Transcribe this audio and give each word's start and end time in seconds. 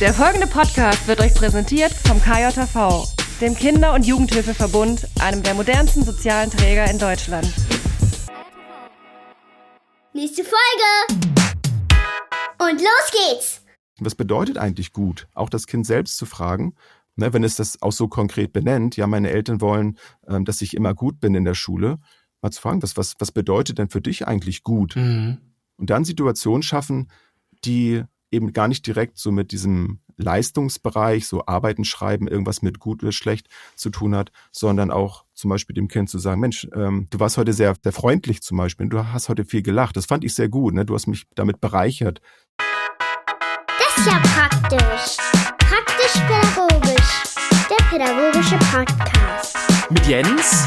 Der 0.00 0.14
folgende 0.14 0.46
Podcast 0.46 1.08
wird 1.08 1.18
euch 1.20 1.34
präsentiert 1.34 1.92
vom 1.92 2.20
KJV, 2.20 3.02
dem 3.40 3.56
Kinder- 3.56 3.94
und 3.94 4.06
Jugendhilfeverbund, 4.06 5.08
einem 5.20 5.42
der 5.42 5.54
modernsten 5.54 6.04
sozialen 6.04 6.52
Träger 6.52 6.88
in 6.88 7.00
Deutschland. 7.00 7.52
Nächste 10.14 10.44
Folge! 10.44 11.26
Und 12.60 12.80
los 12.80 13.10
geht's! 13.10 13.64
Was 13.98 14.14
bedeutet 14.14 14.56
eigentlich 14.56 14.92
gut? 14.92 15.26
Auch 15.34 15.50
das 15.50 15.66
Kind 15.66 15.84
selbst 15.84 16.16
zu 16.16 16.26
fragen, 16.26 16.76
ne, 17.16 17.32
wenn 17.32 17.42
es 17.42 17.56
das 17.56 17.82
auch 17.82 17.90
so 17.90 18.06
konkret 18.06 18.52
benennt, 18.52 18.96
ja, 18.96 19.08
meine 19.08 19.30
Eltern 19.30 19.60
wollen, 19.60 19.98
ähm, 20.28 20.44
dass 20.44 20.62
ich 20.62 20.74
immer 20.74 20.94
gut 20.94 21.18
bin 21.18 21.34
in 21.34 21.44
der 21.44 21.54
Schule, 21.54 21.98
mal 22.40 22.52
zu 22.52 22.60
fragen, 22.60 22.84
was, 22.84 22.96
was, 22.96 23.16
was 23.18 23.32
bedeutet 23.32 23.78
denn 23.78 23.88
für 23.88 24.00
dich 24.00 24.28
eigentlich 24.28 24.62
gut? 24.62 24.94
Mhm. 24.94 25.38
Und 25.76 25.90
dann 25.90 26.04
Situationen 26.04 26.62
schaffen, 26.62 27.10
die 27.64 28.04
eben 28.30 28.52
gar 28.52 28.68
nicht 28.68 28.86
direkt 28.86 29.18
so 29.18 29.32
mit 29.32 29.52
diesem 29.52 30.00
Leistungsbereich, 30.16 31.26
so 31.26 31.46
Arbeiten, 31.46 31.84
Schreiben, 31.84 32.28
irgendwas 32.28 32.60
mit 32.62 32.78
gut 32.78 33.02
oder 33.02 33.12
schlecht 33.12 33.48
zu 33.76 33.90
tun 33.90 34.14
hat, 34.14 34.32
sondern 34.50 34.90
auch 34.90 35.24
zum 35.34 35.50
Beispiel 35.50 35.74
dem 35.74 35.88
Kind 35.88 36.10
zu 36.10 36.18
sagen, 36.18 36.40
Mensch, 36.40 36.68
ähm, 36.74 37.06
du 37.10 37.20
warst 37.20 37.38
heute 37.38 37.52
sehr, 37.52 37.74
sehr 37.82 37.92
freundlich 37.92 38.42
zum 38.42 38.58
Beispiel, 38.58 38.88
du 38.88 39.06
hast 39.06 39.28
heute 39.28 39.44
viel 39.44 39.62
gelacht, 39.62 39.96
das 39.96 40.06
fand 40.06 40.24
ich 40.24 40.34
sehr 40.34 40.48
gut, 40.48 40.74
ne? 40.74 40.84
du 40.84 40.94
hast 40.94 41.06
mich 41.06 41.26
damit 41.34 41.60
bereichert. 41.60 42.20
Das 43.78 43.96
ist 43.98 44.06
ja 44.06 44.20
praktisch. 44.20 45.16
Praktisch-pädagogisch. 45.58 47.22
Der 47.70 47.84
pädagogische 47.90 48.58
Podcast. 48.58 49.56
Mit 49.90 50.06
Jens. 50.06 50.66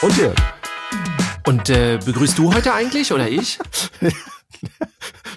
Und 0.00 0.16
Dirk. 0.16 0.36
Und 1.46 1.68
äh, 1.68 1.98
begrüßt 2.04 2.38
du 2.38 2.54
heute 2.54 2.72
eigentlich 2.72 3.12
oder 3.12 3.28
ich? 3.28 3.58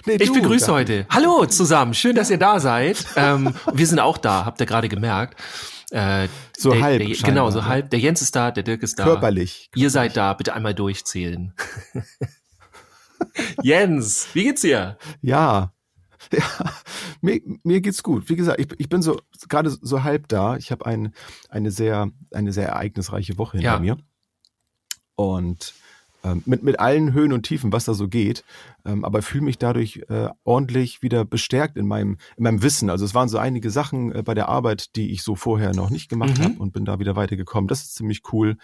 Nee, 0.06 0.16
Ich 0.16 0.32
begrüße 0.32 0.66
da- 0.66 0.72
heute. 0.72 1.06
Hallo 1.10 1.46
zusammen, 1.46 1.94
schön, 1.94 2.14
dass 2.14 2.30
ihr 2.30 2.38
da 2.38 2.60
seid. 2.60 3.04
Ähm, 3.16 3.54
wir 3.72 3.86
sind 3.86 4.00
auch 4.00 4.18
da, 4.18 4.44
habt 4.44 4.60
ihr 4.60 4.66
gerade 4.66 4.88
gemerkt. 4.88 5.40
Äh, 5.90 6.28
So 6.56 6.72
der, 6.72 6.82
halb 6.82 6.98
Der, 7.06 7.16
genau, 7.16 7.50
so 7.50 7.60
ne? 7.60 7.66
halb. 7.68 7.90
Der 7.90 7.98
Jens 8.00 8.20
ist 8.20 8.36
da, 8.36 8.50
der 8.50 8.62
Dirk 8.64 8.82
ist 8.82 8.98
da. 8.98 9.04
Körperlich. 9.04 9.70
Ihr 9.74 9.90
seid 9.90 10.16
da, 10.16 10.34
bitte 10.34 10.52
einmal 10.54 10.74
durchzählen. 10.74 11.54
Jens, 13.62 14.28
wie 14.34 14.44
geht's 14.44 14.62
dir? 14.62 14.98
Ja. 15.22 15.70
Ja, 16.32 16.42
mir, 17.20 17.38
mir 17.64 17.80
geht's 17.82 18.02
gut. 18.02 18.30
Wie 18.30 18.34
gesagt, 18.34 18.58
ich, 18.58 18.66
ich 18.78 18.88
bin 18.88 19.02
so 19.02 19.20
gerade 19.48 19.68
so 19.70 20.02
halb 20.04 20.26
da. 20.28 20.56
Ich 20.56 20.72
habe 20.72 20.86
ein, 20.86 21.12
eine 21.50 21.70
sehr 21.70 22.08
eine 22.32 22.50
sehr 22.50 22.68
ereignisreiche 22.68 23.36
Woche 23.36 23.58
hinter 23.58 23.74
Ja. 23.74 23.78
mir 23.78 23.98
und 25.16 25.74
mit 26.46 26.62
mit 26.62 26.78
allen 26.80 27.12
Höhen 27.12 27.32
und 27.32 27.42
Tiefen, 27.44 27.72
was 27.72 27.84
da 27.84 27.94
so 27.94 28.08
geht. 28.08 28.44
Ähm, 28.84 29.04
aber 29.04 29.20
fühle 29.22 29.44
mich 29.44 29.58
dadurch 29.58 30.02
äh, 30.08 30.28
ordentlich 30.44 31.02
wieder 31.02 31.24
bestärkt 31.24 31.76
in 31.76 31.86
meinem 31.86 32.16
in 32.36 32.44
meinem 32.44 32.62
Wissen. 32.62 32.88
Also 32.90 33.04
es 33.04 33.14
waren 33.14 33.28
so 33.28 33.38
einige 33.38 33.70
Sachen 33.70 34.12
äh, 34.14 34.22
bei 34.22 34.34
der 34.34 34.48
Arbeit, 34.48 34.96
die 34.96 35.10
ich 35.12 35.22
so 35.22 35.34
vorher 35.34 35.74
noch 35.74 35.90
nicht 35.90 36.08
gemacht 36.08 36.38
Mhm. 36.38 36.42
habe 36.44 36.54
und 36.60 36.72
bin 36.72 36.84
da 36.84 36.98
wieder 36.98 37.16
weitergekommen. 37.16 37.68
Das 37.68 37.82
ist 37.82 37.94
ziemlich 37.94 38.22
cool. 38.32 38.56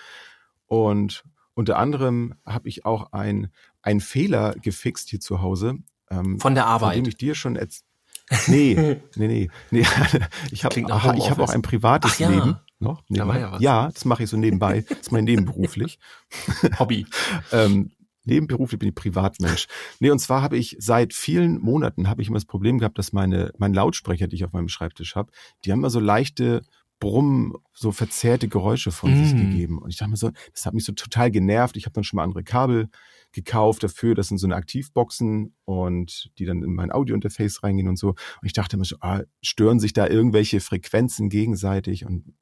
Und 0.67 1.25
unter 1.55 1.79
anderem 1.79 2.35
habe 2.47 2.69
ich 2.69 2.85
auch 2.87 3.13
ein 3.13 3.51
einen 3.83 4.01
Fehler 4.01 4.55
gefixt 4.63 5.09
hier 5.11 5.21
zu 5.21 5.43
Hause. 5.43 5.75
Ähm, 6.11 6.39
Von 6.41 6.55
der 6.55 6.65
von 6.65 6.73
Arbeit. 6.73 6.97
dem 6.97 7.07
ich 7.07 7.17
dir 7.17 7.35
schon 7.35 7.57
jetzt. 7.57 7.85
Nee, 8.47 8.99
nee, 9.17 9.27
nee. 9.27 9.51
nee. 9.71 9.87
Ich 10.53 10.65
habe 10.65 10.81
hab 10.83 11.39
auch 11.41 11.51
ein 11.51 11.63
privates 11.63 12.13
Ach 12.15 12.19
ja. 12.21 12.29
Leben. 12.31 12.57
Noch? 12.81 13.03
Da 13.09 13.29
war 13.29 13.39
ja 13.39 13.53
was. 13.53 13.61
ja, 13.63 13.89
das 13.93 14.05
mache 14.05 14.25
ich 14.25 14.31
so 14.31 14.37
nebenbei. 14.37 14.85
Das 14.89 14.99
ist 14.99 15.13
mein 15.13 15.25
nebenberuflich. 15.25 15.99
Hobby. 16.79 17.07
ähm, 17.53 17.91
nebenberuflich 18.25 18.79
bin 18.79 18.89
ich 18.89 18.95
Privatmensch. 18.95 19.67
Nee, 20.01 20.11
und 20.11 20.19
zwar 20.19 20.43
habe 20.43 20.57
ich 20.57 20.77
seit 20.81 21.13
vielen 21.15 21.61
Monaten 21.61 22.09
habe 22.09 22.23
ich 22.23 22.29
immer 22.29 22.37
das 22.37 22.45
Problem 22.47 22.79
gehabt, 22.79 22.99
dass 22.99 23.13
meine 23.13 23.53
mein 23.59 23.75
Lautsprecher, 23.75 24.29
die 24.29 24.37
ich 24.37 24.45
auf 24.45 24.53
meinem 24.53 24.69
Schreibtisch 24.69 25.15
habe, 25.15 25.31
die 25.65 25.73
haben 25.73 25.81
immer 25.81 25.91
so 25.91 26.01
leichte 26.01 26.63
Brummen, 27.01 27.55
so 27.73 27.93
verzerrte 27.93 28.47
Geräusche 28.47 28.91
von 28.91 29.17
sich 29.17 29.33
Mm. 29.35 29.39
gegeben. 29.51 29.79
Und 29.79 29.89
ich 29.89 29.97
dachte 29.97 30.11
mir 30.11 30.17
so, 30.19 30.31
das 30.53 30.67
hat 30.67 30.75
mich 30.75 30.85
so 30.85 30.93
total 30.93 31.31
genervt. 31.31 31.79
Ich 31.79 31.87
habe 31.87 31.95
dann 31.95 32.05
schon 32.05 32.19
mal 32.19 32.25
andere 32.25 32.45
Kabel 32.45 32.89
gekauft 33.33 33.83
dafür. 33.83 34.15
Das 34.15 34.29
sind 34.29 34.37
so 34.37 34.47
eine 34.47 34.55
Aktivboxen 34.57 35.55
und 35.65 36.31
die 36.39 36.45
dann 36.45 36.63
in 36.63 36.75
mein 36.75 36.93
Audiointerface 36.93 37.63
reingehen 37.63 37.89
und 37.89 37.97
so. 37.97 38.09
Und 38.11 38.17
ich 38.45 38.53
dachte 38.53 38.77
mir 38.77 38.85
so, 38.85 38.97
ah, 39.01 39.23
stören 39.41 39.81
sich 39.81 39.95
da 39.95 40.09
irgendwelche 40.09 40.61
Frequenzen 40.61 41.31
gegenseitig? 41.31 42.05
Und 42.05 42.35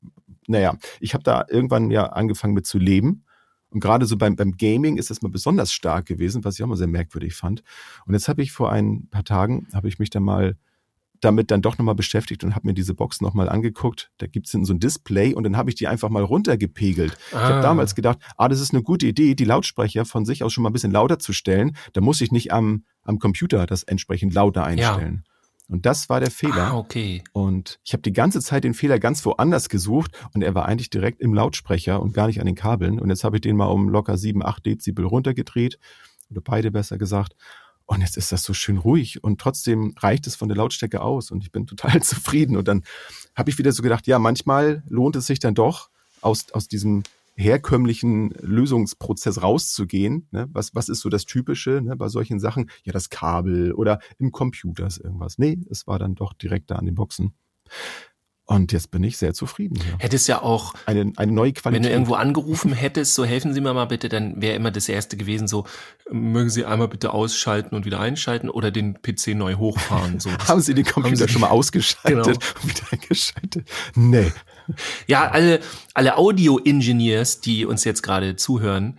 naja, 0.49 0.77
ich 1.01 1.15
habe 1.15 1.23
da 1.25 1.45
irgendwann 1.49 1.91
ja 1.91 2.07
angefangen 2.07 2.55
mit 2.55 2.67
zu 2.67 2.79
leben. 2.79 3.25
Und 3.71 3.81
gerade 3.81 4.07
so 4.07 4.17
beim, 4.17 4.35
beim 4.35 4.53
Gaming 4.57 4.97
ist 4.97 5.11
das 5.11 5.21
mal 5.21 5.29
besonders 5.29 5.73
stark 5.73 6.07
gewesen, 6.07 6.43
was 6.43 6.55
ich 6.59 6.63
auch 6.65 6.69
mal 6.69 6.77
sehr 6.77 6.87
merkwürdig 6.87 7.35
fand. 7.35 7.63
Und 8.07 8.15
jetzt 8.15 8.27
habe 8.29 8.41
ich 8.43 8.51
vor 8.51 8.73
ein 8.73 9.09
paar 9.11 9.25
Tagen, 9.25 9.67
habe 9.75 9.89
ich 9.89 9.99
mich 9.99 10.09
dann 10.11 10.23
mal 10.23 10.57
damit 11.21 11.51
dann 11.51 11.63
doch 11.63 11.77
nochmal 11.79 11.97
beschäftigt 11.97 12.45
und 12.45 12.55
habe 12.55 12.67
mir 12.69 12.75
diese 12.75 12.95
Box 12.95 13.21
nochmal 13.21 13.49
angeguckt. 13.49 14.11
Da 14.19 14.27
gibt's 14.29 14.53
hinten 14.53 14.65
so 14.67 14.73
ein 14.73 14.79
Display 14.81 15.35
und 15.35 15.43
dann 15.43 15.57
habe 15.57 15.69
ich 15.69 15.75
die 15.75 15.89
einfach 15.89 16.09
mal 16.11 16.23
runtergepegelt. 16.23 17.17
Ich 17.31 17.35
Ah. 17.37 17.49
habe 17.49 17.61
damals 17.61 17.95
gedacht, 17.97 18.19
ah, 18.37 18.49
das 18.49 18.61
ist 18.61 18.73
eine 18.73 18.83
gute 18.85 19.07
Idee, 19.07 19.35
die 19.35 19.45
Lautsprecher 19.45 20.05
von 20.05 20.25
sich 20.25 20.45
aus 20.45 20.53
schon 20.53 20.63
mal 20.63 20.71
ein 20.71 20.73
bisschen 20.73 20.93
lauter 20.93 21.19
zu 21.19 21.33
stellen. 21.33 21.77
Da 21.93 22.01
muss 22.01 22.21
ich 22.21 22.31
nicht 22.31 22.53
am, 22.53 22.85
am 23.03 23.19
Computer 23.19 23.67
das 23.67 23.83
entsprechend 23.83 24.33
lauter 24.33 24.63
einstellen. 24.65 25.25
Und 25.69 25.85
das 25.85 26.09
war 26.09 26.21
der 26.21 26.31
Fehler. 26.31 26.73
Ah, 26.73 26.77
okay. 26.77 27.23
Und 27.33 27.79
ich 27.85 27.93
habe 27.93 28.03
die 28.03 28.13
ganze 28.13 28.41
Zeit 28.41 28.65
den 28.65 28.73
Fehler 28.73 28.99
ganz 28.99 29.25
woanders 29.27 29.69
gesucht 29.69 30.13
und 30.33 30.43
er 30.43 30.55
war 30.55 30.67
eigentlich 30.67 30.89
direkt 30.89 31.21
im 31.21 31.35
Lautsprecher 31.35 32.01
und 32.01 32.15
gar 32.15 32.27
nicht 32.27 32.41
an 32.41 32.47
den 32.47 32.55
Kabeln. 32.55 32.99
Und 32.99 33.11
jetzt 33.11 33.23
habe 33.23 33.37
ich 33.37 33.43
den 33.43 33.57
mal 33.57 33.67
um 33.67 33.89
locker 33.89 34.17
7, 34.17 34.45
8 34.45 34.65
Dezibel 34.65 35.05
runtergedreht. 35.05 35.79
Oder 36.31 36.41
beide 36.43 36.71
besser 36.71 36.99
gesagt. 36.99 37.35
Und 37.85 38.03
jetzt 38.03 38.17
ist 38.17 38.33
das 38.33 38.43
so 38.43 38.53
schön 38.53 38.77
ruhig 38.77 39.25
und 39.25 39.41
trotzdem 39.41 39.95
reicht 39.99 40.27
es 40.27 40.37
von 40.37 40.49
der 40.49 40.59
Lautstärke 40.59 41.01
aus 41.01 41.31
und 41.31 41.43
ich 41.43 41.53
bin 41.53 41.67
total 41.67 42.03
zufrieden. 42.03 42.57
Und 42.57 42.69
dann 42.69 42.83
habe 43.35 43.51
ich 43.51 43.59
wieder 43.59 43.73
so 43.73 43.83
gedacht, 43.83 44.07
ja, 44.07 44.19
manchmal 44.19 44.83
lohnt 44.89 45.17
es 45.17 45.27
sich 45.27 45.39
dann 45.39 45.55
doch, 45.55 45.89
aus, 46.21 46.53
aus 46.53 46.69
diesem 46.69 47.03
herkömmlichen 47.39 48.31
Lösungsprozess 48.41 49.43
rauszugehen. 49.43 50.27
Ne? 50.33 50.49
Was, 50.53 50.75
was 50.75 50.89
ist 50.89 51.01
so 51.01 51.09
das 51.09 51.25
Typische 51.25 51.81
ne? 51.83 51.97
bei 51.97 52.09
solchen 52.09 52.41
Sachen? 52.41 52.69
Ja, 52.83 52.93
das 52.93 53.11
Kabel 53.11 53.73
oder 53.73 54.01
im 54.19 54.33
Computer 54.33 54.87
ist 54.87 54.99
irgendwas. 54.99 55.39
Nee, 55.39 55.59
es 55.71 55.87
war 55.87 55.99
dann 56.01 56.17
doch 56.17 56.33
direkt 56.33 56.71
da 56.71 56.77
an 56.77 56.87
den 56.87 56.97
Boxen. 56.97 57.33
Und 58.51 58.73
jetzt 58.73 58.91
bin 58.91 59.05
ich 59.05 59.19
sehr 59.19 59.35
zufrieden. 59.35 59.77
Ja. 59.77 59.99
Hättest 59.99 60.27
ja 60.27 60.41
auch, 60.41 60.73
Eine, 60.87 61.13
eine 61.17 61.33
neue 61.33 61.49
wenn 61.49 61.55
Qualität. 61.55 61.85
du 61.85 61.91
irgendwo 61.91 62.15
angerufen 62.15 62.73
hättest, 62.73 63.15
so 63.15 63.27
helfen 63.27 63.53
Sie 63.53 63.61
mir 63.61 63.75
mal 63.75 63.85
bitte, 63.85 64.09
dann 64.09 64.41
wäre 64.41 64.57
immer 64.57 64.71
das 64.71 64.89
erste 64.89 65.19
gewesen, 65.19 65.47
so, 65.47 65.67
mögen 66.11 66.49
Sie 66.49 66.65
einmal 66.65 66.89
bitte 66.89 67.13
ausschalten 67.13 67.75
und 67.77 67.85
wieder 67.85 68.01
einschalten 68.01 68.49
oder 68.49 68.71
den 68.71 69.03
PC 69.03 69.35
neu 69.35 69.57
hochfahren. 69.57 70.19
So. 70.19 70.31
haben 70.49 70.63
Sie 70.63 70.73
den 70.75 70.87
Computer 70.87 71.27
Sie- 71.27 71.29
schon 71.29 71.43
mal 71.43 71.49
ausgeschaltet 71.51 72.25
Genau. 72.25 72.29
und 72.63 72.69
wieder 72.69 72.87
eingeschaltet? 72.91 73.69
Nee. 73.95 74.33
Ja, 75.07 75.29
alle, 75.29 75.61
alle 75.93 76.17
Audio-Engineers, 76.17 77.41
die 77.43 77.67
uns 77.67 77.85
jetzt 77.85 78.03
gerade 78.03 78.37
zuhören, 78.37 78.99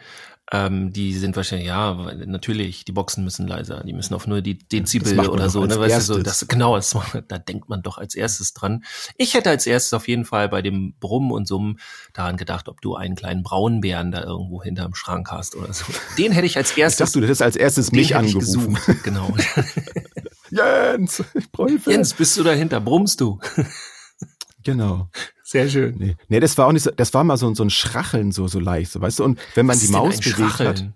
ähm, 0.51 0.91
die 0.91 1.13
sind 1.13 1.35
wahrscheinlich, 1.35 1.67
ja, 1.67 1.93
natürlich, 2.25 2.83
die 2.83 2.91
Boxen 2.91 3.23
müssen 3.23 3.47
leiser, 3.47 3.83
die 3.83 3.93
müssen 3.93 4.15
auf 4.15 4.25
nur 4.25 4.41
die 4.41 4.57
Dezibel 4.57 5.29
oder 5.29 5.47
so, 5.49 5.63
ne, 5.65 5.79
weißt 5.79 5.97
du, 5.97 6.01
so, 6.15 6.23
das, 6.23 6.47
genau, 6.47 6.75
das, 6.75 6.95
da 7.27 7.37
denkt 7.37 7.69
man 7.69 7.83
doch 7.83 7.99
als 7.99 8.15
erstes 8.15 8.53
dran. 8.53 8.83
Ich 9.17 9.35
hätte 9.35 9.51
als 9.51 9.67
erstes 9.67 9.93
auf 9.93 10.07
jeden 10.07 10.25
Fall 10.25 10.49
bei 10.49 10.63
dem 10.63 10.95
Brummen 10.99 11.31
und 11.31 11.47
Summen 11.47 11.79
daran 12.13 12.35
gedacht, 12.35 12.67
ob 12.67 12.81
du 12.81 12.95
einen 12.95 13.15
kleinen 13.15 13.43
Braunbären 13.43 14.11
da 14.11 14.23
irgendwo 14.23 14.63
hinterm 14.63 14.95
Schrank 14.95 15.29
hast 15.29 15.55
oder 15.55 15.71
so. 15.71 15.85
Den 16.17 16.31
hätte 16.31 16.47
ich 16.47 16.57
als 16.57 16.71
Ich 16.71 16.77
erstes, 16.79 17.07
dachte, 17.09 17.19
du 17.19 17.25
hättest 17.27 17.43
als 17.43 17.55
erstes 17.55 17.91
mich 17.91 18.01
ich 18.11 18.15
angerufen. 18.15 18.73
gesucht, 18.73 19.03
genau. 19.03 19.31
Jens, 20.49 21.23
ich 21.35 21.51
brauche. 21.51 21.77
Jens, 21.85 22.13
bist 22.15 22.35
du 22.37 22.43
dahinter? 22.43 22.81
Brummst 22.81 23.21
du? 23.21 23.39
Genau. 24.63 25.09
Sehr 25.51 25.67
schön. 25.67 25.95
Nee. 25.97 26.15
nee, 26.27 26.39
das 26.39 26.55
war 26.59 26.67
auch 26.67 26.71
nicht 26.71 26.83
so, 26.83 26.91
das 26.91 27.11
war 27.15 27.23
mal 27.23 27.35
so, 27.37 27.51
so 27.55 27.63
ein 27.63 27.71
Schracheln 27.71 28.31
so, 28.31 28.47
so 28.47 28.59
leicht, 28.59 28.91
so, 28.91 29.01
weißt 29.01 29.17
du, 29.17 29.23
und 29.23 29.39
wenn 29.55 29.65
man 29.65 29.75
Was 29.77 29.83
die 29.83 29.91
Maus 29.91 30.19
bewegt 30.19 30.37
hat, 30.37 30.51
Schracheln? 30.77 30.93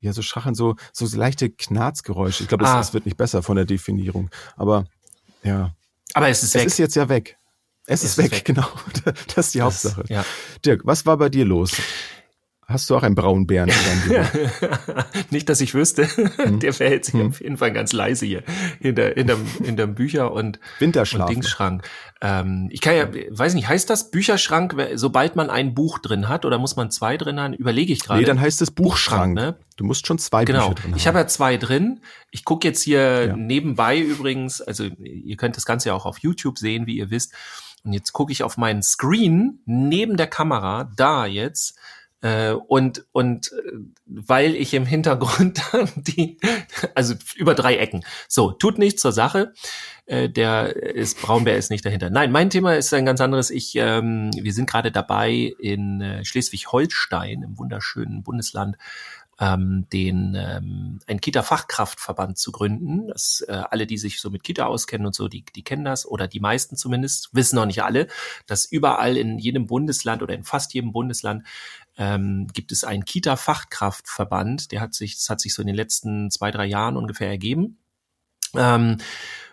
ja, 0.00 0.12
so 0.12 0.20
Schracheln, 0.20 0.54
so, 0.54 0.76
so 0.92 1.06
leichte 1.16 1.48
Knarzgeräusche. 1.48 2.42
Ich 2.42 2.48
glaube, 2.50 2.64
das, 2.64 2.72
Ah. 2.74 2.76
das 2.76 2.92
wird 2.92 3.06
nicht 3.06 3.16
besser 3.16 3.42
von 3.42 3.56
der 3.56 3.64
Definierung. 3.64 4.28
Aber, 4.56 4.84
ja. 5.42 5.74
Aber 6.12 6.28
es 6.28 6.42
ist 6.42 6.50
Es 6.54 6.60
weg. 6.60 6.66
ist 6.66 6.78
jetzt 6.78 6.94
ja 6.96 7.08
weg. 7.08 7.38
Es, 7.86 8.02
Es 8.02 8.10
ist 8.10 8.18
ist 8.18 8.24
weg, 8.24 8.32
weg. 8.32 8.44
genau. 8.44 8.68
Das 9.34 9.46
ist 9.46 9.54
die 9.54 9.58
Das- 9.60 9.64
Hauptsache. 9.84 10.04
Ja. 10.08 10.26
Dirk, 10.66 10.82
was 10.84 11.06
war 11.06 11.16
bei 11.16 11.30
dir 11.30 11.46
los? 11.46 11.72
Hast 12.70 12.90
du 12.90 12.96
auch 12.96 13.02
einen 13.02 13.14
braunen 13.14 13.46
Bären 13.46 13.70
in 13.70 13.74
deinem 13.74 14.28
Büro? 14.28 15.02
Nicht, 15.30 15.48
dass 15.48 15.62
ich 15.62 15.72
wüsste. 15.72 16.06
Hm. 16.36 16.60
Der 16.60 16.74
verhält 16.74 17.06
sich 17.06 17.14
auf 17.20 17.40
jeden 17.40 17.56
Fall 17.56 17.72
ganz 17.72 17.94
leise 17.94 18.26
hier 18.26 18.42
hinter, 18.78 19.08
hinterm, 19.14 19.40
hinterm 19.64 19.94
Bücher 19.94 20.32
und, 20.32 20.60
Winterschlaf. 20.78 21.28
und 21.28 21.34
Dingsschrank. 21.34 21.88
Ähm, 22.20 22.68
ich 22.70 22.82
kann 22.82 22.94
ja, 22.94 23.08
weiß 23.30 23.54
nicht, 23.54 23.68
heißt 23.68 23.88
das 23.88 24.10
Bücherschrank, 24.10 24.76
sobald 24.96 25.34
man 25.34 25.48
ein 25.48 25.72
Buch 25.74 25.98
drin 25.98 26.28
hat 26.28 26.44
oder 26.44 26.58
muss 26.58 26.76
man 26.76 26.90
zwei 26.90 27.16
drin 27.16 27.40
haben? 27.40 27.54
Überlege 27.54 27.90
ich 27.92 28.00
gerade. 28.00 28.20
Nee, 28.20 28.26
dann 28.26 28.38
heißt 28.40 28.60
es 28.60 28.70
Buchschrank. 28.70 29.34
ne? 29.34 29.56
Du 29.76 29.84
musst 29.84 30.06
schon 30.06 30.18
zwei 30.18 30.44
Genau. 30.44 30.68
Bücher 30.68 30.82
drin 30.82 30.92
Ich 30.94 31.06
haben. 31.06 31.14
habe 31.14 31.24
ja 31.24 31.26
zwei 31.28 31.56
drin. 31.56 32.00
Ich 32.30 32.44
gucke 32.44 32.68
jetzt 32.68 32.82
hier 32.82 33.28
Ja. 33.28 33.36
nebenbei 33.36 33.98
übrigens, 33.98 34.60
also 34.60 34.84
ihr 34.84 35.36
könnt 35.38 35.56
das 35.56 35.64
Ganze 35.64 35.88
ja 35.88 35.94
auch 35.94 36.04
auf 36.04 36.18
YouTube 36.18 36.58
sehen, 36.58 36.86
wie 36.86 36.98
ihr 36.98 37.10
wisst. 37.10 37.32
Und 37.84 37.94
jetzt 37.94 38.12
gucke 38.12 38.30
ich 38.32 38.42
auf 38.42 38.58
meinen 38.58 38.82
Screen 38.82 39.60
neben 39.64 40.18
der 40.18 40.26
Kamera, 40.26 40.90
da 40.96 41.24
jetzt, 41.24 41.78
Äh, 42.20 42.52
und, 42.52 43.04
und 43.12 43.52
äh, 43.52 43.72
weil 44.06 44.56
ich 44.56 44.74
im 44.74 44.86
Hintergrund 44.86 45.62
die, 45.96 46.38
also 46.94 47.14
über 47.36 47.54
drei 47.54 47.76
Ecken. 47.76 48.04
So, 48.26 48.50
tut 48.50 48.78
nichts 48.78 49.02
zur 49.02 49.12
Sache. 49.12 49.52
Äh, 50.06 50.28
der 50.28 50.74
ist, 50.74 51.22
Braunbär 51.22 51.56
ist 51.56 51.70
nicht 51.70 51.84
dahinter. 51.84 52.10
Nein, 52.10 52.32
mein 52.32 52.50
Thema 52.50 52.74
ist 52.74 52.92
ein 52.92 53.06
ganz 53.06 53.20
anderes. 53.20 53.50
Ich, 53.50 53.76
ähm, 53.76 54.30
wir 54.34 54.52
sind 54.52 54.68
gerade 54.68 54.90
dabei 54.90 55.54
in 55.60 56.20
Schleswig-Holstein, 56.24 57.42
im 57.42 57.58
wunderschönen 57.58 58.24
Bundesland, 58.24 58.76
ähm, 59.40 59.86
den 59.92 60.34
ähm, 60.34 60.98
ein 61.06 61.20
Kita-Fachkraftverband 61.20 62.38
zu 62.38 62.50
gründen. 62.50 63.08
Das, 63.08 63.44
äh, 63.46 63.62
alle, 63.70 63.86
die 63.86 63.98
sich 63.98 64.20
so 64.20 64.30
mit 64.30 64.42
Kita 64.42 64.66
auskennen 64.66 65.06
und 65.06 65.14
so, 65.14 65.28
die, 65.28 65.44
die 65.54 65.62
kennen 65.62 65.84
das 65.84 66.06
oder 66.06 66.26
die 66.26 66.40
meisten 66.40 66.76
zumindest, 66.76 67.34
wissen 67.34 67.56
noch 67.56 67.66
nicht 67.66 67.82
alle, 67.82 68.08
dass 68.46 68.64
überall 68.64 69.16
in 69.16 69.38
jedem 69.38 69.66
Bundesland 69.66 70.22
oder 70.22 70.34
in 70.34 70.44
fast 70.44 70.74
jedem 70.74 70.92
Bundesland 70.92 71.46
ähm, 71.98 72.46
gibt 72.52 72.72
es 72.72 72.84
einen 72.84 73.04
Kita-Fachkraftverband. 73.04 74.70
Der 74.70 74.80
hat 74.80 74.94
sich, 74.94 75.16
das 75.16 75.28
hat 75.28 75.40
sich 75.40 75.52
so 75.52 75.62
in 75.62 75.66
den 75.66 75.76
letzten 75.76 76.30
zwei, 76.30 76.50
drei 76.50 76.64
Jahren 76.64 76.96
ungefähr 76.96 77.28
ergeben. 77.28 77.78
Ähm, 78.54 78.98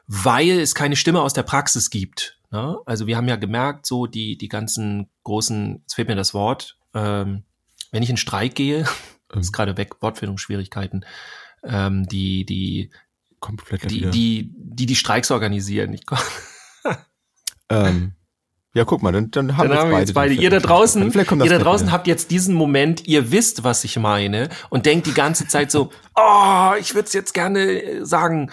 weil 0.08 0.60
es 0.60 0.76
keine 0.76 0.96
Stimme 0.96 1.22
aus 1.22 1.34
der 1.34 1.44
Praxis 1.44 1.90
gibt. 1.90 2.40
Ne? 2.52 2.78
Also 2.86 3.08
wir 3.08 3.18
haben 3.18 3.28
ja 3.28 3.36
gemerkt, 3.36 3.88
so 3.88 4.06
die, 4.06 4.38
die 4.38 4.48
ganzen 4.48 5.10
großen, 5.24 5.80
jetzt 5.82 5.96
fehlt 5.96 6.08
mir 6.08 6.16
das 6.16 6.36
Wort, 6.36 6.78
ähm, 6.94 7.44
wenn 7.92 8.04
ich 8.04 8.10
in 8.12 8.18
Streik 8.18 8.56
gehe, 8.56 8.86
ist 9.34 9.52
gerade 9.52 9.76
weg, 9.78 10.02
Wortfindungsschwierigkeiten, 10.02 11.06
ähm, 11.64 12.08
die, 12.08 12.46
die, 12.46 12.92
die, 13.90 14.10
die, 14.12 14.52
die, 14.56 14.86
die 14.86 14.96
Streiks 14.96 15.32
organisieren. 15.32 15.94
Ich, 15.94 16.06
ähm, 17.70 18.14
ja, 18.76 18.84
guck 18.84 19.02
mal, 19.02 19.14
dann, 19.14 19.32
dann 19.32 19.56
haben, 19.56 19.70
dann 19.70 19.78
haben 19.78 19.92
wir 19.92 20.00
jetzt 20.00 20.14
beide. 20.14 20.34
Ihr 20.34 20.50
da 20.50 20.60
draußen, 20.60 21.02
ihr 21.02 21.50
da 21.50 21.60
draußen 21.60 21.94
habt 21.94 22.08
jetzt 22.08 22.30
diesen 22.30 22.54
Moment, 22.54 23.08
ihr 23.08 23.32
wisst, 23.32 23.64
was 23.64 23.86
ich 23.86 23.98
meine 23.98 24.50
und 24.70 24.86
denkt 24.86 25.08
die 25.08 25.14
ganze 25.14 25.48
Zeit 25.48 25.72
so, 25.72 25.92
oh, 26.16 26.72
ich 26.78 26.94
würde 26.94 27.08
es 27.08 27.14
jetzt 27.14 27.34
gerne 27.34 27.62
äh, 27.62 28.06
sagen. 28.06 28.52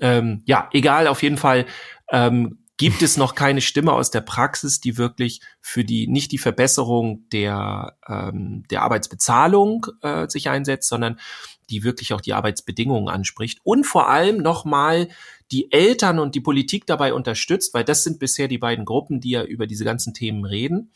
Ähm, 0.00 0.42
ja, 0.44 0.68
egal, 0.72 1.06
auf 1.06 1.22
jeden 1.22 1.36
Fall 1.36 1.66
ähm, 2.10 2.58
gibt 2.78 3.00
es 3.02 3.16
noch 3.16 3.36
keine 3.36 3.60
Stimme 3.60 3.92
aus 3.92 4.10
der 4.10 4.22
Praxis, 4.22 4.80
die 4.80 4.98
wirklich 4.98 5.40
für 5.60 5.84
die 5.84 6.08
nicht 6.08 6.32
die 6.32 6.38
Verbesserung 6.38 7.28
der 7.30 7.96
ähm, 8.08 8.64
der 8.70 8.82
Arbeitsbezahlung 8.82 9.86
äh, 10.02 10.26
sich 10.28 10.48
einsetzt, 10.48 10.88
sondern 10.88 11.20
die 11.68 11.84
wirklich 11.84 12.12
auch 12.12 12.20
die 12.20 12.32
Arbeitsbedingungen 12.32 13.08
anspricht 13.08 13.60
und 13.62 13.86
vor 13.86 14.08
allem 14.08 14.38
nochmal 14.38 15.06
die 15.52 15.72
Eltern 15.72 16.18
und 16.18 16.34
die 16.34 16.40
Politik 16.40 16.86
dabei 16.86 17.12
unterstützt, 17.12 17.74
weil 17.74 17.84
das 17.84 18.04
sind 18.04 18.18
bisher 18.18 18.48
die 18.48 18.58
beiden 18.58 18.84
Gruppen, 18.84 19.20
die 19.20 19.30
ja 19.30 19.42
über 19.42 19.66
diese 19.66 19.84
ganzen 19.84 20.14
Themen 20.14 20.44
reden. 20.44 20.92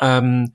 Ähm, 0.00 0.54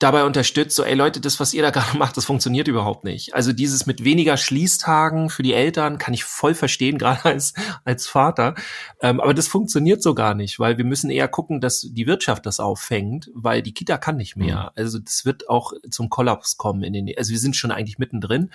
dabei 0.00 0.24
unterstützt, 0.24 0.76
so, 0.76 0.82
ey 0.82 0.94
Leute, 0.94 1.20
das, 1.20 1.38
was 1.38 1.54
ihr 1.54 1.62
da 1.62 1.70
gerade 1.70 1.96
macht, 1.96 2.16
das 2.16 2.24
funktioniert 2.24 2.66
überhaupt 2.66 3.04
nicht. 3.04 3.34
Also 3.34 3.52
dieses 3.52 3.86
mit 3.86 4.02
weniger 4.02 4.36
Schließtagen 4.36 5.30
für 5.30 5.44
die 5.44 5.52
Eltern 5.52 5.98
kann 5.98 6.14
ich 6.14 6.24
voll 6.24 6.54
verstehen, 6.54 6.98
gerade 6.98 7.24
als, 7.26 7.54
als 7.84 8.08
Vater. 8.08 8.56
Ähm, 9.00 9.20
aber 9.20 9.34
das 9.34 9.46
funktioniert 9.46 10.02
so 10.02 10.14
gar 10.14 10.34
nicht, 10.34 10.58
weil 10.58 10.78
wir 10.78 10.84
müssen 10.84 11.10
eher 11.10 11.28
gucken, 11.28 11.60
dass 11.60 11.86
die 11.88 12.06
Wirtschaft 12.06 12.46
das 12.46 12.58
auffängt, 12.58 13.30
weil 13.34 13.62
die 13.62 13.74
Kita 13.74 13.98
kann 13.98 14.16
nicht 14.16 14.36
mehr. 14.36 14.72
Also 14.74 14.98
das 14.98 15.24
wird 15.24 15.48
auch 15.48 15.72
zum 15.90 16.08
Kollaps 16.08 16.56
kommen 16.56 16.82
in 16.82 16.92
den, 16.92 17.12
also 17.16 17.30
wir 17.30 17.38
sind 17.38 17.54
schon 17.54 17.70
eigentlich 17.70 17.98
mittendrin, 17.98 18.50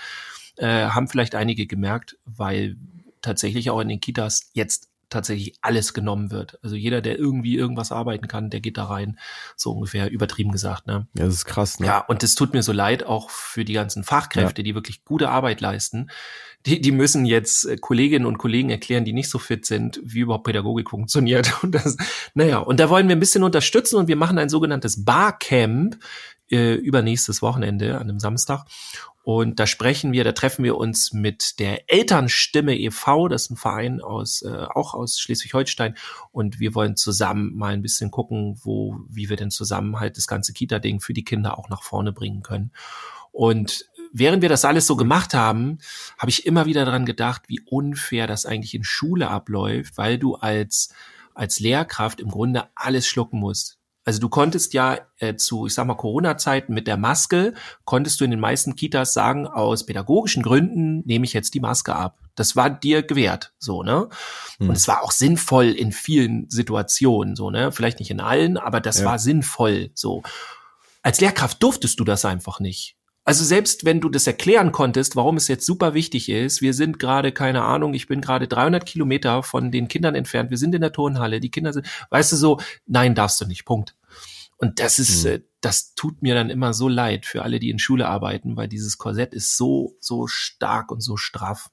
äh, 0.58 0.88
haben 0.88 1.08
vielleicht 1.08 1.36
einige 1.36 1.68
gemerkt, 1.68 2.18
weil 2.26 2.76
tatsächlich 3.26 3.70
auch 3.70 3.80
in 3.80 3.90
den 3.90 4.00
Kitas 4.00 4.52
jetzt 4.54 4.90
tatsächlich 5.10 5.56
alles 5.62 5.94
genommen 5.94 6.32
wird. 6.32 6.60
Also 6.64 6.76
jeder, 6.76 7.02
der 7.02 7.18
irgendwie 7.18 7.56
irgendwas 7.56 7.92
arbeiten 7.92 8.28
kann, 8.28 8.50
der 8.50 8.60
geht 8.60 8.78
da 8.78 8.86
rein, 8.86 9.20
so 9.56 9.72
ungefähr 9.72 10.10
übertrieben 10.10 10.52
gesagt. 10.52 10.88
Ne? 10.88 11.08
Ja, 11.16 11.26
das 11.26 11.36
ist 11.36 11.46
krass, 11.46 11.80
ne? 11.80 11.88
Ja, 11.88 12.00
und 12.00 12.24
es 12.24 12.36
tut 12.36 12.54
mir 12.54 12.64
so 12.64 12.72
leid, 12.72 13.04
auch 13.06 13.30
für 13.30 13.66
die 13.66 13.74
ganzen 13.74 14.04
Fachkräfte, 14.04 14.64
die 14.64 14.76
wirklich 14.76 15.06
gute 15.06 15.30
Arbeit 15.30 15.62
leisten. 15.62 16.10
Die, 16.66 16.82
die 16.82 16.92
müssen 16.92 17.26
jetzt 17.26 17.66
äh, 17.66 17.78
Kolleginnen 17.78 18.26
und 18.26 18.40
Kollegen 18.40 18.72
erklären, 18.72 19.06
die 19.06 19.14
nicht 19.14 19.30
so 19.30 19.38
fit 19.38 19.66
sind, 19.66 20.00
wie 20.04 20.22
überhaupt 20.22 20.46
Pädagogik 20.46 20.90
funktioniert. 20.90 21.54
Und 21.64 21.74
das, 21.76 21.96
naja, 22.34 22.58
und 22.58 22.80
da 22.80 22.90
wollen 22.90 23.08
wir 23.08 23.16
ein 23.16 23.20
bisschen 23.20 23.44
unterstützen 23.44 23.98
und 23.98 24.08
wir 24.08 24.16
machen 24.16 24.38
ein 24.38 24.50
sogenanntes 24.50 25.06
Barcamp 25.06 25.98
äh, 26.50 26.74
übernächstes 26.74 27.42
Wochenende 27.42 27.96
an 27.96 28.10
einem 28.10 28.20
Samstag. 28.20 28.66
Und 29.26 29.60
da 29.60 29.66
sprechen 29.66 30.12
wir, 30.12 30.24
da 30.24 30.34
treffen 30.34 30.64
wir 30.64 30.78
uns 30.78 31.12
mit 31.12 31.58
der 31.58 31.92
Elternstimme 31.92 32.78
e.V., 32.78 33.28
das 33.28 33.46
ist 33.46 33.50
ein 33.50 33.58
Verein 33.58 34.00
aus, 34.00 34.44
äh, 34.44 34.68
auch 34.76 34.94
aus 34.94 35.20
Schleswig-Holstein. 35.20 35.96
Und 36.32 36.60
wir 36.60 36.76
wollen 36.76 36.96
zusammen 36.96 37.56
mal 37.56 37.74
ein 37.74 37.82
bisschen 37.82 38.12
gucken, 38.12 38.60
wo, 38.62 39.00
wie 39.10 39.28
wir 39.28 39.36
denn 39.36 39.50
zusammen 39.50 40.00
halt 40.00 40.18
das 40.18 40.28
ganze 40.28 40.54
Kita-Ding 40.54 41.00
für 41.00 41.14
die 41.14 41.24
Kinder 41.24 41.58
auch 41.58 41.70
nach 41.70 41.82
vorne 41.82 42.12
bringen 42.12 42.44
können. 42.44 42.72
Und 43.32 43.90
während 44.14 44.44
wir 44.44 44.50
das 44.50 44.64
alles 44.64 44.86
so 44.86 44.96
gemacht 44.96 45.34
haben, 45.34 45.80
habe 46.20 46.30
ich 46.30 46.46
immer 46.46 46.68
wieder 46.68 46.86
daran 46.86 47.08
gedacht, 47.08 47.46
wie 47.48 47.62
unfair 47.62 48.28
das 48.28 48.46
eigentlich 48.46 48.76
in 48.76 48.84
Schule 48.84 49.32
abläuft, 49.32 49.98
weil 49.98 50.20
du 50.20 50.36
als, 50.36 50.94
als 51.34 51.60
Lehrkraft 51.60 52.20
im 52.20 52.30
Grunde 52.30 52.68
alles 52.76 53.08
schlucken 53.08 53.40
musst. 53.40 53.80
Also 54.06 54.20
du 54.20 54.30
konntest 54.30 54.74
ja 54.74 55.00
äh, 55.18 55.36
zu, 55.36 55.66
ich 55.66 55.74
sag 55.74 55.88
mal, 55.88 55.96
Corona-Zeiten 55.96 56.74
mit 56.74 56.86
der 56.88 56.96
Maske, 56.96 57.56
konntest 57.86 58.22
du 58.22 58.26
in 58.26 58.32
den 58.32 58.40
meisten 58.40 58.76
Kitas 58.76 59.14
sagen, 59.14 59.48
aus 59.48 59.86
pädagogischen 59.86 60.44
Gründen 60.44 61.02
nehme 61.06 61.26
ich 61.26 61.34
jetzt 61.34 61.56
die 61.56 61.60
Maske 61.60 61.96
ab. 61.96 62.20
Das 62.36 62.56
war 62.56 62.70
dir 62.70 63.02
gewährt, 63.02 63.54
so, 63.58 63.82
ne? 63.82 64.08
Hm. 64.60 64.70
Und 64.70 64.76
es 64.76 64.88
war 64.88 65.04
auch 65.04 65.12
sinnvoll 65.12 65.70
in 65.72 65.92
vielen 65.92 66.50
Situationen, 66.50 67.36
so, 67.36 67.50
ne? 67.50 67.72
Vielleicht 67.72 68.00
nicht 68.00 68.12
in 68.12 68.20
allen, 68.20 68.58
aber 68.58 68.80
das 68.80 69.00
Ja. 69.00 69.06
war 69.06 69.20
sinnvoll, 69.20 69.90
so. 69.96 70.22
Als 71.02 71.20
Lehrkraft 71.20 71.62
durftest 71.64 72.00
du 72.00 72.04
das 72.04 72.26
einfach 72.26 72.60
nicht. 72.60 72.98
Also 73.26 73.44
selbst 73.44 73.86
wenn 73.86 74.02
du 74.02 74.10
das 74.10 74.28
erklären 74.28 74.72
konntest, 74.72 75.16
warum 75.16 75.36
es 75.38 75.48
jetzt 75.48 75.66
super 75.66 75.96
wichtig 75.96 76.30
ist, 76.30 76.62
wir 76.62 76.74
sind 76.76 77.00
gerade, 77.00 77.32
keine 77.32 77.64
Ahnung, 77.64 77.96
ich 77.96 78.08
bin 78.08 78.22
gerade 78.22 78.48
300 78.48 78.86
Kilometer 78.86 79.42
von 79.42 79.72
den 79.72 79.88
Kindern 79.88 80.14
entfernt, 80.14 80.52
wir 80.52 80.58
sind 80.60 80.76
in 80.76 80.82
der 80.82 80.92
Turnhalle, 80.94 81.40
die 81.40 81.50
Kinder 81.50 81.74
sind, 81.74 81.88
weißt 82.12 82.32
du 82.32 82.36
so, 82.36 82.60
nein, 82.86 83.16
darfst 83.16 83.42
du 83.42 83.46
nicht, 83.48 83.66
Punkt. 83.66 83.96
Und 84.58 84.80
das 84.80 85.00
ist, 85.00 85.26
Mhm. 85.26 85.44
das 85.60 85.96
tut 85.96 86.22
mir 86.22 86.36
dann 86.36 86.50
immer 86.52 86.74
so 86.74 86.88
leid 86.88 87.26
für 87.26 87.42
alle, 87.44 87.60
die 87.60 87.72
in 87.72 87.80
Schule 87.80 88.08
arbeiten, 88.08 88.56
weil 88.56 88.68
dieses 88.68 88.98
Korsett 89.00 89.34
ist 89.34 89.58
so, 89.58 89.98
so 90.00 90.28
stark 90.28 90.92
und 90.92 91.02
so 91.02 91.18
straff. 91.18 91.72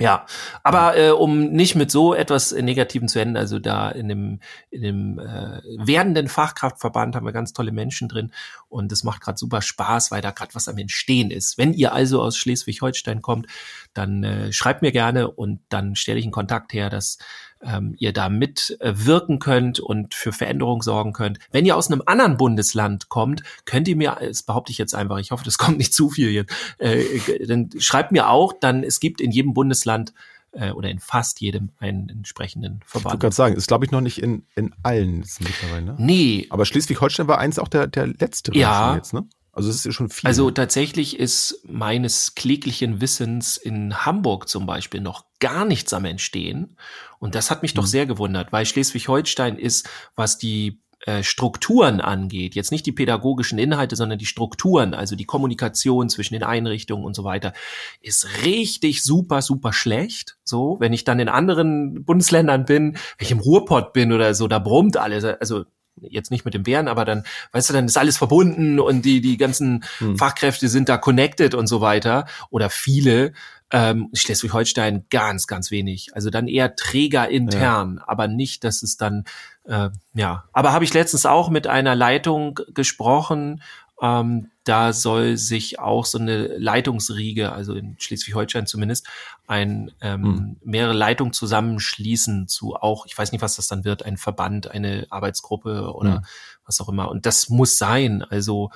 Ja, 0.00 0.26
aber 0.64 0.96
äh, 0.96 1.10
um 1.10 1.52
nicht 1.52 1.76
mit 1.76 1.88
so 1.88 2.14
etwas 2.14 2.50
äh, 2.50 2.62
Negativem 2.62 3.06
zu 3.06 3.20
enden, 3.20 3.36
also 3.36 3.60
da 3.60 3.90
in 3.90 4.08
dem, 4.08 4.40
in 4.70 4.82
dem 4.82 5.18
äh, 5.20 5.60
werdenden 5.78 6.26
Fachkraftverband 6.26 7.14
haben 7.14 7.24
wir 7.24 7.32
ganz 7.32 7.52
tolle 7.52 7.70
Menschen 7.70 8.08
drin 8.08 8.32
und 8.68 8.90
es 8.90 9.04
macht 9.04 9.20
gerade 9.20 9.38
super 9.38 9.62
Spaß, 9.62 10.10
weil 10.10 10.20
da 10.20 10.32
gerade 10.32 10.52
was 10.54 10.66
am 10.66 10.78
Entstehen 10.78 11.30
ist. 11.30 11.58
Wenn 11.58 11.72
ihr 11.72 11.92
also 11.92 12.20
aus 12.22 12.36
Schleswig-Holstein 12.36 13.22
kommt, 13.22 13.46
dann 13.92 14.24
äh, 14.24 14.52
schreibt 14.52 14.82
mir 14.82 14.90
gerne 14.90 15.30
und 15.30 15.60
dann 15.68 15.94
stelle 15.94 16.18
ich 16.18 16.24
einen 16.24 16.32
Kontakt 16.32 16.72
her, 16.72 16.90
dass 16.90 17.18
ähm, 17.64 17.94
ihr 17.98 18.12
da 18.12 18.28
mitwirken 18.28 19.38
könnt 19.38 19.80
und 19.80 20.14
für 20.14 20.32
Veränderung 20.32 20.82
sorgen 20.82 21.12
könnt. 21.12 21.38
Wenn 21.50 21.64
ihr 21.66 21.76
aus 21.76 21.90
einem 21.90 22.02
anderen 22.06 22.36
Bundesland 22.36 23.08
kommt, 23.08 23.42
könnt 23.64 23.88
ihr 23.88 23.96
mir, 23.96 24.16
das 24.20 24.42
behaupte 24.42 24.70
ich 24.72 24.78
jetzt 24.78 24.94
einfach, 24.94 25.18
ich 25.18 25.30
hoffe, 25.30 25.44
das 25.44 25.58
kommt 25.58 25.78
nicht 25.78 25.94
zu 25.94 26.10
viel 26.10 26.30
jetzt, 26.30 26.52
äh, 26.78 27.02
dann 27.46 27.70
schreibt 27.78 28.12
mir 28.12 28.28
auch, 28.28 28.52
dann 28.58 28.82
es 28.84 29.00
gibt 29.00 29.20
in 29.20 29.30
jedem 29.30 29.54
Bundesland 29.54 30.12
äh, 30.52 30.70
oder 30.70 30.88
in 30.90 31.00
fast 31.00 31.40
jedem 31.40 31.70
einen 31.78 32.08
entsprechenden 32.08 32.80
Ich 32.86 32.94
wollte 32.94 33.02
Verband. 33.02 33.20
gerade 33.20 33.34
sagen, 33.34 33.56
ist 33.56 33.66
glaube 33.68 33.84
ich 33.86 33.90
noch 33.90 34.00
nicht 34.00 34.22
in, 34.22 34.46
in 34.54 34.74
allen 34.82 35.24
mittlerweile, 35.40 35.82
ne? 35.86 35.94
Nee, 35.98 36.46
Aber 36.50 36.64
Schleswig-Holstein 36.64 37.28
war 37.28 37.38
eins 37.38 37.58
auch 37.58 37.68
der, 37.68 37.86
der 37.86 38.06
letzte 38.06 38.56
Ja. 38.56 38.94
jetzt, 38.94 39.14
ne? 39.14 39.24
Also 39.54 39.70
es 39.70 39.76
ist 39.76 39.84
ja 39.86 39.92
schon 39.92 40.08
viel. 40.10 40.26
Also 40.28 40.50
tatsächlich 40.50 41.18
ist 41.18 41.60
meines 41.66 42.34
kläglichen 42.34 43.00
Wissens 43.00 43.56
in 43.56 44.04
Hamburg 44.04 44.48
zum 44.48 44.66
Beispiel 44.66 45.00
noch 45.00 45.24
gar 45.40 45.64
nichts 45.64 45.92
am 45.92 46.04
Entstehen. 46.04 46.76
Und 47.18 47.34
das 47.34 47.50
hat 47.50 47.62
mich 47.62 47.74
doch 47.74 47.84
Mhm. 47.84 47.88
sehr 47.88 48.06
gewundert, 48.06 48.52
weil 48.52 48.66
Schleswig-Holstein 48.66 49.56
ist, 49.58 49.88
was 50.16 50.38
die 50.38 50.80
äh, 51.06 51.22
Strukturen 51.22 52.00
angeht, 52.00 52.54
jetzt 52.54 52.72
nicht 52.72 52.86
die 52.86 52.92
pädagogischen 52.92 53.58
Inhalte, 53.58 53.94
sondern 53.94 54.18
die 54.18 54.24
Strukturen, 54.24 54.94
also 54.94 55.16
die 55.16 55.26
Kommunikation 55.26 56.08
zwischen 56.08 56.32
den 56.32 56.42
Einrichtungen 56.42 57.04
und 57.04 57.14
so 57.14 57.24
weiter, 57.24 57.52
ist 58.00 58.26
richtig 58.42 59.02
super, 59.02 59.42
super 59.42 59.74
schlecht. 59.74 60.38
So, 60.44 60.76
wenn 60.80 60.94
ich 60.94 61.04
dann 61.04 61.20
in 61.20 61.28
anderen 61.28 62.04
Bundesländern 62.06 62.64
bin, 62.64 62.94
wenn 63.18 63.26
ich 63.26 63.32
im 63.32 63.40
Ruhrpott 63.40 63.92
bin 63.92 64.12
oder 64.12 64.34
so, 64.34 64.48
da 64.48 64.58
brummt 64.58 64.96
alles. 64.96 65.24
Also 65.24 65.64
jetzt 66.00 66.30
nicht 66.30 66.44
mit 66.44 66.54
dem 66.54 66.64
Bären, 66.64 66.88
aber 66.88 67.04
dann, 67.04 67.24
weißt 67.52 67.70
du, 67.70 67.72
dann 67.74 67.86
ist 67.86 67.96
alles 67.96 68.16
verbunden 68.16 68.80
und 68.80 69.02
die, 69.04 69.20
die 69.20 69.36
ganzen 69.36 69.84
Hm. 69.98 70.16
Fachkräfte 70.16 70.68
sind 70.68 70.88
da 70.88 70.98
connected 70.98 71.54
und 71.54 71.66
so 71.66 71.80
weiter 71.80 72.26
oder 72.50 72.70
viele. 72.70 73.32
Ähm, 73.70 74.10
Schleswig-Holstein 74.12 75.06
ganz, 75.10 75.46
ganz 75.46 75.70
wenig. 75.70 76.14
Also 76.14 76.30
dann 76.30 76.46
eher 76.46 76.76
Träger 76.76 77.28
intern, 77.28 77.98
aber 78.06 78.28
nicht, 78.28 78.62
dass 78.62 78.82
es 78.82 78.96
dann, 78.96 79.24
äh, 79.64 79.88
ja. 80.12 80.44
Aber 80.52 80.72
habe 80.72 80.84
ich 80.84 80.94
letztens 80.94 81.26
auch 81.26 81.48
mit 81.48 81.66
einer 81.66 81.94
Leitung 81.94 82.60
gesprochen. 82.72 83.62
Ähm, 84.00 84.50
da 84.64 84.92
soll 84.94 85.36
sich 85.36 85.78
auch 85.78 86.06
so 86.06 86.18
eine 86.18 86.46
Leitungsriege, 86.58 87.52
also 87.52 87.74
in 87.74 87.96
Schleswig-Holstein 87.98 88.66
zumindest, 88.66 89.06
ein 89.46 89.92
ähm, 90.00 90.24
Hm. 90.24 90.56
mehrere 90.64 90.94
Leitungen 90.94 91.32
zusammenschließen 91.34 92.48
zu 92.48 92.74
auch, 92.74 93.06
ich 93.06 93.16
weiß 93.16 93.32
nicht, 93.32 93.42
was 93.42 93.56
das 93.56 93.66
dann 93.68 93.84
wird, 93.84 94.04
ein 94.04 94.16
Verband, 94.16 94.70
eine 94.70 95.06
Arbeitsgruppe 95.10 95.92
oder 95.94 96.16
Hm. 96.16 96.24
was 96.64 96.80
auch 96.80 96.88
immer. 96.88 97.10
Und 97.10 97.26
das 97.26 97.48
muss 97.48 97.78
sein. 97.78 98.22
Also 98.22 98.70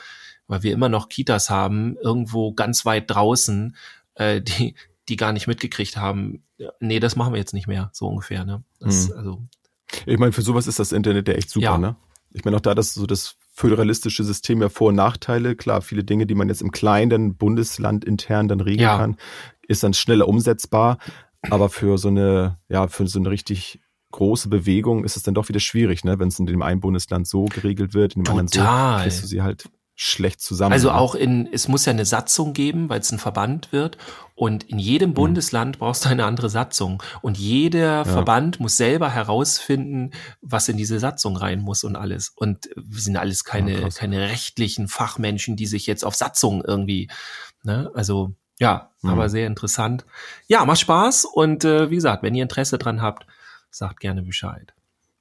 weil 0.47 0.63
wir 0.63 0.73
immer 0.73 0.89
noch 0.89 1.11
Kitas 1.11 1.51
haben, 1.51 1.97
irgendwo 2.03 2.53
ganz 2.55 2.87
weit 2.87 3.11
draußen, 3.11 3.77
äh, 4.15 4.41
die, 4.71 4.75
die 5.09 5.17
gar 5.17 5.33
nicht 5.33 5.47
mitgekriegt 5.47 5.97
haben, 5.97 6.43
nee, 6.81 7.01
das 7.01 7.17
machen 7.17 7.33
wir 7.33 7.39
jetzt 7.39 7.55
nicht 7.55 7.67
mehr, 7.67 7.91
so 7.93 8.09
ungefähr. 8.09 8.45
Ne? 8.45 8.63
Das, 8.81 9.09
Mhm. 9.09 9.15
also, 9.17 9.43
Ich 10.07 10.19
meine, 10.19 10.33
für 10.33 10.43
sowas 10.43 10.67
ist 10.67 10.79
das 10.79 10.93
Internet 10.93 11.29
ja 11.29 11.35
echt 11.35 11.49
super, 11.51 11.65
Ja. 11.65 11.79
ne? 11.79 11.97
Ich 12.33 12.45
meine, 12.45 12.57
auch 12.59 12.61
da 12.61 12.75
das 12.75 12.93
so 12.93 13.07
das 13.07 13.37
föderalistische 13.59 14.23
System 14.23 14.63
ja 14.63 14.69
Vor- 14.69 14.91
und 14.91 14.95
Nachteile. 14.95 15.57
Klar, 15.57 15.83
viele 15.83 16.05
Dinge, 16.05 16.27
die 16.27 16.37
man 16.37 16.49
jetzt 16.49 16.63
im 16.63 16.71
kleinen 16.71 17.35
Bundesland 17.37 18.05
intern 18.05 18.47
dann 18.47 18.61
regeln 18.61 18.83
Ja. 18.85 18.99
kann, 18.99 19.17
ist 19.67 19.83
dann 19.83 19.95
schneller 19.95 20.29
umsetzbar. 20.29 20.99
Aber 21.51 21.69
für 21.69 21.99
so 21.99 22.07
eine, 22.07 22.59
ja, 22.69 22.87
für 22.87 23.09
so 23.09 23.19
eine 23.19 23.31
richtig 23.31 23.81
große 24.13 24.49
Bewegung 24.49 25.05
ist 25.05 25.17
es 25.17 25.25
dann 25.25 25.35
doch 25.35 25.49
wieder 25.49 25.59
schwierig, 25.61 26.05
ne? 26.05 26.21
Wenn 26.21 26.29
es 26.29 26.39
in 26.39 26.47
dem 26.47 26.63
einen 26.63 26.81
Bundesland 26.81 27.27
so 27.27 27.47
geregelt 27.47 27.95
wird, 27.95 28.15
in 28.15 28.23
dem 28.23 28.31
anderen 28.31 28.47
so, 28.49 28.61
Total. 28.61 29.03
kriegst 29.03 29.23
du 29.25 29.27
sie 29.27 29.43
halt 29.43 29.69
schlecht 30.01 30.41
zusammen. 30.41 30.73
Also 30.73 30.89
ne? 30.91 30.95
auch 30.95 31.17
in, 31.17 31.49
es 31.53 31.67
muss 31.67 31.85
ja 31.85 31.91
eine 31.91 32.05
Satzung 32.05 32.53
geben, 32.53 32.89
weil 32.89 33.01
es 33.01 33.11
ein 33.11 33.19
Verband 33.19 33.73
wird. 33.73 33.99
Und 34.37 34.63
in 34.63 34.79
jedem 34.79 35.13
Bundesland 35.13 35.81
brauchst 35.81 36.05
du 36.05 36.09
eine 36.09 36.25
andere 36.25 36.49
Satzung. 36.49 37.03
Und 37.21 37.37
jeder 37.37 38.05
Verband 38.05 38.61
muss 38.61 38.77
selber 38.77 39.11
herausfinden, 39.11 40.13
was 40.41 40.69
in 40.69 40.77
diese 40.77 41.01
Satzung 41.01 41.37
rein 41.37 41.61
muss 41.61 41.83
und 41.83 41.97
alles. 41.97 42.29
Und 42.37 42.71
wir 42.77 43.01
sind 43.01 43.17
alles 43.17 43.43
Ja, 43.45 43.51
keine, 43.51 43.81
krass. 43.81 43.97
keine 43.97 44.21
rechtlichen 44.21 44.87
Fachmenschen, 44.87 45.57
die 45.57 45.67
sich 45.67 45.87
jetzt 45.89 46.05
auf 46.05 46.15
Satzungen 46.15 46.63
irgendwie, 46.65 47.09
ne, 47.65 47.91
also, 47.93 48.37
ja, 48.61 48.93
Mhm. 49.03 49.11
aber 49.11 49.29
sehr 49.29 49.49
interessant. 49.49 50.07
Ja, 50.47 50.65
macht 50.65 50.79
Spaß. 50.79 51.25
Und 51.25 51.65
äh, 51.65 51.91
wie 51.91 51.97
gesagt, 51.97 52.23
wenn 52.23 52.37
ihr 52.37 52.45
Interesse 52.45 52.79
dran 52.79 53.03
habt, 53.03 53.27
sagt 53.73 53.99
gerne 53.99 54.23
Bescheid. 54.23 54.75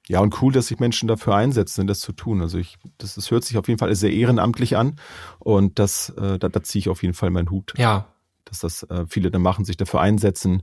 Ja, 0.08 0.20
und 0.20 0.40
cool, 0.42 0.52
dass 0.52 0.68
sich 0.68 0.78
Menschen 0.78 1.06
dafür 1.06 1.34
einsetzen, 1.34 1.86
das 1.86 2.00
zu 2.00 2.12
tun. 2.12 2.40
Also 2.40 2.58
ich, 2.58 2.76
das, 2.96 3.14
das 3.14 3.30
hört 3.30 3.44
sich 3.44 3.58
auf 3.58 3.68
jeden 3.68 3.78
Fall 3.78 3.94
sehr 3.94 4.12
ehrenamtlich 4.12 4.76
an. 4.76 4.96
Und 5.38 5.78
das, 5.78 6.10
äh, 6.10 6.38
da, 6.38 6.48
da 6.48 6.62
ziehe 6.62 6.80
ich 6.80 6.88
auf 6.88 7.02
jeden 7.02 7.14
Fall 7.14 7.30
meinen 7.30 7.50
Hut. 7.50 7.74
Ja, 7.76 8.06
dass 8.48 8.60
das 8.60 8.82
äh, 8.84 9.04
viele 9.08 9.30
dann 9.30 9.42
machen, 9.42 9.64
sich 9.64 9.76
dafür 9.76 10.00
einsetzen. 10.00 10.62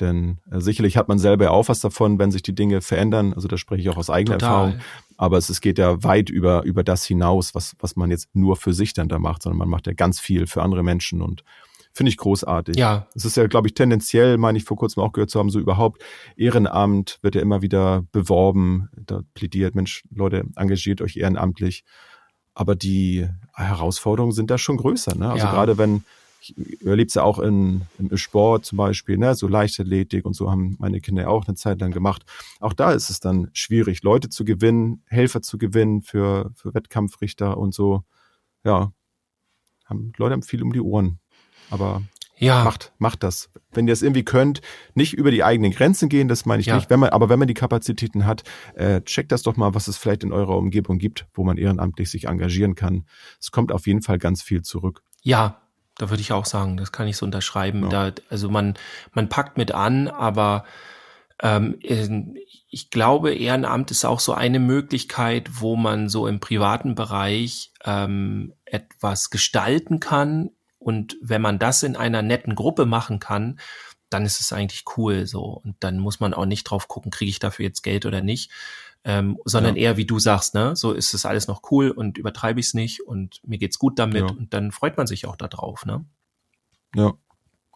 Denn 0.00 0.38
äh, 0.50 0.60
sicherlich 0.60 0.96
hat 0.96 1.08
man 1.08 1.18
selber 1.18 1.44
ja 1.44 1.50
auch 1.50 1.68
was 1.68 1.80
davon, 1.80 2.18
wenn 2.18 2.30
sich 2.30 2.42
die 2.42 2.54
Dinge 2.54 2.80
verändern. 2.80 3.32
Also 3.34 3.48
da 3.48 3.56
spreche 3.56 3.82
ich 3.82 3.88
auch 3.90 3.96
aus 3.96 4.10
eigener 4.10 4.38
total. 4.38 4.66
Erfahrung. 4.66 4.80
Aber 5.16 5.36
es, 5.36 5.48
es 5.48 5.60
geht 5.60 5.78
ja 5.78 6.02
weit 6.04 6.30
über, 6.30 6.62
über 6.62 6.84
das 6.84 7.04
hinaus, 7.04 7.54
was, 7.54 7.74
was 7.80 7.96
man 7.96 8.10
jetzt 8.10 8.28
nur 8.34 8.56
für 8.56 8.72
sich 8.72 8.94
dann 8.94 9.08
da 9.08 9.18
macht, 9.18 9.42
sondern 9.42 9.58
man 9.58 9.68
macht 9.68 9.86
ja 9.86 9.92
ganz 9.92 10.20
viel 10.20 10.46
für 10.46 10.62
andere 10.62 10.82
Menschen 10.82 11.20
und 11.20 11.42
finde 11.98 12.10
ich 12.10 12.16
großartig. 12.16 12.76
Ja, 12.76 13.08
Es 13.16 13.24
ist 13.24 13.36
ja, 13.36 13.46
glaube 13.48 13.66
ich, 13.66 13.74
tendenziell, 13.74 14.38
meine 14.38 14.56
ich 14.56 14.64
vor 14.64 14.76
kurzem 14.76 15.02
auch 15.02 15.12
gehört 15.12 15.30
zu 15.30 15.40
haben, 15.40 15.50
so 15.50 15.58
überhaupt 15.58 16.00
Ehrenamt 16.36 17.18
wird 17.22 17.34
ja 17.34 17.42
immer 17.42 17.60
wieder 17.60 18.04
beworben, 18.12 18.88
da 18.96 19.22
plädiert, 19.34 19.74
Mensch, 19.74 20.04
Leute, 20.10 20.44
engagiert 20.54 21.02
euch 21.02 21.16
ehrenamtlich. 21.16 21.82
Aber 22.54 22.76
die 22.76 23.28
Herausforderungen 23.52 24.32
sind 24.32 24.48
da 24.50 24.58
schon 24.58 24.76
größer. 24.76 25.16
Ne? 25.16 25.28
Also 25.28 25.46
Ja. 25.46 25.50
gerade 25.52 25.76
wenn, 25.76 26.04
ich 26.40 26.54
erlebe 26.84 27.08
es 27.08 27.14
ja 27.14 27.24
auch 27.24 27.40
in, 27.40 27.82
im 27.98 28.16
Sport 28.16 28.64
zum 28.64 28.78
Beispiel, 28.78 29.18
ne? 29.18 29.34
so 29.34 29.48
Leichtathletik 29.48 30.24
und 30.24 30.34
so 30.34 30.48
haben 30.52 30.76
meine 30.78 31.00
Kinder 31.00 31.22
ja 31.22 31.28
auch 31.28 31.48
eine 31.48 31.56
Zeit 31.56 31.80
lang 31.80 31.90
gemacht. 31.90 32.22
Auch 32.60 32.74
da 32.74 32.92
ist 32.92 33.10
es 33.10 33.18
dann 33.18 33.50
schwierig, 33.54 34.04
Leute 34.04 34.28
zu 34.28 34.44
gewinnen, 34.44 35.02
Helfer 35.06 35.42
zu 35.42 35.58
gewinnen 35.58 36.02
für, 36.02 36.52
für 36.54 36.72
Wettkampfrichter 36.74 37.58
und 37.58 37.74
so. 37.74 38.04
Ja, 38.64 38.92
haben, 39.86 40.12
Leute 40.16 40.34
haben 40.34 40.42
viel 40.42 40.62
um 40.62 40.72
die 40.72 40.80
Ohren. 40.80 41.18
Aber 41.70 42.02
ja. 42.38 42.64
macht, 42.64 42.92
macht 42.98 43.22
das. 43.22 43.50
Wenn 43.72 43.86
ihr 43.86 43.92
es 43.92 44.02
irgendwie 44.02 44.24
könnt, 44.24 44.60
nicht 44.94 45.14
über 45.14 45.30
die 45.30 45.44
eigenen 45.44 45.72
Grenzen 45.72 46.08
gehen, 46.08 46.28
das 46.28 46.46
meine 46.46 46.60
ich 46.60 46.66
Ja. 46.66 46.76
nicht. 46.76 46.90
Wenn 46.90 47.00
man, 47.00 47.10
aber 47.10 47.28
wenn 47.28 47.38
man 47.38 47.48
die 47.48 47.54
Kapazitäten 47.54 48.26
hat, 48.26 48.44
äh, 48.74 49.00
checkt 49.02 49.32
das 49.32 49.42
doch 49.42 49.56
mal, 49.56 49.74
was 49.74 49.88
es 49.88 49.96
vielleicht 49.96 50.24
in 50.24 50.32
eurer 50.32 50.56
Umgebung 50.56 50.98
gibt, 50.98 51.26
wo 51.34 51.44
man 51.44 51.56
ehrenamtlich 51.56 52.10
sich 52.10 52.26
engagieren 52.26 52.74
kann. 52.74 53.06
Es 53.40 53.50
kommt 53.50 53.72
auf 53.72 53.86
jeden 53.86 54.02
Fall 54.02 54.18
ganz 54.18 54.42
viel 54.42 54.62
zurück. 54.62 55.02
Ja, 55.22 55.60
da 55.96 56.10
würde 56.10 56.20
ich 56.20 56.32
auch 56.32 56.46
sagen, 56.46 56.76
das 56.76 56.92
kann 56.92 57.08
ich 57.08 57.16
so 57.16 57.26
unterschreiben. 57.26 57.82
Ja. 57.90 58.10
Da, 58.10 58.22
also 58.30 58.48
man, 58.48 58.74
man 59.12 59.28
packt 59.28 59.58
mit 59.58 59.72
an, 59.72 60.08
aber 60.08 60.64
ähm, 61.42 61.78
ich 62.70 62.90
glaube, 62.90 63.34
Ehrenamt 63.34 63.90
ist 63.90 64.04
auch 64.04 64.20
so 64.20 64.32
eine 64.32 64.60
Möglichkeit, 64.60 65.48
wo 65.60 65.76
man 65.76 66.08
so 66.08 66.26
im 66.26 66.40
privaten 66.40 66.94
Bereich 66.94 67.72
ähm, 67.84 68.54
etwas 68.64 69.30
gestalten 69.30 70.00
kann. 70.00 70.50
Und 70.78 71.16
wenn 71.20 71.42
man 71.42 71.58
das 71.58 71.82
in 71.82 71.96
einer 71.96 72.22
netten 72.22 72.54
Gruppe 72.54 72.86
machen 72.86 73.18
kann, 73.18 73.58
dann 74.10 74.24
ist 74.24 74.40
es 74.40 74.52
eigentlich 74.52 74.84
cool 74.96 75.26
so. 75.26 75.42
Und 75.42 75.76
dann 75.80 75.98
muss 75.98 76.20
man 76.20 76.32
auch 76.34 76.46
nicht 76.46 76.64
drauf 76.64 76.88
gucken, 76.88 77.10
kriege 77.10 77.28
ich 77.30 77.38
dafür 77.40 77.66
jetzt 77.66 77.82
Geld 77.82 78.06
oder 78.06 78.20
nicht. 78.22 78.50
Ähm, 79.04 79.38
sondern 79.44 79.76
Ja. 79.76 79.82
eher, 79.82 79.96
wie 79.96 80.06
du 80.06 80.18
sagst, 80.18 80.54
ne, 80.54 80.74
so 80.76 80.92
ist 80.92 81.14
es 81.14 81.24
alles 81.24 81.46
noch 81.46 81.62
cool 81.70 81.90
und 81.90 82.18
übertreibe 82.18 82.58
ich 82.60 82.66
es 82.66 82.74
nicht 82.74 83.00
und 83.00 83.40
mir 83.46 83.58
geht's 83.58 83.78
gut 83.78 83.98
damit 83.98 84.22
Ja. 84.30 84.36
und 84.36 84.52
dann 84.52 84.72
freut 84.72 84.96
man 84.96 85.06
sich 85.06 85.24
auch 85.26 85.36
da 85.36 85.46
drauf, 85.46 85.86
ne? 85.86 86.04
Ja, 86.96 87.12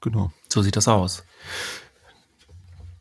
genau. 0.00 0.32
So 0.48 0.62
sieht 0.62 0.74
das 0.76 0.88
aus. 0.88 1.24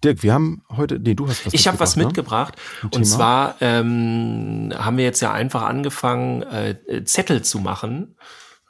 Dirk, 0.04 0.24
wir 0.24 0.34
haben 0.34 0.64
heute, 0.70 1.00
nee, 1.00 1.14
du 1.14 1.28
hast 1.28 1.46
was 1.46 1.54
Ich 1.54 1.68
habe 1.68 1.80
was 1.80 1.96
mitgebracht, 1.96 2.56
mitgebracht 2.56 2.84
Ein 2.84 2.86
und 2.86 3.04
Thema? 3.04 3.06
zwar 3.06 3.56
ähm, 3.62 4.74
haben 4.76 4.98
wir 4.98 5.04
jetzt 5.04 5.22
ja 5.22 5.32
einfach 5.32 5.62
angefangen, 5.64 6.42
äh, 6.44 7.04
Zettel 7.06 7.44
zu 7.44 7.60
machen. 7.60 8.16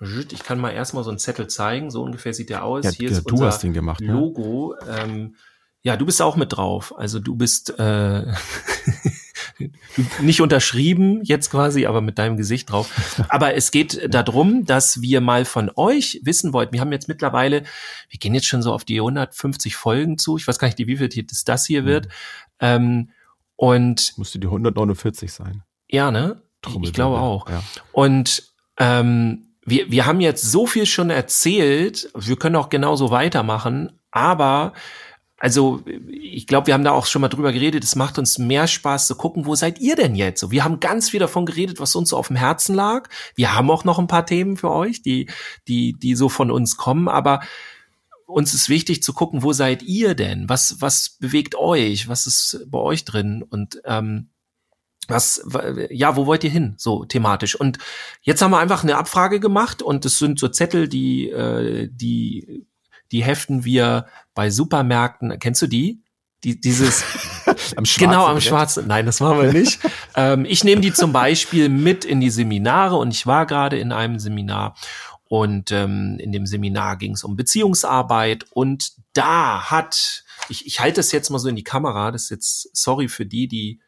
Ich 0.02 0.44
kann 0.44 0.60
mal 0.60 0.72
erstmal 0.72 1.04
so 1.04 1.10
einen 1.10 1.20
Zettel 1.20 1.48
zeigen, 1.48 1.92
so 1.92 2.02
ungefähr 2.02 2.34
sieht 2.34 2.50
der 2.50 2.64
aus. 2.64 2.84
Ja, 2.86 2.92
Hier 2.92 3.10
ja, 3.10 3.18
ist 3.18 3.30
du 3.30 3.34
unser 3.34 3.48
hast 3.48 3.64
den 3.64 3.74
gemacht, 3.74 4.02
ne? 4.02 4.14
Logo. 4.14 4.76
Ähm, 4.90 5.36
ja, 5.84 5.98
du 5.98 6.06
bist 6.06 6.22
auch 6.22 6.36
mit 6.36 6.56
drauf. 6.56 6.98
Also 6.98 7.20
du 7.20 7.36
bist 7.36 7.78
äh, 7.80 8.26
nicht 10.22 10.42
unterschrieben 10.42 11.22
jetzt 11.24 11.50
quasi, 11.52 11.86
aber 11.86 12.02
mit 12.02 12.18
deinem 12.18 12.38
Gesicht 12.38 12.72
drauf. 12.72 12.90
Aber 13.30 13.56
es 13.56 13.72
geht 13.72 14.08
darum, 14.14 14.66
dass 14.66 15.02
wir 15.02 15.22
mal 15.22 15.46
von 15.46 15.72
euch 15.76 16.20
wissen 16.24 16.54
wollten. 16.54 16.74
Wir 16.74 16.82
haben 16.82 16.92
jetzt 16.92 17.08
mittlerweile, 17.08 17.64
wir 18.10 18.20
gehen 18.20 18.34
jetzt 18.36 18.48
schon 18.48 18.62
so 18.62 18.74
auf 18.74 18.86
die 18.86 19.00
150 19.00 19.76
Folgen 19.76 20.18
zu. 20.18 20.38
Ich 20.38 20.48
weiß 20.48 20.60
gar 20.60 20.68
nicht, 20.68 20.78
wie 20.78 20.98
viel 20.98 21.26
das 21.26 21.44
das 21.44 21.66
hier 21.66 21.86
wird. 21.86 22.06
Mhm. 22.06 22.12
Ähm, 22.60 23.10
und 23.56 24.18
Müsste 24.18 24.40
die 24.40 24.48
149 24.48 25.32
sein. 25.32 25.64
ja, 25.88 26.10
ne? 26.12 26.42
Ich, 26.68 26.76
ich 26.76 26.94
glaube 26.94 27.20
auch. 27.20 27.50
Ja. 27.50 27.64
Und 27.92 28.52
ähm, 28.78 29.51
wir, 29.66 29.92
wir 29.92 30.06
haben 30.06 30.22
jetzt 30.22 30.44
so 30.44 30.66
viel 30.66 30.86
schon 30.86 31.10
erzählt, 31.10 32.10
wir 32.16 32.36
können 32.36 32.56
auch 32.56 32.70
genauso 32.70 33.12
weitermachen, 33.12 34.00
aber 34.12 34.74
also 35.38 35.82
ich 36.08 36.46
glaube, 36.46 36.68
wir 36.68 36.76
haben 36.76 36.84
da 36.84 36.92
auch 36.92 37.08
schon 37.08 37.22
mal 37.22 37.28
drüber 37.28 37.52
geredet, 37.52 37.84
es 37.84 37.96
macht 37.96 38.20
uns 38.20 38.38
mehr 38.38 38.68
Spaß 38.68 39.08
zu 39.08 39.16
gucken, 39.16 39.48
wo 39.48 39.56
seid 39.56 39.80
ihr 39.80 39.96
denn 39.96 40.14
jetzt 40.14 40.40
so? 40.40 40.52
Wir 40.52 40.64
haben 40.64 40.80
ganz 40.80 41.10
viel 41.10 41.20
davon 41.20 41.48
geredet, 41.48 41.80
was 41.80 41.96
uns 41.96 42.10
so 42.10 42.18
auf 42.18 42.28
dem 42.28 42.36
Herzen 42.36 42.76
lag. 42.76 43.10
Wir 43.34 43.56
haben 43.56 43.72
auch 43.72 43.84
noch 43.84 43.98
ein 43.98 44.06
paar 44.06 44.28
Themen 44.28 44.56
für 44.56 44.70
euch, 44.70 45.02
die, 45.02 45.30
die, 45.68 45.94
die 45.94 46.14
so 46.14 46.30
von 46.30 46.52
uns 46.52 46.78
kommen, 46.78 47.08
aber 47.08 47.42
uns 48.28 48.54
ist 48.54 48.70
wichtig 48.70 49.02
zu 49.02 49.14
gucken, 49.14 49.42
wo 49.42 49.52
seid 49.52 49.82
ihr 49.82 50.14
denn? 50.14 50.48
Was, 50.48 50.80
was 50.80 51.18
bewegt 51.20 51.56
euch? 51.56 52.08
Was 52.08 52.28
ist 52.28 52.66
bei 52.68 52.78
euch 52.78 53.04
drin? 53.04 53.44
Und 53.44 53.82
ähm, 53.86 54.30
was, 55.12 55.46
ja, 55.90 56.16
wo 56.16 56.26
wollt 56.26 56.44
ihr 56.44 56.50
hin, 56.50 56.76
so 56.78 57.06
thematisch? 57.06 57.56
Und 57.56 57.78
jetzt 58.22 58.42
haben 58.42 58.52
wir 58.52 58.60
einfach 58.60 58.84
eine 58.84 58.98
Abfrage 58.98 59.40
gemacht 59.40 59.82
und 59.82 60.06
es 60.06 60.20
sind 60.20 60.40
so 60.40 60.48
Zettel, 60.48 60.88
die, 60.88 61.30
äh, 61.30 61.90
die, 61.92 62.66
die 63.12 63.24
heften 63.24 63.66
wir 63.66 64.08
bei 64.34 64.50
Supermärkten. 64.50 65.38
Kennst 65.40 65.62
du 65.62 65.68
die? 65.68 66.02
Die, 66.44 66.60
dieses, 66.60 67.04
Am 67.76 67.84
genau, 67.84 68.26
am 68.26 68.42
schwarzen. 68.42 68.88
Nein, 68.88 69.06
das 69.06 69.20
machen 69.20 69.42
wir 69.42 69.54
nicht. 69.54 69.80
ähm, 70.16 70.46
ich 70.46 70.64
nehme 70.64 70.82
die 70.82 70.94
zum 70.94 71.14
Beispiel 71.14 71.70
mit 71.70 72.06
in 72.06 72.20
die 72.20 72.30
Seminare 72.30 72.98
und 72.98 73.12
ich 73.12 73.28
war 73.28 73.46
gerade 73.46 73.78
in 73.78 73.92
einem 73.92 74.20
Seminar 74.20 74.76
und 75.26 75.72
ähm, 75.72 76.18
in 76.20 76.32
dem 76.32 76.46
Seminar 76.46 76.98
ging 76.98 77.14
es 77.14 77.24
um 77.24 77.36
Beziehungsarbeit 77.36 78.46
und 78.52 78.94
da 79.14 79.70
hat, 79.70 80.24
ich, 80.50 80.66
ich 80.66 80.80
halte 80.80 80.98
das 80.98 81.12
jetzt 81.12 81.30
mal 81.30 81.40
so 81.40 81.50
in 81.50 81.56
die 81.56 81.64
Kamera, 81.64 82.12
das 82.12 82.24
ist 82.24 82.30
jetzt, 82.30 82.70
sorry 82.76 83.08
für 83.08 83.26
die, 83.26 83.48
die 83.48 83.80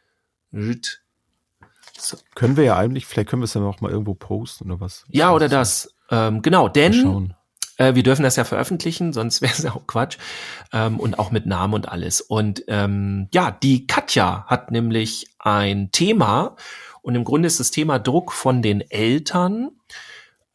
Können 2.36 2.58
wir 2.58 2.64
ja 2.64 2.76
eigentlich, 2.78 3.06
vielleicht 3.06 3.30
können 3.30 3.42
wir 3.42 3.46
es 3.46 3.54
ja 3.54 3.62
noch 3.62 3.82
mal 3.82 3.92
irgendwo 3.92 4.14
posten 4.14 4.72
oder 4.72 4.80
was. 4.80 5.06
ja 5.10 5.34
oder 5.34 5.50
das. 5.50 5.96
Ähm, 6.10 6.42
genau, 6.42 6.68
denn. 6.68 6.94
Äh, 7.78 7.96
wir 7.96 8.04
dürfen 8.04 8.24
das 8.24 8.36
ja 8.36 8.44
veröffentlichen, 8.44 9.14
sonst 9.14 9.42
wäre 9.42 9.54
es 9.54 9.64
ja 9.64 9.74
auch 9.74 9.88
Quatsch. 9.88 10.18
Ähm, 10.72 11.00
und 11.00 11.20
auch 11.20 11.32
mit 11.32 11.46
Namen 11.46 11.74
und 11.74 11.90
alles. 11.90 12.22
Und 12.22 12.64
ähm, 12.68 13.28
ja, 13.34 13.52
die 13.52 13.88
Katja 13.88 14.46
hat 14.48 14.72
nämlich 14.72 15.28
ein 15.40 15.92
Thema 15.92 16.56
und 17.02 17.16
im 17.16 17.24
Grunde 17.24 17.48
ist 17.48 17.60
das 17.60 17.72
Thema 17.72 18.00
Druck 18.00 18.32
von 18.32 18.62
den 18.62 18.82
Eltern. 18.82 19.72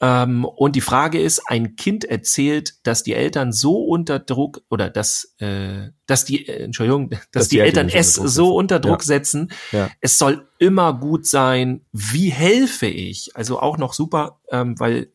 Ähm, 0.00 0.44
und 0.44 0.76
die 0.76 0.80
Frage 0.80 1.20
ist, 1.20 1.42
ein 1.48 1.74
Kind 1.74 2.04
erzählt, 2.04 2.74
dass 2.84 3.02
die 3.02 3.14
Eltern 3.14 3.52
so 3.52 3.82
unter 3.84 4.20
Druck 4.20 4.62
oder 4.70 4.90
dass, 4.90 5.34
äh, 5.38 5.88
dass 6.06 6.24
die, 6.24 6.46
äh, 6.46 6.62
Entschuldigung, 6.62 7.10
dass, 7.32 7.48
die, 7.48 7.58
Eltern, 7.58 7.88
es 7.88 8.16
unter 8.18 8.30
so 8.30 8.54
unter 8.54 8.78
Druck 8.80 9.00
Ja. 9.00 9.06
setzen. 9.06 9.50
Ja. 9.72 9.90
Es 10.00 10.18
soll 10.18 10.46
immer 10.58 10.92
gut 10.94 11.26
sein. 11.26 11.84
Wie 11.92 12.28
helfe 12.30 12.86
ich? 12.86 13.34
Also 13.34 13.58
auch 13.60 13.76
noch 13.76 13.92
super, 13.92 14.40
ähm, 14.50 14.78
weil 14.78 15.10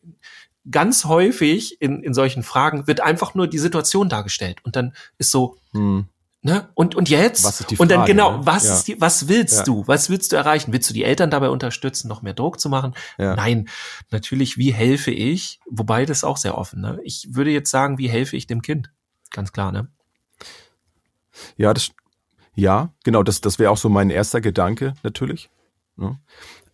ganz 0.70 1.04
häufig 1.06 1.80
in, 1.80 2.02
in 2.02 2.14
solchen 2.14 2.42
Fragen 2.42 2.86
wird 2.86 3.00
einfach 3.00 3.34
nur 3.34 3.46
die 3.46 3.58
Situation 3.58 4.08
dargestellt 4.08 4.58
und 4.64 4.76
dann 4.76 4.94
ist 5.18 5.30
so, 5.30 5.56
Hm. 5.72 6.06
Ne? 6.46 6.68
Und, 6.74 6.94
und 6.94 7.08
jetzt? 7.08 7.42
Was 7.42 7.60
ist 7.60 7.70
die 7.70 7.78
und 7.78 7.90
dann 7.90 8.00
Frage, 8.00 8.12
genau, 8.12 8.36
ne? 8.36 8.46
was 8.46 8.64
Ja. 8.66 8.74
ist 8.74 8.86
die, 8.86 9.00
was 9.00 9.28
willst 9.28 9.60
Ja. 9.60 9.62
du? 9.64 9.82
Was 9.86 10.10
willst 10.10 10.30
du 10.30 10.36
erreichen? 10.36 10.74
Willst 10.74 10.90
du 10.90 10.92
die 10.94 11.02
Eltern 11.02 11.30
dabei 11.30 11.48
unterstützen, 11.48 12.06
noch 12.06 12.20
mehr 12.20 12.34
Druck 12.34 12.60
zu 12.60 12.68
machen? 12.68 12.92
Ja. 13.16 13.34
Nein, 13.34 13.66
natürlich, 14.10 14.58
wie 14.58 14.70
helfe 14.70 15.10
ich? 15.10 15.58
Wobei 15.70 16.04
das 16.04 16.18
ist 16.18 16.24
auch 16.24 16.36
sehr 16.36 16.58
offen, 16.58 16.82
ne? 16.82 17.00
Ich 17.02 17.28
würde 17.30 17.50
jetzt 17.50 17.70
sagen, 17.70 17.96
wie 17.96 18.08
helfe 18.10 18.36
ich 18.36 18.46
dem 18.46 18.60
Kind? 18.60 18.92
Ganz 19.30 19.52
klar, 19.52 19.72
ne? 19.72 19.88
Ja, 21.56 21.72
das, 21.72 21.92
ja, 22.54 22.90
genau, 23.04 23.22
das, 23.22 23.40
das 23.40 23.58
wäre 23.58 23.70
auch 23.70 23.78
so 23.78 23.88
mein 23.88 24.10
erster 24.10 24.42
Gedanke, 24.42 24.92
natürlich. 25.02 25.48
Ne? 25.96 26.18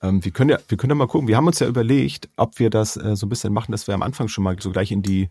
Ähm, 0.03 0.25
wir 0.25 0.33
können 0.33 0.51
ja, 0.51 0.59
wir 0.67 0.79
können 0.79 0.91
ja 0.91 0.95
mal 0.97 1.07
gucken. 1.07 1.29
Wir 1.29 1.37
haben 1.37 1.47
uns 1.47 1.61
ja 1.61 1.69
überlegt, 1.69 2.29
ob 2.37 2.59
wir 2.59 2.71
das 2.71 2.97
äh, 2.97 3.15
so 3.15 3.27
ein 3.27 3.29
bisschen 3.29 3.53
machen, 3.53 3.71
dass 3.71 3.87
wir 3.87 3.95
am 3.95 4.03
Anfang 4.03 4.27
schon 4.27 4.43
mal 4.43 4.57
so 4.61 4.73
gleich 4.73 4.91
in 4.91 5.03
die, 5.03 5.29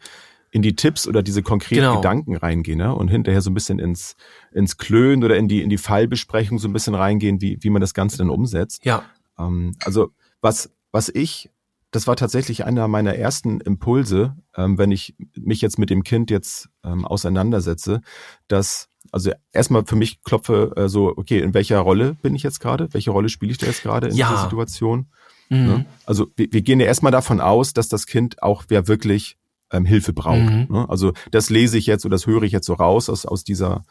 in 0.52 0.62
die 0.62 0.76
Tipps 0.76 1.08
oder 1.08 1.22
diese 1.24 1.44
konkreten 1.44 1.82
Genau. 1.82 1.96
Gedanken 1.98 2.36
reingehen, 2.36 2.80
ne? 2.80 2.94
Und 2.96 3.08
hinterher 3.10 3.42
so 3.42 3.50
ein 3.52 3.54
bisschen 3.54 3.80
ins, 3.80 4.16
ins 4.52 4.78
Klönen 4.78 5.24
oder 5.24 5.38
in 5.38 5.48
die, 5.48 5.62
in 5.62 5.70
die 5.70 5.78
Fallbesprechung 5.78 6.58
so 6.60 6.68
ein 6.68 6.74
bisschen 6.74 6.96
reingehen, 6.96 7.40
wie, 7.42 7.58
wie 7.62 7.70
man 7.70 7.82
das 7.82 7.94
Ganze 7.94 8.18
dann 8.18 8.30
umsetzt. 8.30 8.84
Ja. 8.86 9.04
Ähm, 9.38 9.74
also 9.84 10.10
was, 10.42 10.72
was 10.92 11.10
ich, 11.10 11.50
das 11.92 12.08
war 12.08 12.16
tatsächlich 12.16 12.66
einer 12.66 12.88
meiner 12.88 13.16
ersten 13.16 13.62
Impulse, 13.62 14.36
ähm, 14.56 14.78
wenn 14.78 14.92
ich 14.92 15.16
mich 15.36 15.62
jetzt 15.62 15.78
mit 15.80 15.90
dem 15.90 16.04
Kind 16.04 16.30
jetzt 16.32 16.70
ähm, 16.84 17.06
auseinandersetze, 17.06 18.02
dass, 18.48 18.90
also 19.12 19.32
erstmal 19.52 19.86
für 19.86 19.96
mich 19.96 20.24
klopfe 20.24 20.74
äh, 20.76 20.88
so, 20.90 21.14
okay, 21.16 21.40
in 21.40 21.54
welcher 21.54 21.80
Rolle 21.80 22.16
bin 22.22 22.36
ich 22.36 22.44
jetzt 22.44 22.60
gerade? 22.60 22.94
Welche 22.94 23.12
Rolle 23.12 23.30
spiele 23.30 23.52
ich 23.52 23.58
da 23.58 23.66
jetzt 23.68 23.82
gerade 23.84 24.08
in 24.08 24.16
Ja. 24.16 24.30
dieser 24.30 24.44
Situation? 24.44 25.08
Mhm. 25.50 25.58
Ne? 25.66 25.86
Also 26.06 26.28
wir, 26.36 26.48
wir 26.52 26.62
gehen 26.62 26.80
ja 26.80 26.86
erstmal 26.86 27.12
davon 27.12 27.40
aus, 27.42 27.74
dass 27.74 27.90
das 27.90 28.06
Kind 28.06 28.44
auch 28.44 28.66
wer 28.68 28.88
wirklich 28.88 29.38
ähm, 29.72 29.86
Hilfe 29.86 30.14
braucht. 30.14 30.52
Mhm. 30.52 30.68
Ne? 30.70 30.90
Also 30.90 31.14
das 31.32 31.50
lese 31.50 31.78
ich 31.78 31.86
jetzt 31.86 32.06
oder 32.06 32.16
das 32.16 32.28
höre 32.28 32.44
ich 32.44 32.52
jetzt 32.52 32.66
so 32.66 32.74
raus 32.74 33.10
aus, 33.10 33.26
aus 33.26 33.44
dieser 33.44 33.84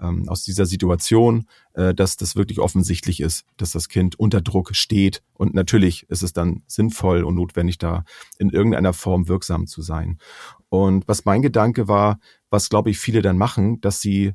ähm, 0.00 0.28
aus 0.28 0.44
dieser 0.44 0.66
Situation, 0.66 1.46
äh, 1.74 1.94
dass 1.94 2.16
das 2.16 2.36
wirklich 2.36 2.58
offensichtlich 2.58 3.20
ist, 3.20 3.44
dass 3.56 3.72
das 3.72 3.88
Kind 3.88 4.18
unter 4.18 4.40
Druck 4.40 4.74
steht. 4.74 5.22
Und 5.34 5.54
natürlich 5.54 6.08
ist 6.08 6.22
es 6.22 6.32
dann 6.32 6.62
sinnvoll 6.66 7.22
und 7.22 7.34
notwendig, 7.34 7.78
da 7.78 8.04
in 8.38 8.50
irgendeiner 8.50 8.92
Form 8.92 9.28
wirksam 9.28 9.66
zu 9.66 9.82
sein. 9.82 10.18
Und 10.68 11.06
was 11.06 11.24
mein 11.24 11.42
Gedanke 11.42 11.88
war, 11.88 12.18
was 12.48 12.68
glaube 12.68 12.90
ich 12.90 12.98
viele 12.98 13.22
dann 13.22 13.36
machen, 13.36 13.80
dass 13.80 14.00
sie 14.00 14.32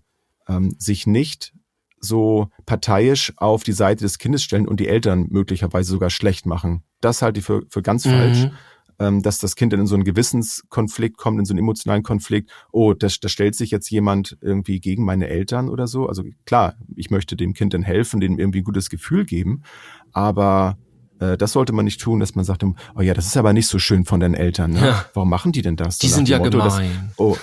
ähm, 0.47 0.75
sich 0.77 1.07
nicht 1.07 1.53
so 1.99 2.49
parteiisch 2.65 3.33
auf 3.37 3.63
die 3.63 3.71
Seite 3.71 4.03
des 4.03 4.19
Kindes 4.19 4.43
stellen 4.43 4.67
und 4.67 4.79
die 4.79 4.87
Eltern 4.87 5.25
möglicherweise 5.29 5.91
sogar 5.91 6.11
schlecht 6.11 6.45
machen. 6.45 6.83
Das 7.01 7.21
halte 7.21 7.39
ich 7.39 7.45
für, 7.45 7.63
für 7.69 7.81
ganz 7.81 8.03
falsch 8.03 8.43
Mhm. 8.43 8.51
Ähm, 8.99 9.21
dass 9.21 9.39
das 9.39 9.55
Kind 9.55 9.73
dann 9.73 9.79
in 9.81 9.87
so 9.87 9.95
einen 9.95 10.03
Gewissenskonflikt 10.03 11.17
kommt, 11.17 11.39
in 11.39 11.45
so 11.45 11.53
einen 11.53 11.59
emotionalen 11.59 12.03
Konflikt. 12.03 12.49
Oh, 12.71 12.93
da, 12.93 13.07
da 13.21 13.27
stellt 13.29 13.55
sich 13.55 13.71
jetzt 13.71 13.89
jemand 13.89 14.37
irgendwie 14.41 14.79
gegen 14.79 15.03
meine 15.05 15.27
Eltern 15.27 15.69
oder 15.69 15.87
so. 15.87 16.07
Also 16.07 16.23
klar, 16.45 16.75
ich 16.95 17.09
möchte 17.11 17.35
dem 17.35 17.53
Kind 17.53 17.73
dann 17.73 17.83
helfen, 17.83 18.19
dem 18.19 18.39
irgendwie 18.39 18.59
ein 18.61 18.63
gutes 18.65 18.89
Gefühl 18.89 19.25
geben, 19.25 19.63
aber 20.11 20.77
äh, 21.19 21.37
das 21.37 21.51
sollte 21.53 21.73
man 21.73 21.85
nicht 21.85 22.01
tun, 22.01 22.19
dass 22.19 22.35
man 22.35 22.45
sagt, 22.45 22.63
oh 22.63 23.01
ja, 23.01 23.13
das 23.13 23.25
ist 23.27 23.37
aber 23.37 23.53
nicht 23.53 23.67
so 23.67 23.79
schön 23.79 24.05
von 24.05 24.19
deinen 24.19 24.33
Eltern. 24.35 24.71
Ne? 24.71 24.79
Ja. 24.87 25.05
Warum 25.13 25.29
machen 25.29 25.51
die 25.51 25.61
denn 25.61 25.75
das? 25.75 25.97
Die 25.97 26.07
So 26.07 26.15
sind 26.15 26.29
ja 26.29 26.39
Motto, 26.39 26.57
dass- 26.57 26.77
gemein. 26.77 27.11
Oh, 27.17 27.35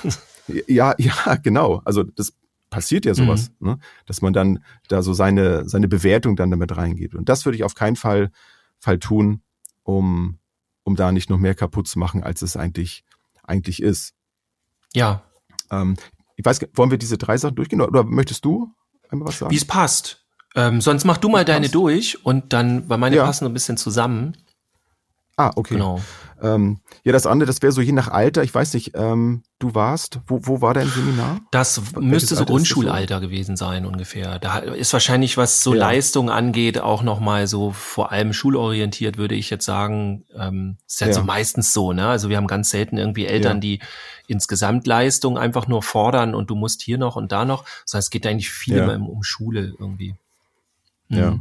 ja, 0.67 0.95
ja, 0.99 1.37
genau. 1.37 1.83
Also 1.85 2.03
das 2.03 2.33
passiert 2.71 3.05
ja 3.05 3.13
sowas, 3.15 3.51
Mhm. 3.61 3.69
ne? 3.69 3.79
dass 4.07 4.23
man 4.23 4.33
dann 4.33 4.61
da 4.89 5.03
so 5.03 5.13
seine 5.13 5.69
seine 5.69 5.89
Bewertung 5.89 6.37
dann 6.37 6.51
damit 6.51 6.75
reingeht. 6.77 7.15
Und 7.15 7.29
das 7.29 7.45
würde 7.45 7.57
ich 7.57 7.65
auf 7.65 7.75
keinen 7.75 7.97
Fall 7.97 8.31
Fall 8.79 8.99
tun, 8.99 9.43
um 9.83 10.39
um 10.85 10.97
da 10.97 11.13
nicht 11.13 11.31
noch 11.31 11.39
mehr 11.39 11.55
kaputt 11.55 11.89
zu 11.89 11.99
machen, 11.99 12.23
als 12.23 12.43
es 12.43 12.57
eigentlich 12.57 13.05
eigentlich 13.45 13.83
ist. 13.83 14.15
Ja. 14.95 15.23
Ähm, 15.71 15.97
ich 16.37 16.45
weiß, 16.45 16.61
wollen 16.75 16.91
wir 16.91 16.99
diese 16.99 17.19
drei 17.19 17.37
Sachen 17.37 17.57
durchgehen 17.57 17.81
oder 17.81 18.05
möchtest 18.05 18.45
du 18.45 18.73
einmal 19.11 19.29
was 19.29 19.39
sagen? 19.39 19.51
Wie 19.53 19.57
es 19.57 19.65
passt. 19.65 20.25
Ähm, 20.55 20.81
sonst 20.81 21.05
mach 21.05 21.17
du 21.17 21.29
mal 21.29 21.45
deine 21.45 21.67
passt. 21.67 21.75
durch 21.75 22.25
und 22.25 22.53
dann, 22.53 22.89
weil 22.89 22.99
meine 22.99 23.17
Ja. 23.17 23.25
passen 23.25 23.45
so 23.45 23.51
ein 23.51 23.55
bisschen 23.55 23.77
zusammen. 23.77 24.37
ah, 25.37 25.51
okay. 25.57 25.75
Genau. 25.75 26.01
Ähm, 26.43 26.81
ja, 27.05 27.13
das 27.13 27.27
andere, 27.27 27.47
das 27.47 27.63
wäre 27.63 27.71
so 27.73 27.81
je 27.81 27.93
nach 27.93 28.09
Alter. 28.09 28.43
Ich 28.43 28.53
weiß 28.53 28.75
nicht. 28.75 28.93
Ähm, 28.97 29.45
du 29.61 29.77
warst, 29.77 30.19
wo, 30.27 30.41
wo 30.43 30.61
war 30.61 30.75
dein 30.75 30.89
Seminar? 30.89 31.41
Das 31.53 31.81
müsste 32.01 32.35
so 32.35 32.41
das? 32.41 32.51
Grundschulalter 32.51 33.21
gewesen 33.21 33.57
sein 33.57 33.87
ungefähr. 33.87 34.41
Da 34.41 34.59
ist 34.59 34.93
wahrscheinlich, 34.93 35.37
was 35.37 35.63
so 35.63 35.73
Ja. 35.73 35.81
Leistung 35.81 36.31
angeht, 36.31 36.81
auch 36.81 37.05
nochmal 37.05 37.47
so 37.47 37.71
vor 37.71 38.11
allem 38.11 38.33
schulorientiert, 38.33 39.19
würde 39.19 39.37
ich 39.37 39.51
jetzt 39.51 39.65
sagen. 39.65 40.25
Ähm, 40.37 40.79
ist 40.87 41.01
ja, 41.01 41.07
Ja. 41.07 41.13
so 41.13 41.23
meistens 41.23 41.73
so, 41.73 41.93
ne? 41.93 42.09
Also 42.09 42.29
wir 42.29 42.37
haben 42.37 42.49
ganz 42.49 42.71
selten 42.71 42.99
irgendwie 42.99 43.27
Eltern, 43.27 43.59
Ja. 43.59 43.61
die 43.61 43.79
insgesamt 44.27 44.87
Leistung 44.87 45.39
einfach 45.39 45.69
nur 45.69 45.83
fordern 45.83 46.35
und 46.35 46.51
du 46.51 46.57
musst 46.57 46.83
hier 46.83 46.99
noch 46.99 47.15
und 47.15 47.31
da 47.31 47.45
noch. 47.45 47.65
Sondern 47.85 48.01
es 48.01 48.11
geht 48.11 48.27
eigentlich 48.27 48.51
viel 48.51 48.77
immer 48.79 48.95
um, 48.95 49.23
Schule 49.23 49.75
irgendwie. 49.79 50.17
Mhm. 51.09 51.19
Ja, 51.19 51.39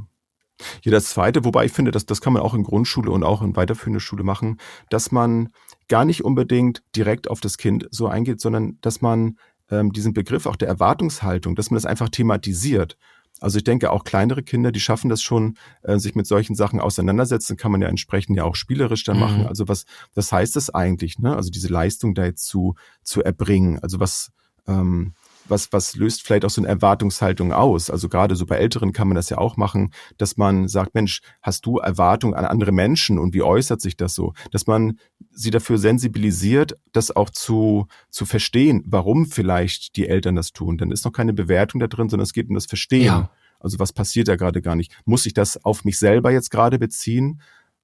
das 0.85 1.05
zweite, 1.05 1.43
wobei 1.45 1.65
ich 1.65 1.71
finde, 1.71 1.91
dass 1.91 2.05
das 2.05 2.21
kann 2.21 2.33
man 2.33 2.41
auch 2.41 2.53
in 2.53 2.63
Grundschule 2.63 3.11
und 3.11 3.23
auch 3.23 3.41
in 3.41 3.55
weiterführender 3.55 3.99
Schule 3.99 4.23
machen, 4.23 4.57
dass 4.89 5.11
man 5.11 5.49
gar 5.87 6.05
nicht 6.05 6.23
unbedingt 6.23 6.83
direkt 6.95 7.29
auf 7.29 7.41
das 7.41 7.57
Kind 7.57 7.87
so 7.91 8.07
eingeht, 8.07 8.39
sondern 8.41 8.77
dass 8.81 9.01
man 9.01 9.37
ähm, 9.69 9.91
diesen 9.91 10.13
Begriff 10.13 10.45
auch 10.45 10.55
der 10.55 10.67
Erwartungshaltung, 10.67 11.55
dass 11.55 11.71
man 11.71 11.75
das 11.75 11.85
einfach 11.85 12.09
thematisiert. 12.09 12.97
Also 13.39 13.57
ich 13.57 13.63
denke, 13.63 13.91
auch 13.91 14.03
kleinere 14.03 14.43
Kinder, 14.43 14.71
die 14.71 14.79
schaffen 14.79 15.09
das 15.09 15.21
schon, 15.21 15.57
äh, 15.83 15.97
sich 15.97 16.13
mit 16.15 16.27
solchen 16.27 16.55
Sachen 16.55 16.79
auseinandersetzen, 16.79 17.57
kann 17.57 17.71
man 17.71 17.81
ja 17.81 17.87
entsprechend 17.87 18.37
ja 18.37 18.43
auch 18.43 18.55
spielerisch 18.55 19.03
dann 19.03 19.17
Mhm. 19.17 19.21
machen. 19.21 19.47
Also 19.47 19.67
was, 19.67 19.85
was 20.13 20.31
heißt 20.31 20.55
das 20.55 20.69
eigentlich, 20.69 21.17
ne? 21.17 21.35
Also 21.35 21.49
diese 21.49 21.69
Leistung 21.69 22.13
da 22.13 22.25
jetzt 22.25 22.45
zu, 22.45 22.75
zu 23.03 23.23
erbringen. 23.23 23.79
Also 23.79 23.99
was, 23.99 24.31
ähm, 24.67 25.13
was, 25.51 25.71
was 25.71 25.95
löst 25.95 26.23
vielleicht 26.23 26.45
auch 26.45 26.49
so 26.49 26.61
eine 26.61 26.69
Erwartungshaltung 26.69 27.53
aus? 27.53 27.89
Also 27.89 28.09
gerade 28.09 28.35
so 28.35 28.45
bei 28.47 28.55
Älteren 28.55 28.93
kann 28.93 29.07
man 29.07 29.15
das 29.15 29.29
ja 29.29 29.37
auch 29.37 29.57
machen, 29.57 29.93
dass 30.17 30.37
man 30.37 30.67
sagt, 30.67 30.95
Mensch, 30.95 31.21
hast 31.41 31.65
du 31.65 31.77
Erwartungen 31.77 32.33
an 32.33 32.45
andere 32.45 32.71
Menschen 32.71 33.19
und 33.19 33.35
wie 33.35 33.43
äußert 33.43 33.81
sich 33.81 33.97
das 33.97 34.15
so? 34.15 34.33
Dass 34.51 34.65
man 34.65 34.97
sie 35.29 35.51
dafür 35.51 35.77
sensibilisiert, 35.77 36.77
das 36.91 37.15
auch 37.15 37.29
zu, 37.29 37.87
zu 38.09 38.25
verstehen, 38.25 38.83
warum 38.87 39.27
vielleicht 39.27 39.95
die 39.97 40.07
Eltern 40.07 40.35
das 40.35 40.53
tun. 40.53 40.77
Dann 40.77 40.91
ist 40.91 41.05
noch 41.05 41.11
keine 41.11 41.33
Bewertung 41.33 41.79
da 41.79 41.87
drin, 41.87 42.09
sondern 42.09 42.23
es 42.23 42.33
geht 42.33 42.49
um 42.49 42.55
das 42.55 42.65
Verstehen. 42.65 43.05
Ja. 43.05 43.31
Also 43.59 43.77
was 43.77 43.93
passiert 43.93 44.27
da 44.27 44.37
gerade 44.37 44.61
gar 44.61 44.75
nicht? 44.75 44.91
Muss 45.05 45.25
ich 45.25 45.33
das 45.33 45.63
auf 45.63 45.85
mich 45.85 45.99
selber 45.99 46.31
jetzt 46.31 46.49
gerade 46.49 46.79
beziehen? 46.79 47.41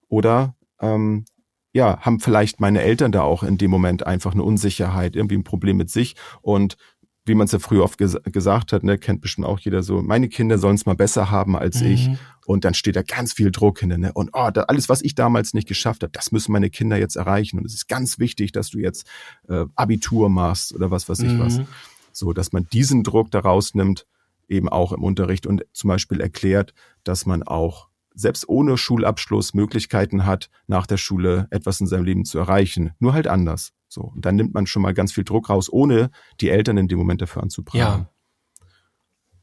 Oder 0.07 0.55
ähm, 0.81 1.25
ja, 1.73 1.99
haben 1.99 2.19
vielleicht 2.19 2.59
meine 2.59 2.81
Eltern 2.81 3.11
da 3.11 3.21
auch 3.21 3.43
in 3.43 3.57
dem 3.57 3.69
Moment 3.69 4.05
einfach 4.05 4.33
eine 4.33 4.43
Unsicherheit, 4.43 5.15
irgendwie 5.15 5.37
ein 5.37 5.43
Problem 5.43 5.77
mit 5.77 5.91
sich 5.91 6.15
und 6.41 6.77
wie 7.27 7.35
man 7.35 7.45
es 7.45 7.51
ja 7.51 7.59
früher 7.59 7.83
oft 7.83 7.97
ges 7.97 8.17
gesagt 8.23 8.73
hat, 8.73 8.83
ne, 8.83 8.97
kennt 8.97 9.21
bestimmt 9.21 9.47
auch 9.47 9.59
jeder 9.59 9.83
so, 9.83 10.01
meine 10.01 10.29
Kinder 10.29 10.57
sollen 10.57 10.75
es 10.75 10.85
mal 10.85 10.95
besser 10.95 11.31
haben 11.31 11.55
als 11.55 11.81
ich. 11.81 12.09
Mhm. 12.09 12.19
Und 12.45 12.63
dann 12.63 12.73
steht 12.73 12.95
da 12.95 13.01
ganz 13.01 13.33
viel 13.33 13.51
Druck 13.51 13.79
hinter. 13.79 13.97
Ne? 13.97 14.13
Und 14.13 14.29
oh, 14.31 14.49
da, 14.51 14.63
alles, 14.63 14.87
was 14.87 15.01
ich 15.01 15.15
damals 15.15 15.53
nicht 15.53 15.67
geschafft 15.67 16.03
habe, 16.03 16.11
das 16.11 16.31
müssen 16.31 16.53
meine 16.53 16.69
Kinder 16.69 16.97
jetzt 16.97 17.17
erreichen. 17.17 17.59
Und 17.59 17.65
es 17.65 17.73
ist 17.73 17.87
ganz 17.87 18.19
wichtig, 18.19 18.53
dass 18.53 18.69
du 18.69 18.79
jetzt 18.79 19.05
äh, 19.49 19.65
Abitur 19.75 20.29
machst 20.29 20.73
oder 20.73 20.89
was 20.89 21.09
weiß 21.09 21.19
ich 21.19 21.37
was. 21.39 21.57
Mhm. 21.57 21.67
So, 22.13 22.31
dass 22.31 22.53
man 22.53 22.65
diesen 22.71 23.03
Druck 23.03 23.31
daraus 23.31 23.75
nimmt, 23.75 24.05
eben 24.47 24.69
auch 24.69 24.93
im 24.93 25.03
Unterricht 25.03 25.45
und 25.45 25.65
zum 25.73 25.89
Beispiel 25.89 26.21
erklärt, 26.21 26.73
dass 27.03 27.25
man 27.25 27.43
auch 27.43 27.89
selbst 28.15 28.49
ohne 28.49 28.77
Schulabschluss 28.77 29.53
Möglichkeiten 29.53 30.25
hat, 30.25 30.49
nach 30.65 30.87
der 30.87 30.97
Schule 30.97 31.47
etwas 31.51 31.79
in 31.81 31.87
seinem 31.87 32.05
Leben 32.05 32.25
zu 32.25 32.39
erreichen. 32.39 32.91
Nur 32.99 33.13
halt 33.13 33.27
anders. 33.27 33.73
So. 33.87 34.01
Und 34.01 34.25
dann 34.25 34.35
nimmt 34.35 34.53
man 34.53 34.67
schon 34.67 34.81
mal 34.81 34.93
ganz 34.93 35.13
viel 35.13 35.23
Druck 35.23 35.49
raus, 35.49 35.71
ohne 35.71 36.11
die 36.41 36.49
Eltern 36.49 36.77
in 36.77 36.87
dem 36.87 36.97
Moment 36.97 37.21
dafür 37.21 37.43
anzuprangern. 37.43 38.07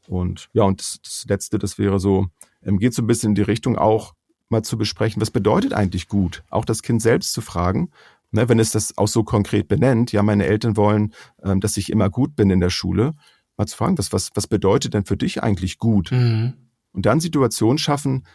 Und 0.07 0.51
ja, 0.53 0.65
und 0.65 0.81
das, 0.81 1.01
das 1.03 1.25
Letzte, 1.29 1.59
das 1.59 1.79
wäre 1.79 1.99
so, 1.99 2.27
ähm, 2.63 2.79
geht 2.79 2.95
so 2.95 3.03
ein 3.03 3.07
bisschen 3.07 3.31
in 3.31 3.35
die 3.35 3.43
Richtung 3.43 3.79
auch 3.79 4.15
mal 4.51 4.63
zu 4.63 4.77
besprechen, 4.77 5.21
was 5.23 5.31
bedeutet 5.31 5.73
eigentlich 5.73 6.09
gut? 6.09 6.45
Auch 6.51 6.65
das 6.65 6.83
Kind 6.83 7.01
selbst 7.01 7.33
zu 7.33 7.41
fragen, 7.41 7.91
ne, 8.31 8.49
wenn 8.49 8.59
es 8.59 8.73
das 8.73 8.99
auch 8.99 9.09
so 9.09 9.25
konkret 9.25 9.69
benennt, 9.69 10.13
ja, 10.13 10.23
meine 10.23 10.45
Eltern 10.45 10.77
wollen, 10.77 11.15
ähm, 11.43 11.61
dass 11.61 11.77
ich 11.77 11.91
immer 11.91 12.11
gut 12.11 12.37
bin 12.37 12.51
in 12.51 12.61
der 12.61 12.71
Schule, 12.71 13.15
mal 13.57 13.67
zu 13.67 13.77
fragen, 13.77 13.97
was, 13.97 14.13
was, 14.13 14.31
was 14.35 14.47
bedeutet 14.47 14.95
denn 14.95 15.05
für 15.05 15.17
dich 15.17 15.43
eigentlich 15.43 15.79
gut? 15.79 16.11
Mhm. 16.13 16.55
Und 16.93 17.07
dann 17.07 17.21
Situationen 17.21 17.79
schaffen, 17.79 18.27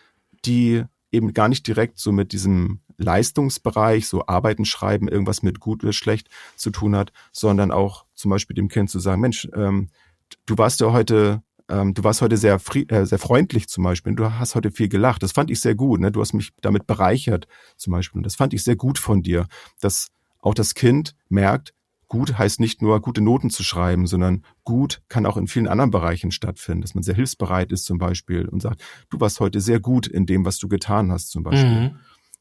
die 0.45 0.83
eben 1.11 1.33
gar 1.33 1.49
nicht 1.49 1.67
direkt 1.67 1.99
so 1.99 2.11
mit 2.11 2.31
diesem 2.31 2.81
Leistungsbereich, 2.99 4.07
so 4.07 4.25
Arbeiten, 4.27 4.65
Schreiben, 4.65 5.07
irgendwas 5.07 5.43
mit 5.43 5.59
gut 5.59 5.83
oder 5.83 5.93
schlecht 5.93 6.29
zu 6.55 6.69
tun 6.69 6.95
hat, 6.95 7.11
sondern 7.31 7.71
auch 7.71 8.05
zum 8.15 8.31
Beispiel 8.31 8.55
dem 8.55 8.69
Kind 8.69 8.89
zu 8.89 8.99
sagen, 8.99 9.21
Mensch, 9.21 9.47
ähm, 9.55 9.89
du 10.45 10.57
warst 10.57 10.81
ja 10.81 10.91
heute, 10.91 11.41
ähm, 11.69 11.93
du 11.93 12.03
warst 12.03 12.21
heute 12.21 12.37
sehr, 12.37 12.59
äh, 12.73 13.05
sehr 13.05 13.19
freundlich 13.19 13.67
zum 13.67 13.83
Beispiel, 13.83 14.13
du 14.13 14.31
hast 14.31 14.55
heute 14.55 14.71
viel 14.71 14.89
gelacht, 14.89 15.23
das 15.23 15.31
fand 15.31 15.49
ich 15.49 15.61
sehr 15.61 15.75
gut, 15.75 15.99
ne? 15.99 16.11
du 16.11 16.21
hast 16.21 16.33
mich 16.33 16.51
damit 16.61 16.87
bereichert 16.87 17.47
zum 17.77 17.91
Beispiel 17.91 18.19
und 18.19 18.25
das 18.25 18.35
fand 18.35 18.53
ich 18.53 18.63
sehr 18.63 18.75
gut 18.75 18.99
von 18.99 19.23
dir, 19.23 19.47
dass 19.79 20.09
auch 20.41 20.53
das 20.53 20.73
Kind 20.73 21.15
merkt, 21.27 21.73
gut 22.09 22.37
heißt 22.37 22.59
nicht 22.59 22.81
nur 22.81 23.01
gute 23.01 23.21
Noten 23.21 23.49
zu 23.49 23.63
schreiben, 23.63 24.07
sondern 24.07 24.43
gut 24.65 25.01
kann 25.07 25.25
auch 25.25 25.37
in 25.37 25.47
vielen 25.47 25.67
anderen 25.67 25.91
Bereichen 25.91 26.31
stattfinden, 26.31 26.81
dass 26.81 26.95
man 26.95 27.03
sehr 27.03 27.15
hilfsbereit 27.15 27.71
ist 27.71 27.85
zum 27.85 27.99
Beispiel 27.99 28.47
und 28.47 28.61
sagt, 28.61 28.81
du 29.09 29.19
warst 29.19 29.39
heute 29.39 29.61
sehr 29.61 29.79
gut 29.79 30.07
in 30.07 30.25
dem, 30.25 30.43
was 30.43 30.57
du 30.57 30.67
getan 30.67 31.11
hast 31.11 31.29
zum 31.29 31.43
Beispiel. 31.43 31.81
Mhm. 31.81 31.99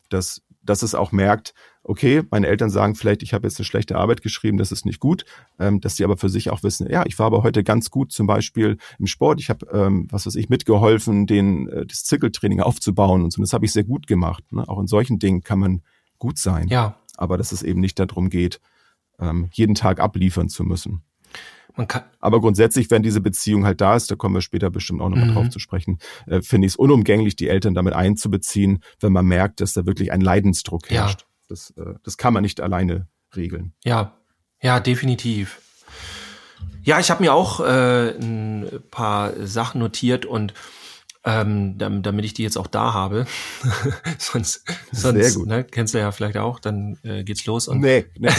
Dass, 0.09 0.43
dass 0.69 0.83
es 0.83 0.95
auch 0.95 1.13
merkt, 1.13 1.55
okay, 1.83 2.23
meine 2.31 2.47
Eltern 2.47 2.69
sagen 2.69 2.95
vielleicht, 2.95 3.23
ich 3.23 3.33
habe 3.33 3.47
jetzt 3.47 3.59
eine 3.59 3.65
schlechte 3.65 3.97
Arbeit 3.97 4.23
geschrieben, 4.23 4.59
das 4.59 4.73
ist 4.73 4.85
nicht 4.85 5.01
gut, 5.01 5.25
ähm, 5.59 5.81
dass 5.81 5.97
sie 5.97 6.05
aber 6.05 6.17
für 6.17 6.29
sich 6.29 6.51
auch 6.51 6.63
wissen, 6.63 6.89
ja, 6.91 7.05
ich 7.07 7.19
war 7.19 7.27
aber 7.27 7.43
heute 7.43 7.65
ganz 7.65 7.91
gut 7.91 8.13
zum 8.13 8.27
Beispiel 8.27 8.77
im 8.99 9.07
Sport, 9.07 9.41
ich 9.41 9.49
habe, 9.49 9.67
ähm, 9.73 10.07
was 10.11 10.27
weiß 10.27 10.35
ich, 10.35 10.49
mitgeholfen, 10.49 11.27
den, 11.27 11.69
äh, 11.69 11.87
das 11.87 12.05
Zirkeltraining 12.05 12.61
aufzubauen 12.61 13.25
und 13.25 13.33
so, 13.33 13.41
das 13.41 13.53
habe 13.53 13.65
ich 13.65 13.73
sehr 13.73 13.85
gut 13.85 14.07
gemacht. 14.07 14.45
Ne? 14.53 14.69
Auch 14.69 14.79
in 14.79 14.87
solchen 14.87 15.19
Dingen 15.19 15.43
kann 15.43 15.59
man 15.59 15.83
gut 16.19 16.39
sein. 16.39 16.69
Ja. 16.69 16.99
Aber 17.17 17.39
dass 17.39 17.53
es 17.53 17.63
eben 17.63 17.81
nicht 17.81 17.99
darum 17.99 18.29
geht, 18.29 18.61
ähm, 19.19 19.49
jeden 19.53 19.75
Tag 19.75 20.01
abliefern 20.01 20.49
zu 20.49 20.65
müssen. 20.65 21.03
Man 21.79 21.87
kann, 21.89 22.03
Aber 22.19 22.41
grundsätzlich, 22.41 22.91
wenn 22.91 23.03
diese 23.05 23.21
Beziehung 23.21 23.65
halt 23.65 23.81
da 23.81 23.95
ist, 23.95 24.11
da 24.11 24.17
kommen 24.17 24.35
wir 24.35 24.41
später 24.43 24.69
bestimmt 24.69 25.01
auch 25.01 25.09
nochmal 25.09 25.29
Mhm. 25.29 25.33
drauf 25.35 25.49
zu 25.49 25.61
sprechen, 25.61 25.99
äh, 26.27 26.43
finde 26.43 26.67
ich 26.67 26.73
es 26.73 26.77
unumgänglich, 26.77 27.37
die 27.37 27.49
Eltern 27.49 27.73
damit 27.73 27.95
einzubeziehen, 27.95 28.83
wenn 29.01 29.13
man 29.13 29.25
merkt, 29.27 29.61
dass 29.61 29.75
da 29.75 29.87
wirklich 29.87 30.11
ein 30.13 30.21
Leidensdruck 30.21 30.91
Ja. 30.91 31.03
herrscht. 31.03 31.25
Das, 31.49 31.71
äh, 31.79 31.95
das 32.03 32.17
kann 32.19 32.35
man 32.35 32.43
nicht 32.43 32.61
alleine 32.61 33.07
regeln. 33.37 33.73
Ja, 33.85 34.13
ja, 34.61 34.81
definitiv. 34.81 35.61
Ja, 36.83 36.99
ich 36.99 37.11
habe 37.11 37.23
mir 37.23 37.33
auch 37.33 37.61
äh, 37.61 38.11
ein 38.19 38.67
paar 38.91 39.33
Sachen 39.47 39.79
notiert 39.79 40.27
und 40.27 40.55
ähm, 41.31 41.77
dam- 41.77 42.03
damit 42.03 42.25
ich 42.25 42.33
die 42.33 42.43
jetzt 42.43 42.57
auch 42.57 42.67
da 42.67 42.95
habe. 42.95 43.27
sonst, 44.19 44.65
sonst. 44.93 45.45
Ne, 45.47 45.63
kennst 45.65 45.93
du 45.93 45.99
ja 45.99 46.11
vielleicht 46.11 46.39
auch, 46.39 46.59
dann 46.59 46.97
äh, 47.03 47.23
geht's 47.23 47.45
los 47.45 47.69
und 47.69 47.81
Nee, 47.81 48.07
nee. 48.19 48.31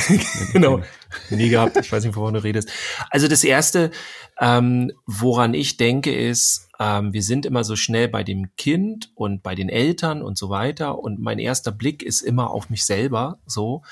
genau. 0.53 0.81
Nie 1.29 1.49
gehabt. 1.49 1.77
Ich 1.77 1.91
weiß 1.91 2.03
nicht, 2.03 2.15
wovon 2.15 2.33
du 2.33 2.43
redest. 2.43 2.69
Also 3.11 3.27
das 3.27 3.43
erste, 3.43 3.91
ähm, 4.39 4.91
woran 5.05 5.53
ich 5.53 5.77
denke, 5.77 6.11
ist, 6.15 6.67
ähm, 6.79 7.13
wir 7.13 7.21
sind 7.21 7.45
immer 7.45 7.63
so 7.63 7.75
schnell 7.75 8.07
bei 8.07 8.23
dem 8.23 8.55
Kind 8.57 9.11
und 9.13 9.43
bei 9.43 9.53
den 9.53 9.69
Eltern 9.69 10.23
und 10.23 10.37
so 10.37 10.49
weiter. 10.49 10.97
Und 10.97 11.19
mein 11.19 11.37
erster 11.37 11.71
Blick 11.71 12.01
ist 12.01 12.21
immer 12.21 12.49
auf 12.49 12.69
mich 12.71 12.85
selber 12.85 13.37
so. 13.45 13.83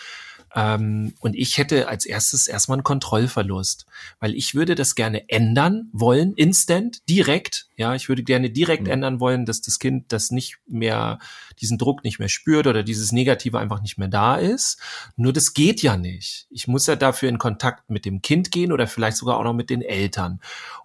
Ähm, 0.56 1.14
und 1.20 1.36
ich 1.36 1.58
hätte 1.58 1.88
als 1.88 2.06
erstes 2.06 2.48
erstmal 2.48 2.78
einen 2.78 2.84
Kontrollverlust, 2.84 3.86
weil 4.20 4.34
ich 4.34 4.56
würde 4.56 4.76
das 4.76 4.96
gerne 4.96 5.30
ändern 5.30 5.90
wollen, 5.94 6.34
instant, 6.34 7.08
direkt. 7.10 7.68
Ja, 7.76 7.96
ich 7.96 8.10
würde 8.10 8.24
gerne 8.24 8.50
direkt 8.50 8.84
Mhm. 8.84 8.92
ändern 8.92 9.20
wollen, 9.20 9.46
dass 9.46 9.62
das 9.62 9.80
Kind 9.80 10.12
das 10.12 10.32
nicht 10.32 10.58
mehr, 10.68 11.20
diesen 11.60 11.78
Druck 11.78 12.04
nicht 12.04 12.20
mehr 12.20 12.30
spürt 12.30 12.68
oder 12.68 12.84
dieses 12.84 13.12
Negative 13.12 13.60
einfach 13.60 13.82
nicht 13.82 13.98
mehr 13.98 14.08
da 14.08 14.36
ist. 14.36 14.80
Nur 15.16 15.34
das 15.34 15.54
geht 15.54 15.82
ja 15.82 15.98
nicht. 15.98 16.48
Ich 16.50 16.68
muss 16.68 16.88
ja 16.88 16.96
dafür 16.96 17.30
in 17.30 17.38
Kontakt 17.38 17.90
mit 17.90 18.06
dem 18.06 18.22
Kind 18.22 18.52
gehen 18.52 18.72
oder 18.72 18.88
vielleicht 18.88 19.18
sogar 19.18 19.38
auch 19.38 19.44
noch 19.44 19.54
mit 19.54 19.70
den 19.70 19.82
Eltern. 19.82 20.40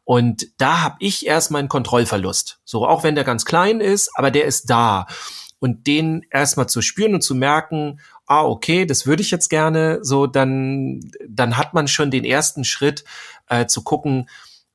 Und 0.04 0.48
da 0.58 0.80
habe 0.82 0.96
ich 0.98 1.26
erstmal 1.26 1.60
einen 1.60 1.68
Kontrollverlust. 1.68 2.60
So, 2.64 2.86
auch 2.86 3.04
wenn 3.04 3.14
der 3.14 3.24
ganz 3.24 3.44
klein 3.44 3.80
ist, 3.80 4.10
aber 4.14 4.30
der 4.30 4.44
ist 4.44 4.68
da. 4.68 5.06
Und 5.60 5.86
den 5.86 6.26
erstmal 6.30 6.68
zu 6.68 6.82
spüren 6.82 7.14
und 7.14 7.22
zu 7.22 7.36
merken, 7.36 8.00
ah, 8.32 8.46
okay, 8.46 8.86
das 8.86 9.06
würde 9.06 9.22
ich 9.22 9.30
jetzt 9.30 9.50
gerne, 9.50 9.98
so, 10.02 10.26
dann, 10.26 11.00
dann 11.28 11.58
hat 11.58 11.74
man 11.74 11.86
schon 11.86 12.10
den 12.10 12.24
ersten 12.24 12.64
Schritt 12.64 13.04
äh, 13.48 13.66
zu 13.66 13.82
gucken, 13.82 14.28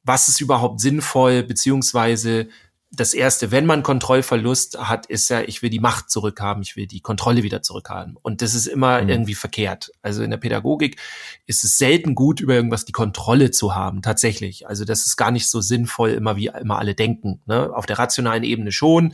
was 0.04 0.28
ist 0.28 0.42
überhaupt 0.42 0.80
sinnvoll, 0.80 1.42
beziehungsweise 1.42 2.50
das 2.90 3.14
erste, 3.14 3.52
wenn 3.52 3.66
man 3.66 3.84
Kontrollverlust 3.84 4.80
hat, 4.80 5.08
ist 5.08 5.30
ja, 5.30 5.42
ich 5.42 5.62
will 5.62 5.70
die 5.70 5.80
Macht 5.80 6.10
zurückhaben, 6.10 6.64
ich 6.64 6.78
will 6.78 6.88
die 6.88 7.02
Kontrolle 7.02 7.44
wieder 7.44 7.62
zurückhaben. 7.62 8.18
Und 8.22 8.42
das 8.42 8.56
ist 8.56 8.66
immer 8.66 9.02
Mhm. 9.02 9.10
irgendwie 9.10 9.36
verkehrt. 9.36 9.92
Also 10.02 10.24
in 10.24 10.30
der 10.32 10.38
Pädagogik 10.38 10.98
ist 11.46 11.66
es 11.66 11.78
selten 11.78 12.16
gut, 12.16 12.40
über 12.40 12.56
irgendwas 12.56 12.86
die 12.86 12.94
Kontrolle 12.94 13.52
zu 13.52 13.76
haben, 13.76 14.02
tatsächlich. 14.02 14.68
Also 14.68 14.86
das 14.86 15.06
ist 15.06 15.18
gar 15.18 15.32
nicht 15.32 15.50
so 15.50 15.60
sinnvoll, 15.60 16.12
immer 16.12 16.38
wie 16.38 16.48
immer 16.48 16.80
alle 16.80 16.96
denken. 16.96 17.42
Ne? 17.46 17.70
Auf 17.76 17.86
der 17.86 18.00
rationalen 18.00 18.44
Ebene 18.44 18.72
schon, 18.72 19.14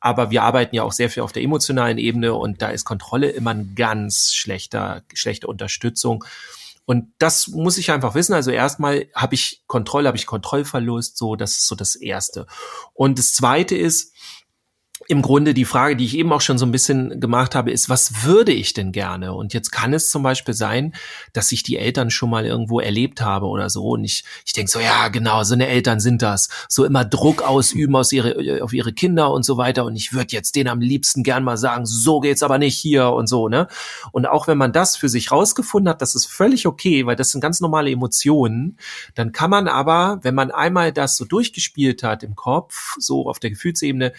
aber 0.00 0.30
wir 0.30 0.42
arbeiten 0.42 0.74
ja 0.74 0.82
auch 0.82 0.92
sehr 0.92 1.08
viel 1.08 1.22
auf 1.22 1.32
der 1.32 1.44
emotionalen 1.44 1.98
Ebene 1.98 2.34
und 2.34 2.60
da 2.60 2.70
ist 2.70 2.84
Kontrolle 2.84 3.30
immer 3.30 3.50
ein 3.50 3.74
ganz 3.76 4.34
schlechter, 4.34 5.02
schlechte 5.14 5.46
Unterstützung. 5.46 6.24
Und 6.92 7.14
das 7.18 7.48
muss 7.48 7.78
ich 7.78 7.90
einfach 7.90 8.14
wissen. 8.14 8.34
Also 8.34 8.50
erstmal 8.50 9.06
habe 9.14 9.34
ich 9.34 9.64
Kontrolle, 9.66 10.08
habe 10.08 10.18
ich 10.18 10.26
Kontrollverlust, 10.26 11.16
so, 11.16 11.36
das 11.36 11.52
ist 11.52 11.66
so 11.66 11.74
das 11.74 11.94
Erste. 11.94 12.46
Und 12.92 13.18
das 13.18 13.32
Zweite 13.32 13.74
ist, 13.74 14.11
im 15.08 15.22
Grunde 15.22 15.54
die 15.54 15.64
Frage, 15.64 15.96
die 15.96 16.04
ich 16.04 16.16
eben 16.16 16.32
auch 16.32 16.40
schon 16.40 16.58
so 16.58 16.66
ein 16.66 16.72
bisschen 16.72 17.20
gemacht 17.20 17.54
habe, 17.54 17.70
ist, 17.70 17.88
was 17.88 18.24
würde 18.24 18.52
ich 18.52 18.72
denn 18.72 18.92
gerne? 18.92 19.34
Und 19.34 19.54
jetzt 19.54 19.70
kann 19.70 19.92
es 19.92 20.10
zum 20.10 20.22
Beispiel 20.22 20.54
sein, 20.54 20.94
dass 21.32 21.52
ich 21.52 21.62
die 21.62 21.76
Eltern 21.76 22.10
schon 22.10 22.30
mal 22.30 22.46
irgendwo 22.46 22.80
erlebt 22.80 23.20
habe 23.20 23.46
oder 23.46 23.70
so. 23.70 23.90
Und 23.90 24.04
ich, 24.04 24.24
ich 24.44 24.52
denke 24.52 24.70
so, 24.70 24.80
ja, 24.80 25.08
genau, 25.08 25.42
so 25.44 25.54
eine 25.54 25.66
Eltern 25.66 26.00
sind 26.00 26.22
das. 26.22 26.48
So 26.68 26.84
immer 26.84 27.04
Druck 27.04 27.42
ausüben 27.42 27.96
aus 27.96 28.12
ihre, 28.12 28.62
auf 28.62 28.72
ihre 28.72 28.92
Kinder 28.92 29.32
und 29.32 29.44
so 29.44 29.56
weiter. 29.56 29.84
Und 29.84 29.96
ich 29.96 30.12
würde 30.12 30.32
jetzt 30.32 30.56
denen 30.56 30.68
am 30.68 30.80
liebsten 30.80 31.22
gern 31.22 31.44
mal 31.44 31.56
sagen, 31.56 31.86
so 31.86 32.20
geht's 32.20 32.42
aber 32.42 32.58
nicht 32.58 32.76
hier 32.76 33.10
und 33.10 33.26
so, 33.26 33.48
ne? 33.48 33.68
Und 34.12 34.26
auch 34.26 34.46
wenn 34.46 34.58
man 34.58 34.72
das 34.72 34.96
für 34.96 35.08
sich 35.08 35.30
rausgefunden 35.30 35.88
hat, 35.88 36.02
das 36.02 36.14
ist 36.14 36.26
völlig 36.26 36.66
okay, 36.66 37.06
weil 37.06 37.16
das 37.16 37.30
sind 37.30 37.40
ganz 37.40 37.60
normale 37.60 37.90
Emotionen, 37.90 38.78
dann 39.14 39.32
kann 39.32 39.50
man 39.50 39.68
aber, 39.68 40.20
wenn 40.22 40.34
man 40.34 40.50
einmal 40.50 40.92
das 40.92 41.16
so 41.16 41.24
durchgespielt 41.24 42.02
hat 42.02 42.22
im 42.22 42.34
Kopf, 42.34 42.94
so 42.98 43.28
auf 43.28 43.38
der 43.38 43.50
Gefühlsebene, 43.50 44.12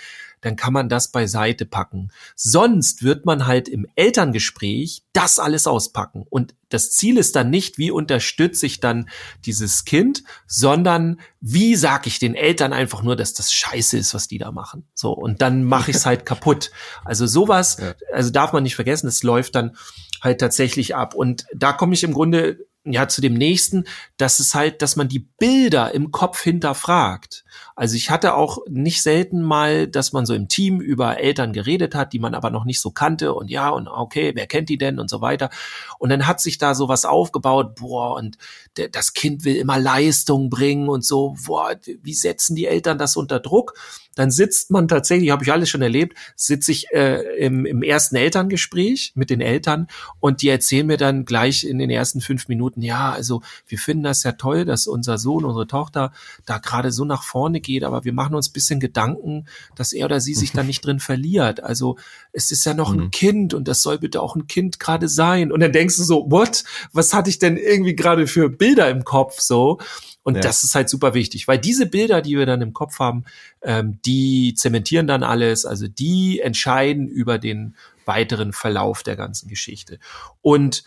dann 0.43 0.55
kann 0.55 0.73
man 0.73 0.89
das 0.89 1.07
beiseite 1.07 1.65
packen. 1.65 2.11
Sonst 2.35 3.01
wird 3.01 3.25
man 3.25 3.47
halt 3.47 3.67
im 3.67 3.87
Elterngespräch 3.95 5.03
das 5.13 5.39
alles 5.39 5.67
auspacken. 5.67 6.25
Und 6.29 6.53
das 6.69 6.91
Ziel 6.91 7.17
ist 7.17 7.35
dann 7.35 7.49
nicht, 7.49 7.77
wie 7.77 7.91
unterstütze 7.91 8.65
ich 8.65 8.79
dann 8.79 9.09
dieses 9.45 9.85
Kind, 9.85 10.23
sondern 10.45 11.19
wie 11.39 11.75
sage 11.75 12.07
ich 12.07 12.19
den 12.19 12.35
Eltern 12.35 12.73
einfach 12.73 13.03
nur, 13.03 13.15
dass 13.15 13.33
das 13.33 13.53
scheiße 13.53 13.97
ist, 13.97 14.13
was 14.13 14.27
die 14.27 14.37
da 14.37 14.51
machen. 14.51 14.85
So, 14.93 15.13
und 15.13 15.41
dann 15.41 15.63
mache 15.63 15.91
ich 15.91 15.97
es 15.97 16.05
halt 16.05 16.25
kaputt. 16.25 16.71
Also 17.05 17.25
sowas, 17.25 17.77
also 18.11 18.29
darf 18.29 18.53
man 18.53 18.63
nicht 18.63 18.75
vergessen, 18.75 19.07
es 19.07 19.23
läuft 19.23 19.55
dann 19.55 19.77
halt 20.21 20.39
tatsächlich 20.39 20.95
ab. 20.95 21.15
Und 21.15 21.45
da 21.55 21.73
komme 21.73 21.93
ich 21.93 22.03
im 22.03 22.13
Grunde 22.13 22.65
ja 22.85 23.07
zu 23.07 23.21
dem 23.21 23.33
nächsten, 23.33 23.85
dass 24.17 24.39
es 24.39 24.53
halt, 24.53 24.81
dass 24.81 24.95
man 24.95 25.07
die 25.07 25.19
Bilder 25.19 25.93
im 25.93 26.11
Kopf 26.11 26.41
hinterfragt. 26.41 27.45
Also 27.75 27.95
ich 27.95 28.09
hatte 28.09 28.35
auch 28.35 28.59
nicht 28.67 29.01
selten 29.01 29.41
mal, 29.41 29.87
dass 29.87 30.11
man 30.11 30.25
so 30.25 30.33
im 30.33 30.49
Team 30.49 30.81
über 30.81 31.19
Eltern 31.19 31.53
geredet 31.53 31.95
hat, 31.95 32.13
die 32.13 32.19
man 32.19 32.35
aber 32.35 32.49
noch 32.49 32.65
nicht 32.65 32.81
so 32.81 32.91
kannte 32.91 33.33
und 33.33 33.49
ja 33.49 33.69
und 33.69 33.87
okay, 33.87 34.33
wer 34.35 34.47
kennt 34.47 34.69
die 34.69 34.77
denn 34.77 34.99
und 34.99 35.09
so 35.09 35.21
weiter. 35.21 35.49
Und 35.97 36.09
dann 36.09 36.27
hat 36.27 36.41
sich 36.41 36.57
da 36.57 36.75
sowas 36.75 37.05
aufgebaut, 37.05 37.75
boah, 37.75 38.15
und 38.15 38.37
der, 38.75 38.89
das 38.89 39.13
Kind 39.13 39.45
will 39.45 39.55
immer 39.55 39.79
Leistung 39.79 40.49
bringen 40.49 40.89
und 40.89 41.05
so, 41.05 41.35
boah, 41.45 41.75
wie 42.01 42.13
setzen 42.13 42.55
die 42.55 42.67
Eltern 42.67 42.97
das 42.97 43.15
unter 43.15 43.39
Druck? 43.39 43.73
Dann 44.15 44.31
sitzt 44.31 44.71
man 44.71 44.87
tatsächlich, 44.87 45.29
habe 45.31 45.43
ich 45.43 45.51
alles 45.51 45.69
schon 45.69 45.81
erlebt, 45.81 46.17
sitze 46.35 46.71
ich 46.71 46.87
äh, 46.91 47.21
im, 47.37 47.65
im 47.65 47.83
ersten 47.83 48.15
Elterngespräch 48.15 49.13
mit 49.15 49.29
den 49.29 49.41
Eltern 49.41 49.87
und 50.19 50.41
die 50.41 50.49
erzählen 50.49 50.87
mir 50.87 50.97
dann 50.97 51.25
gleich 51.25 51.63
in 51.63 51.79
den 51.79 51.89
ersten 51.89 52.21
fünf 52.21 52.47
Minuten, 52.47 52.81
ja, 52.81 53.11
also 53.11 53.41
wir 53.67 53.77
finden 53.77 54.03
das 54.03 54.23
ja 54.23 54.33
toll, 54.33 54.65
dass 54.65 54.87
unser 54.87 55.17
Sohn, 55.17 55.45
unsere 55.45 55.67
Tochter 55.67 56.11
da 56.45 56.57
gerade 56.57 56.91
so 56.91 57.05
nach 57.05 57.23
vorne 57.23 57.61
geht, 57.61 57.83
aber 57.83 58.03
wir 58.03 58.13
machen 58.13 58.35
uns 58.35 58.49
ein 58.49 58.53
bisschen 58.53 58.79
Gedanken, 58.79 59.45
dass 59.75 59.93
er 59.93 60.05
oder 60.05 60.19
sie 60.19 60.33
sich 60.33 60.51
da 60.51 60.63
nicht 60.63 60.85
drin 60.85 60.99
verliert. 60.99 61.63
Also 61.63 61.97
es 62.31 62.51
ist 62.51 62.65
ja 62.65 62.73
noch 62.73 62.93
ein 62.93 63.03
Mhm. 63.03 63.11
Kind 63.11 63.53
und 63.53 63.67
das 63.67 63.81
soll 63.81 63.99
bitte 63.99 64.21
auch 64.21 64.35
ein 64.35 64.47
Kind 64.47 64.79
gerade 64.79 65.07
sein. 65.07 65.51
Und 65.51 65.59
dann 65.59 65.71
denkst 65.71 65.97
du 65.97 66.03
so, 66.03 66.25
what? 66.29 66.63
Was 66.91 67.13
hatte 67.13 67.29
ich 67.29 67.39
denn 67.39 67.57
irgendwie 67.57 67.95
gerade 67.95 68.27
für 68.27 68.49
Bilder 68.49 68.89
im 68.89 69.03
Kopf 69.03 69.39
so? 69.39 69.79
Und 70.23 70.35
Ja. 70.35 70.41
das 70.41 70.63
ist 70.63 70.73
halt 70.73 70.89
super 70.89 71.13
wichtig, 71.13 71.47
weil 71.47 71.59
diese 71.59 71.85
Bilder, 71.85 72.21
die 72.21 72.37
wir 72.37 72.45
dann 72.45 72.61
im 72.61 72.73
Kopf 72.73 72.99
haben, 72.99 73.25
ähm, 73.61 73.99
die 74.05 74.53
zementieren 74.55 75.05
dann 75.05 75.21
alles, 75.21 75.65
also 75.65 75.87
die 75.87 76.39
entscheiden 76.39 77.07
über 77.07 77.37
den 77.37 77.75
weiteren 78.05 78.53
Verlauf 78.53 79.03
der 79.03 79.15
ganzen 79.15 79.49
Geschichte. 79.49 79.99
Und 80.41 80.83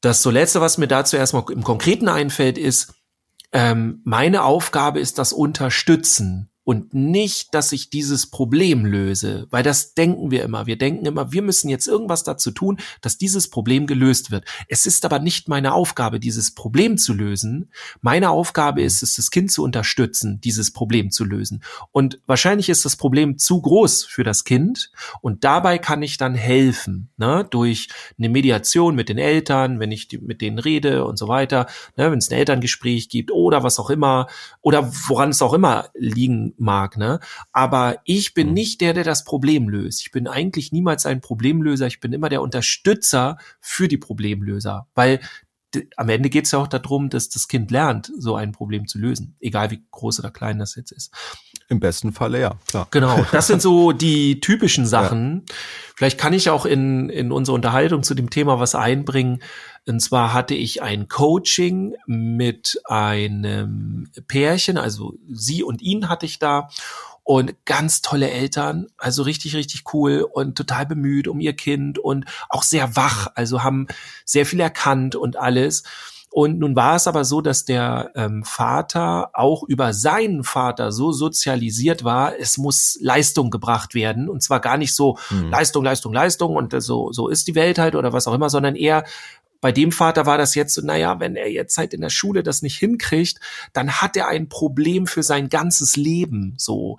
das 0.00 0.22
so 0.22 0.30
letzte, 0.30 0.60
was 0.60 0.78
mir 0.78 0.88
dazu 0.88 1.16
erstmal 1.16 1.44
im 1.50 1.62
Konkreten 1.62 2.08
einfällt, 2.08 2.58
ist, 2.58 2.94
ähm, 3.52 4.00
meine 4.04 4.44
Aufgabe 4.44 5.00
ist 5.00 5.18
das 5.18 5.32
Unterstützen 5.32 6.49
und 6.64 6.92
nicht, 6.92 7.54
dass 7.54 7.72
ich 7.72 7.90
dieses 7.90 8.30
Problem 8.30 8.84
löse, 8.84 9.46
weil 9.50 9.62
das 9.62 9.94
denken 9.94 10.30
wir 10.30 10.44
immer. 10.44 10.66
Wir 10.66 10.76
denken 10.76 11.06
immer, 11.06 11.32
wir 11.32 11.42
müssen 11.42 11.68
jetzt 11.68 11.88
irgendwas 11.88 12.22
dazu 12.22 12.50
tun, 12.50 12.78
dass 13.00 13.18
dieses 13.18 13.48
Problem 13.48 13.86
gelöst 13.86 14.30
wird. 14.30 14.44
Es 14.68 14.84
ist 14.84 15.04
aber 15.04 15.18
nicht 15.18 15.48
meine 15.48 15.72
Aufgabe, 15.72 16.20
dieses 16.20 16.54
Problem 16.54 16.98
zu 16.98 17.14
lösen. 17.14 17.70
Meine 18.02 18.30
Aufgabe 18.30 18.82
ist 18.82 19.02
es, 19.02 19.14
das 19.14 19.30
Kind 19.30 19.50
zu 19.50 19.64
unterstützen, 19.64 20.40
dieses 20.42 20.72
Problem 20.72 21.10
zu 21.10 21.24
lösen. 21.24 21.62
Und 21.92 22.20
wahrscheinlich 22.26 22.68
ist 22.68 22.84
das 22.84 22.96
Problem 22.96 23.38
zu 23.38 23.62
groß 23.62 24.04
für 24.04 24.22
das 24.22 24.44
Kind 24.44 24.92
und 25.22 25.44
dabei 25.44 25.78
kann 25.78 26.02
ich 26.02 26.18
dann 26.18 26.34
helfen, 26.34 27.10
ne, 27.16 27.46
durch 27.50 27.88
eine 28.18 28.28
Mediation 28.28 28.94
mit 28.94 29.08
den 29.08 29.18
Eltern, 29.18 29.80
wenn 29.80 29.92
ich 29.92 30.08
mit 30.20 30.42
denen 30.42 30.58
rede 30.58 31.04
und 31.06 31.18
so 31.18 31.26
weiter, 31.26 31.66
ne, 31.96 32.10
wenn 32.10 32.18
es 32.18 32.30
ein 32.30 32.38
Elterngespräch 32.38 33.08
gibt 33.08 33.30
oder 33.32 33.62
was 33.62 33.78
auch 33.78 33.88
immer 33.88 34.26
oder 34.60 34.92
woran 35.08 35.30
es 35.30 35.42
auch 35.42 35.54
immer 35.54 35.88
liegen 35.94 36.49
mag, 36.58 36.96
ne? 36.96 37.20
Aber 37.52 37.98
ich 38.04 38.34
bin 38.34 38.48
Mhm. 38.48 38.54
nicht 38.54 38.80
der, 38.80 38.94
der 38.94 39.04
das 39.04 39.24
Problem 39.24 39.68
löst. 39.68 40.00
Ich 40.02 40.10
bin 40.12 40.26
eigentlich 40.26 40.72
niemals 40.72 41.06
ein 41.06 41.20
Problemlöser. 41.20 41.86
Ich 41.86 42.00
bin 42.00 42.12
immer 42.12 42.28
der 42.28 42.42
Unterstützer 42.42 43.38
für 43.60 43.88
die 43.88 43.98
Problemlöser, 43.98 44.86
weil 44.94 45.20
am 45.96 46.08
Ende 46.08 46.30
geht 46.30 46.46
es 46.46 46.50
ja 46.50 46.58
auch 46.58 46.66
darum, 46.66 47.10
dass 47.10 47.28
das 47.28 47.46
Kind 47.46 47.70
lernt, 47.70 48.10
so 48.18 48.34
ein 48.34 48.50
Problem 48.50 48.88
zu 48.88 48.98
lösen, 48.98 49.36
egal 49.38 49.70
wie 49.70 49.84
groß 49.92 50.18
oder 50.18 50.32
klein 50.32 50.58
das 50.58 50.74
jetzt 50.74 50.90
ist. 50.90 51.12
Im 51.68 51.78
besten 51.78 52.12
Falle, 52.12 52.40
ja, 52.40 52.56
klar. 52.66 52.88
Genau, 52.90 53.24
das 53.30 53.46
sind 53.46 53.62
so 53.62 53.92
die 53.92 54.40
typischen 54.40 54.84
Sachen. 54.84 55.44
Ja. 55.48 55.54
Vielleicht 55.94 56.18
kann 56.18 56.32
ich 56.32 56.50
auch 56.50 56.66
in, 56.66 57.08
in 57.08 57.30
unsere 57.30 57.54
Unterhaltung 57.54 58.02
zu 58.02 58.14
dem 58.14 58.30
Thema 58.30 58.58
was 58.58 58.74
einbringen. 58.74 59.42
Und 59.86 60.00
zwar 60.00 60.32
hatte 60.32 60.54
ich 60.54 60.82
ein 60.82 61.08
Coaching 61.08 61.96
mit 62.06 62.80
einem 62.84 64.10
Pärchen, 64.28 64.78
also 64.78 65.14
sie 65.28 65.62
und 65.62 65.82
ihn 65.82 66.08
hatte 66.08 66.26
ich 66.26 66.38
da 66.38 66.68
und 67.22 67.64
ganz 67.64 68.02
tolle 68.02 68.30
Eltern, 68.30 68.88
also 68.98 69.22
richtig, 69.22 69.54
richtig 69.54 69.84
cool 69.94 70.26
und 70.32 70.56
total 70.56 70.86
bemüht 70.86 71.28
um 71.28 71.40
ihr 71.40 71.54
Kind 71.54 71.98
und 71.98 72.24
auch 72.48 72.62
sehr 72.62 72.96
wach, 72.96 73.28
also 73.34 73.62
haben 73.62 73.86
sehr 74.24 74.46
viel 74.46 74.60
erkannt 74.60 75.16
und 75.16 75.36
alles. 75.36 75.84
Und 76.32 76.60
nun 76.60 76.76
war 76.76 76.94
es 76.94 77.08
aber 77.08 77.24
so, 77.24 77.40
dass 77.40 77.64
der 77.64 78.12
ähm, 78.14 78.44
Vater 78.44 79.30
auch 79.32 79.64
über 79.64 79.92
seinen 79.92 80.44
Vater 80.44 80.92
so 80.92 81.10
sozialisiert 81.10 82.04
war, 82.04 82.38
es 82.38 82.56
muss 82.56 82.96
Leistung 83.00 83.50
gebracht 83.50 83.94
werden. 83.94 84.28
Und 84.28 84.40
zwar 84.40 84.60
gar 84.60 84.76
nicht 84.76 84.94
so 84.94 85.18
mhm. 85.30 85.50
Leistung, 85.50 85.84
Leistung, 85.84 86.12
Leistung 86.12 86.54
und 86.54 86.80
so, 86.82 87.10
so 87.10 87.26
ist 87.26 87.48
die 87.48 87.56
Welt 87.56 87.80
halt 87.80 87.96
oder 87.96 88.12
was 88.12 88.28
auch 88.28 88.34
immer, 88.34 88.48
sondern 88.48 88.76
eher 88.76 89.04
bei 89.60 89.72
dem 89.72 89.92
Vater 89.92 90.26
war 90.26 90.38
das 90.38 90.54
jetzt 90.54 90.74
so, 90.74 90.82
naja, 90.82 91.20
wenn 91.20 91.36
er 91.36 91.50
jetzt 91.50 91.76
halt 91.78 91.94
in 91.94 92.00
der 92.00 92.10
Schule 92.10 92.42
das 92.42 92.62
nicht 92.62 92.78
hinkriegt, 92.78 93.40
dann 93.72 93.92
hat 93.92 94.16
er 94.16 94.28
ein 94.28 94.48
Problem 94.48 95.06
für 95.06 95.22
sein 95.22 95.48
ganzes 95.48 95.96
Leben, 95.96 96.54
so. 96.56 96.96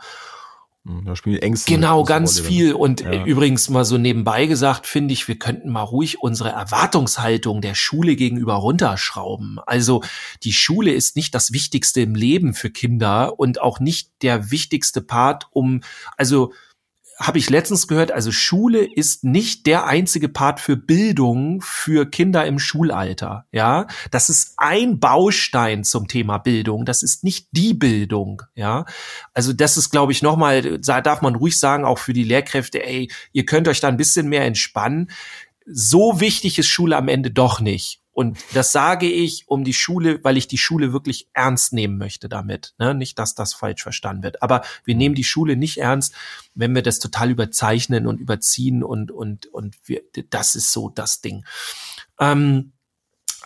Hm, 0.86 1.06
da 1.06 1.15
spielen 1.15 1.41
Ängste. 1.41 1.71
Genau, 1.71 2.04
ganz 2.04 2.39
Rolle 2.39 2.47
viel. 2.47 2.74
Und 2.74 3.02
ja. 3.02 3.24
übrigens 3.26 3.69
mal 3.69 3.86
so 3.86 3.97
nebenbei 4.00 4.47
gesagt, 4.47 4.88
finde 4.88 5.13
ich, 5.13 5.28
wir 5.28 5.38
könnten 5.38 5.69
mal 5.69 5.84
ruhig 5.84 6.21
unsere 6.21 6.50
Erwartungshaltung 6.50 7.62
der 7.62 7.76
Schule 7.76 8.15
gegenüber 8.15 8.56
runterschrauben. 8.56 9.60
Also 9.65 10.02
die 10.43 10.54
Schule 10.54 10.91
ist 10.91 11.15
nicht 11.15 11.36
das 11.36 11.54
Wichtigste 11.54 12.02
im 12.02 12.15
Leben 12.15 12.56
für 12.56 12.71
Kinder 12.71 13.39
und 13.39 13.62
auch 13.62 13.80
nicht 13.80 14.10
der 14.24 14.50
wichtigste 14.50 15.02
Part, 15.02 15.47
um, 15.52 15.82
also 16.17 16.52
habe 17.22 17.38
ich 17.38 17.50
letztens 17.50 17.88
gehört, 17.88 18.12
also 18.12 18.32
Schule 18.32 18.84
ist 18.84 19.24
nicht 19.24 19.68
der 19.68 19.86
einzige 19.86 20.28
Part 20.28 20.60
für 20.60 20.76
Bildung 20.76 21.62
für 21.62 22.10
Kinder 22.10 22.46
im 22.46 22.58
Schulalter. 22.58 23.46
Ja, 23.52 23.88
das 24.10 24.30
ist 24.30 24.54
ein 24.58 25.00
Baustein 25.00 25.84
zum 25.84 26.08
Thema 26.08 26.40
Bildung. 26.40 26.84
Das 26.84 27.04
ist 27.04 27.24
nicht 27.24 27.48
die 27.52 27.74
Bildung. 27.74 28.42
Ja, 28.56 28.86
also 29.34 29.54
das 29.54 29.78
ist, 29.78 29.92
glaube 29.92 30.12
ich, 30.12 30.22
nochmal, 30.22 30.80
da 30.80 31.02
darf 31.02 31.22
man 31.22 31.36
ruhig 31.36 31.60
sagen, 31.60 31.86
auch 31.86 32.00
für 32.00 32.14
die 32.14 32.24
Lehrkräfte, 32.24 32.84
ey, 32.84 33.12
ihr 33.32 33.46
könnt 33.46 33.68
euch 33.68 33.80
da 33.80 33.88
ein 33.88 33.98
bisschen 33.98 34.28
mehr 34.28 34.46
entspannen. 34.46 35.12
So 35.66 36.20
wichtig 36.20 36.58
ist 36.58 36.68
Schule 36.68 36.98
am 36.98 37.08
Ende 37.08 37.30
doch 37.30 37.60
nicht. 37.60 38.01
Und 38.13 38.38
das 38.54 38.71
sage 38.71 39.10
ich 39.10 39.47
um 39.47 39.63
die 39.63 39.74
Schule, 39.74 40.21
weil 40.24 40.36
ich 40.36 40.47
die 40.47 40.58
Schule 40.58 40.91
wirklich 40.91 41.30
ernst 41.34 41.71
nehmen 41.71 41.97
möchte 41.97 42.28
damit. 42.28 42.74
Ne? 42.78 42.93
Nicht, 42.93 43.17
dass 43.17 43.36
das 43.36 43.54
falsch 43.54 43.84
verstanden 43.84 44.24
wird. 44.24 44.41
Aber 44.43 44.63
wir 44.84 44.95
nehmen 44.95 45.15
die 45.15 45.24
Schule 45.24 45.56
nicht 45.56 45.78
ernst, 45.78 46.13
wenn 46.54 46.76
wir 46.76 46.82
das 46.82 47.00
total 47.00 47.32
überzeichnen 47.32 48.08
und 48.08 48.19
überziehen 48.19 48.84
und, 48.84 49.12
und, 49.12 49.47
und 49.47 49.78
wir, 49.86 50.02
das 50.30 50.56
ist 50.56 50.71
so 50.71 50.89
das 50.89 51.21
Ding. 51.21 51.45
Ähm, 52.19 52.74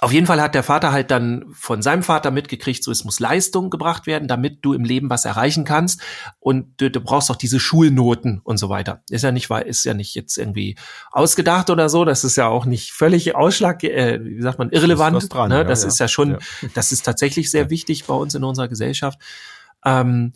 auf 0.01 0.11
jeden 0.11 0.27
Fall 0.27 0.41
hat 0.41 0.55
der 0.55 0.63
Vater 0.63 0.91
halt 0.91 1.09
dann 1.09 1.45
von 1.53 1.81
seinem 1.81 2.03
Vater 2.03 2.29
mitgekriegt, 2.29 2.83
so 2.83 2.91
es 2.91 3.05
muss 3.05 3.21
Leistung 3.21 3.69
gebracht 3.69 4.07
werden, 4.07 4.27
damit 4.27 4.59
du 4.61 4.73
im 4.73 4.83
Leben 4.83 5.09
was 5.09 5.23
erreichen 5.23 5.63
kannst. 5.63 6.01
Und 6.39 6.81
du, 6.81 6.91
du 6.91 6.99
brauchst 6.99 7.31
auch 7.31 7.37
diese 7.37 7.61
Schulnoten 7.61 8.41
und 8.43 8.57
so 8.57 8.67
weiter. 8.67 9.03
Ist 9.09 9.23
ja 9.23 9.31
nicht, 9.31 9.49
ist 9.49 9.85
ja 9.85 9.93
nicht 9.93 10.13
jetzt 10.13 10.37
irgendwie 10.37 10.75
ausgedacht 11.11 11.69
oder 11.69 11.87
so. 11.87 12.03
Das 12.03 12.25
ist 12.25 12.35
ja 12.35 12.47
auch 12.47 12.65
nicht 12.65 12.91
völlig 12.91 13.35
Ausschlag, 13.35 13.83
äh, 13.85 14.19
wie 14.21 14.41
sagt 14.41 14.59
man, 14.59 14.69
irrelevant. 14.69 15.15
Das, 15.15 15.29
dran, 15.29 15.49
ne? 15.49 15.63
das 15.63 15.83
ja, 15.83 15.87
ist 15.87 15.99
ja 15.99 16.07
schon, 16.09 16.31
ja. 16.31 16.39
das 16.73 16.91
ist 16.91 17.03
tatsächlich 17.03 17.49
sehr 17.49 17.69
wichtig 17.69 18.03
bei 18.03 18.13
uns 18.13 18.35
in 18.35 18.43
unserer 18.43 18.67
Gesellschaft. 18.67 19.19
Ähm, 19.85 20.33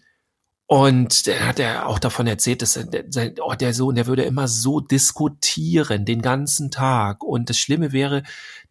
und 0.71 1.25
der 1.25 1.47
hat 1.47 1.58
er 1.58 1.88
auch 1.88 1.97
davon 1.97 2.27
erzählt, 2.27 2.62
dass 2.62 2.79
der, 2.79 3.34
oh, 3.41 3.55
der 3.55 3.73
Sohn, 3.73 3.95
der 3.95 4.05
würde 4.05 4.21
immer 4.21 4.47
so 4.47 4.79
diskutieren 4.79 6.05
den 6.05 6.21
ganzen 6.21 6.69
Tag. 6.69 7.23
Und 7.23 7.49
das 7.49 7.58
Schlimme 7.58 7.91
wäre, 7.91 8.21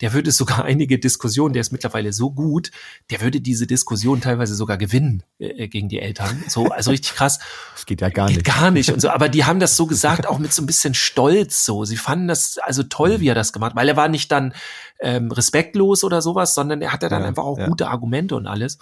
der 0.00 0.12
würde 0.12 0.30
sogar 0.30 0.64
einige 0.64 1.00
Diskussionen, 1.00 1.54
der 1.54 1.60
ist 1.62 1.72
mittlerweile 1.72 2.12
so 2.12 2.30
gut, 2.30 2.70
der 3.10 3.20
würde 3.20 3.40
diese 3.40 3.66
Diskussion 3.66 4.20
teilweise 4.20 4.54
sogar 4.54 4.78
gewinnen 4.78 5.24
äh, 5.40 5.66
gegen 5.66 5.88
die 5.88 5.98
Eltern. 5.98 6.44
So, 6.46 6.66
also 6.66 6.92
richtig 6.92 7.16
krass. 7.16 7.40
Das 7.74 7.84
geht 7.84 8.00
ja 8.00 8.10
gar 8.10 8.28
nicht. 8.28 8.44
Gar 8.44 8.70
nicht 8.70 8.92
und 8.92 9.00
so. 9.00 9.10
Aber 9.10 9.28
die 9.28 9.44
haben 9.44 9.58
das 9.58 9.76
so 9.76 9.86
gesagt, 9.86 10.28
auch 10.28 10.38
mit 10.38 10.52
so 10.52 10.62
ein 10.62 10.66
bisschen 10.66 10.94
Stolz. 10.94 11.64
So, 11.64 11.84
sie 11.84 11.96
fanden 11.96 12.28
das 12.28 12.58
also 12.58 12.84
toll, 12.84 13.18
wie 13.18 13.26
er 13.26 13.34
das 13.34 13.52
gemacht, 13.52 13.74
weil 13.74 13.88
er 13.88 13.96
war 13.96 14.06
nicht 14.06 14.30
dann 14.30 14.54
ähm, 15.00 15.32
respektlos 15.32 16.04
oder 16.04 16.22
sowas, 16.22 16.54
sondern 16.54 16.80
er 16.80 16.92
hatte 16.92 17.08
dann 17.08 17.22
ja, 17.22 17.26
einfach 17.26 17.42
auch 17.42 17.58
ja. 17.58 17.66
gute 17.66 17.88
Argumente 17.88 18.36
und 18.36 18.46
alles. 18.46 18.78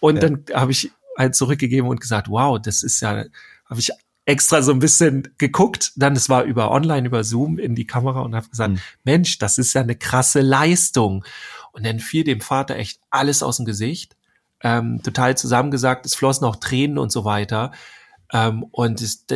Und 0.00 0.14
ja. 0.14 0.20
dann 0.22 0.44
habe 0.54 0.72
ich 0.72 0.90
halt 1.16 1.34
zurückgegeben 1.34 1.88
und 1.88 2.00
gesagt, 2.00 2.28
wow, 2.28 2.60
das 2.60 2.82
ist 2.82 3.00
ja, 3.00 3.24
habe 3.68 3.80
ich 3.80 3.90
extra 4.26 4.60
so 4.60 4.72
ein 4.72 4.80
bisschen 4.80 5.32
geguckt, 5.38 5.92
dann 5.96 6.14
es 6.16 6.28
war 6.28 6.42
über 6.42 6.72
online, 6.72 7.06
über 7.06 7.24
Zoom 7.24 7.58
in 7.58 7.74
die 7.74 7.86
Kamera 7.86 8.20
und 8.20 8.34
habe 8.34 8.48
gesagt, 8.48 8.74
mhm. 8.74 8.80
Mensch, 9.04 9.38
das 9.38 9.56
ist 9.56 9.72
ja 9.72 9.80
eine 9.80 9.96
krasse 9.96 10.40
Leistung. 10.40 11.24
Und 11.72 11.86
dann 11.86 12.00
fiel 12.00 12.24
dem 12.24 12.40
Vater 12.40 12.76
echt 12.76 13.00
alles 13.10 13.42
aus 13.42 13.58
dem 13.58 13.66
Gesicht, 13.66 14.16
ähm, 14.62 15.00
total 15.02 15.36
zusammengesagt, 15.36 16.06
es 16.06 16.16
flossen 16.16 16.46
auch 16.46 16.56
Tränen 16.56 16.98
und 16.98 17.12
so 17.12 17.24
weiter. 17.24 17.72
Ähm, 18.32 18.64
und 18.72 19.00
es, 19.00 19.26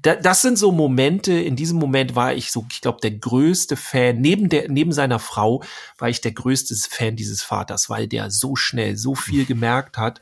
das 0.00 0.42
sind 0.42 0.58
so 0.58 0.72
Momente, 0.72 1.32
in 1.32 1.54
diesem 1.54 1.78
Moment 1.78 2.16
war 2.16 2.34
ich 2.34 2.50
so, 2.50 2.66
ich 2.72 2.80
glaube, 2.80 2.98
der 3.00 3.12
größte 3.12 3.76
Fan, 3.76 4.20
neben 4.20 4.48
der, 4.48 4.68
neben 4.68 4.92
seiner 4.92 5.20
Frau 5.20 5.62
war 5.98 6.08
ich 6.08 6.20
der 6.20 6.32
größte 6.32 6.74
Fan 6.74 7.14
dieses 7.14 7.42
Vaters, 7.42 7.88
weil 7.88 8.08
der 8.08 8.32
so 8.32 8.56
schnell 8.56 8.96
so 8.96 9.14
viel 9.14 9.44
gemerkt 9.46 9.96
hat 9.96 10.20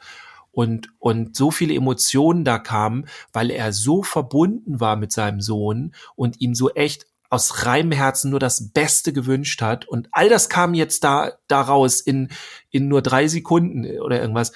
und, 0.53 0.89
und 0.99 1.37
so 1.37 1.51
viele 1.51 1.75
Emotionen 1.75 2.45
da 2.45 2.59
kamen, 2.59 3.07
weil 3.33 3.51
er 3.51 3.73
so 3.73 4.03
verbunden 4.03 4.81
war 4.81 4.97
mit 4.97 5.13
seinem 5.13 5.41
Sohn 5.41 5.95
und 6.17 6.41
ihm 6.41 6.55
so 6.55 6.71
echt 6.71 7.07
aus 7.31 7.65
reinem 7.65 7.93
Herzen 7.93 8.31
nur 8.31 8.41
das 8.41 8.73
Beste 8.73 9.13
gewünscht 9.13 9.63
hat. 9.63 9.87
Und 9.87 10.09
all 10.11 10.29
das 10.29 10.49
kam 10.49 10.75
jetzt 10.75 11.05
da, 11.05 11.33
daraus 11.47 12.01
in, 12.01 12.29
in 12.71 12.89
nur 12.89 13.03
drei 13.03 13.29
Sekunden 13.29 14.01
oder 14.01 14.21
irgendwas 14.21 14.53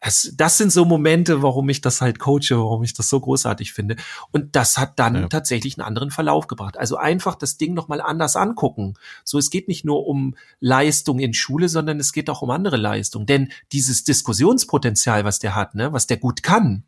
es, 0.00 0.32
das 0.36 0.58
sind 0.58 0.70
so 0.70 0.84
Momente, 0.84 1.42
warum 1.42 1.68
ich 1.68 1.80
das 1.80 2.00
halt 2.00 2.18
coache, 2.18 2.52
warum 2.52 2.84
ich 2.84 2.94
das 2.94 3.08
so 3.08 3.18
großartig 3.18 3.72
finde. 3.72 3.96
Und 4.30 4.54
das 4.54 4.78
hat 4.78 4.98
dann 4.98 5.14
ja. 5.14 5.28
tatsächlich 5.28 5.76
einen 5.76 5.86
anderen 5.86 6.10
Verlauf 6.10 6.46
gebracht. 6.46 6.78
Also 6.78 6.96
einfach 6.96 7.34
das 7.34 7.56
Ding 7.56 7.74
nochmal 7.74 8.00
anders 8.00 8.36
angucken. 8.36 8.94
So, 9.24 9.38
es 9.38 9.50
geht 9.50 9.66
nicht 9.66 9.84
nur 9.84 10.06
um 10.06 10.36
Leistung 10.60 11.18
in 11.18 11.34
Schule, 11.34 11.68
sondern 11.68 11.98
es 11.98 12.12
geht 12.12 12.30
auch 12.30 12.42
um 12.42 12.50
andere 12.50 12.76
Leistung. 12.76 13.26
Denn 13.26 13.50
dieses 13.72 14.04
Diskussionspotenzial, 14.04 15.24
was 15.24 15.40
der 15.40 15.56
hat, 15.56 15.74
ne, 15.74 15.92
was 15.92 16.06
der 16.06 16.18
gut 16.18 16.42
kann, 16.42 16.84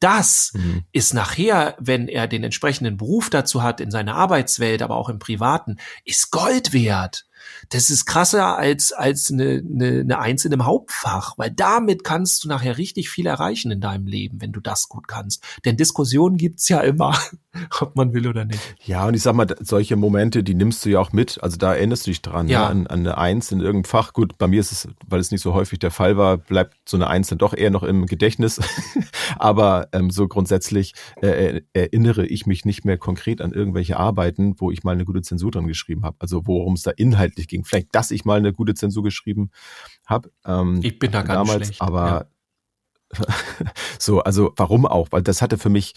das 0.00 0.52
mhm. 0.54 0.84
ist 0.92 1.14
nachher, 1.14 1.76
wenn 1.78 2.08
er 2.08 2.26
den 2.26 2.42
entsprechenden 2.42 2.96
Beruf 2.96 3.30
dazu 3.30 3.62
hat, 3.62 3.80
in 3.80 3.90
seiner 3.90 4.16
Arbeitswelt, 4.16 4.82
aber 4.82 4.96
auch 4.96 5.10
im 5.10 5.18
Privaten, 5.18 5.76
ist 6.04 6.30
Gold 6.30 6.72
wert 6.72 7.26
das 7.70 7.90
ist 7.90 8.06
krasser 8.06 8.56
als, 8.58 8.92
als 8.92 9.30
eine, 9.30 9.62
eine, 9.64 10.00
eine 10.00 10.18
Eins 10.18 10.44
in 10.44 10.52
einem 10.52 10.66
Hauptfach, 10.66 11.36
weil 11.38 11.50
damit 11.50 12.04
kannst 12.04 12.44
du 12.44 12.48
nachher 12.48 12.78
richtig 12.78 13.10
viel 13.10 13.26
erreichen 13.26 13.70
in 13.70 13.80
deinem 13.80 14.06
Leben, 14.06 14.40
wenn 14.40 14.52
du 14.52 14.60
das 14.60 14.88
gut 14.88 15.08
kannst. 15.08 15.44
Denn 15.64 15.76
Diskussionen 15.76 16.36
gibt's 16.36 16.68
ja 16.68 16.80
immer, 16.80 17.16
ob 17.80 17.96
man 17.96 18.12
will 18.12 18.28
oder 18.28 18.44
nicht. 18.44 18.60
Ja, 18.84 19.06
und 19.06 19.14
ich 19.14 19.22
sag 19.22 19.34
mal, 19.34 19.46
solche 19.60 19.96
Momente, 19.96 20.42
die 20.42 20.54
nimmst 20.54 20.84
du 20.84 20.90
ja 20.90 21.00
auch 21.00 21.12
mit. 21.12 21.42
Also 21.42 21.56
da 21.56 21.74
erinnerst 21.74 22.06
du 22.06 22.10
dich 22.10 22.22
dran, 22.22 22.48
ja. 22.48 22.60
Ne? 22.60 22.66
An, 22.66 22.86
an 22.86 23.00
eine 23.00 23.18
Eins 23.18 23.52
in 23.52 23.60
irgendeinem 23.60 23.84
Fach. 23.84 24.12
Gut, 24.12 24.38
bei 24.38 24.46
mir 24.46 24.60
ist 24.60 24.72
es, 24.72 24.88
weil 25.06 25.20
es 25.20 25.30
nicht 25.30 25.42
so 25.42 25.54
häufig 25.54 25.78
der 25.78 25.90
Fall 25.90 26.16
war, 26.16 26.36
bleibt 26.38 26.76
so 26.88 26.96
eine 26.96 27.08
Eins 27.08 27.28
dann 27.28 27.38
doch 27.38 27.54
eher 27.54 27.70
noch 27.70 27.82
im 27.82 28.06
Gedächtnis. 28.06 28.60
Aber 29.38 29.88
ähm, 29.92 30.10
so 30.10 30.28
grundsätzlich 30.28 30.94
äh, 31.20 31.60
erinnere 31.72 32.26
ich 32.26 32.46
mich 32.46 32.64
nicht 32.64 32.84
mehr 32.84 32.98
konkret 32.98 33.40
an 33.40 33.52
irgendwelche 33.52 33.98
Arbeiten, 33.98 34.54
wo 34.58 34.70
ich 34.70 34.84
mal 34.84 34.92
eine 34.92 35.04
gute 35.04 35.22
Zensur 35.22 35.50
dran 35.50 35.66
geschrieben 35.66 36.04
habe. 36.04 36.16
Also 36.20 36.46
worum 36.46 36.74
es 36.74 36.82
da 36.82 36.90
inhaltlich 36.90 37.39
ging. 37.48 37.64
Vielleicht, 37.64 37.88
dass 37.92 38.10
ich 38.10 38.24
mal 38.24 38.38
eine 38.38 38.52
gute 38.52 38.74
Zensur 38.74 39.02
geschrieben 39.02 39.50
habe. 40.06 40.30
Ähm, 40.44 40.80
ich 40.82 40.98
bin 40.98 41.10
da 41.10 41.22
ganz 41.22 41.48
damals, 41.48 41.66
schlecht. 41.66 41.82
Aber 41.82 42.28
ja. 43.12 43.26
so, 43.98 44.20
also 44.20 44.52
warum 44.56 44.86
auch? 44.86 45.08
Weil 45.10 45.22
das 45.22 45.42
hatte 45.42 45.58
für 45.58 45.70
mich 45.70 45.94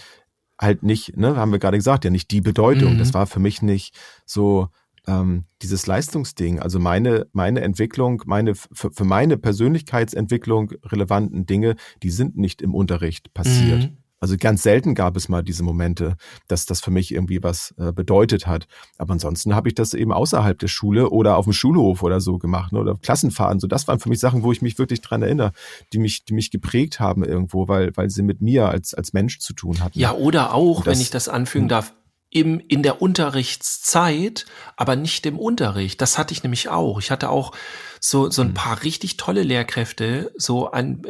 halt 0.60 0.84
nicht, 0.84 1.18
ne, 1.18 1.36
haben 1.36 1.52
wir 1.52 1.60
gerade 1.60 1.78
gesagt, 1.78 2.06
ja 2.06 2.12
nicht 2.12 2.32
die 2.32 2.42
Bedeutung. 2.42 2.94
Mhm. 2.94 3.00
Das 3.00 3.14
war 3.14 3.28
für 3.28 3.40
mich 3.40 3.62
nicht 3.62 3.96
so 4.26 4.70
ähm, 5.08 5.46
dieses 5.62 5.86
Leistungsding. 5.86 6.60
Also 6.60 6.80
meine, 6.80 7.28
meine 7.34 7.62
Entwicklung, 7.62 8.24
meine 8.26 8.56
für, 8.56 8.92
für 8.92 9.06
meine 9.06 9.38
Persönlichkeitsentwicklung 9.38 10.72
relevanten 10.84 11.46
Dinge, 11.46 11.76
die 12.02 12.12
sind 12.12 12.38
nicht 12.38 12.62
im 12.62 12.74
Unterricht 12.74 13.34
passiert. 13.34 13.84
Mhm. 13.84 13.98
Also 14.24 14.38
ganz 14.40 14.64
selten 14.64 14.96
gab 14.96 15.18
es 15.18 15.28
mal 15.28 15.44
diese 15.44 15.64
Momente, 15.64 16.16
dass 16.48 16.66
das 16.66 16.80
für 16.80 16.92
mich 16.92 17.14
irgendwie 17.14 17.44
was 17.44 17.74
äh, 17.78 17.92
bedeutet 17.92 18.48
hat. 18.48 18.68
Aber 18.98 19.12
ansonsten 19.12 19.54
habe 19.54 19.68
ich 19.68 19.76
das 19.76 19.94
eben 19.94 20.14
außerhalb 20.14 20.58
der 20.58 20.70
Schule 20.70 21.10
oder 21.10 21.36
auf 21.36 21.44
dem 21.44 21.52
Schulhof 21.52 22.04
oder 22.04 22.22
so 22.22 22.38
gemacht 22.38 22.72
ne, 22.72 22.80
oder 22.80 22.96
Klassenfahren. 22.96 23.60
So, 23.60 23.68
das 23.68 23.86
waren 23.90 24.00
für 24.00 24.08
mich 24.08 24.22
Sachen, 24.22 24.44
wo 24.44 24.54
ich 24.54 24.62
mich 24.62 24.80
wirklich 24.80 25.02
dran 25.02 25.24
erinnere, 25.24 25.52
die 25.92 26.00
mich, 26.00 26.24
die 26.24 26.34
mich 26.34 26.52
geprägt 26.52 27.02
haben 27.02 27.26
irgendwo, 27.26 27.68
weil, 27.68 27.92
weil 27.98 28.10
sie 28.10 28.24
mit 28.24 28.42
mir 28.42 28.70
als, 28.70 28.94
als 28.94 29.12
Mensch 29.12 29.40
zu 29.40 29.52
tun 29.52 29.82
hatten. 29.82 30.00
Ja, 30.00 30.14
oder 30.14 30.54
auch, 30.54 30.86
das, 30.86 30.94
wenn 30.96 31.02
ich 31.02 31.10
das 31.10 31.28
anfügen 31.28 31.66
hm. 31.66 31.70
darf, 31.70 31.94
im, 32.36 32.60
in 32.60 32.84
der 32.84 33.02
Unterrichtszeit, 33.02 34.46
aber 34.76 34.96
nicht 34.96 35.26
im 35.26 35.40
Unterricht. 35.40 36.02
Das 36.02 36.18
hatte 36.18 36.34
ich 36.34 36.44
nämlich 36.44 36.70
auch. 36.70 37.00
Ich 37.00 37.12
hatte 37.12 37.30
auch 37.30 37.54
so, 38.00 38.30
so 38.30 38.42
ein 38.42 38.50
Mhm. 38.50 38.54
paar 38.54 38.84
richtig 38.84 39.18
tolle 39.18 39.44
Lehrkräfte, 39.44 40.32
so 40.36 40.72
ein, 40.72 41.02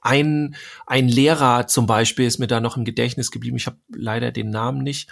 ein, 0.00 0.56
ein 0.86 1.08
Lehrer 1.08 1.66
zum 1.66 1.86
Beispiel 1.86 2.26
ist 2.26 2.38
mir 2.38 2.46
da 2.46 2.60
noch 2.60 2.76
im 2.76 2.84
Gedächtnis 2.84 3.30
geblieben. 3.30 3.56
Ich 3.56 3.66
habe 3.66 3.78
leider 3.94 4.32
den 4.32 4.50
Namen 4.50 4.82
nicht. 4.82 5.10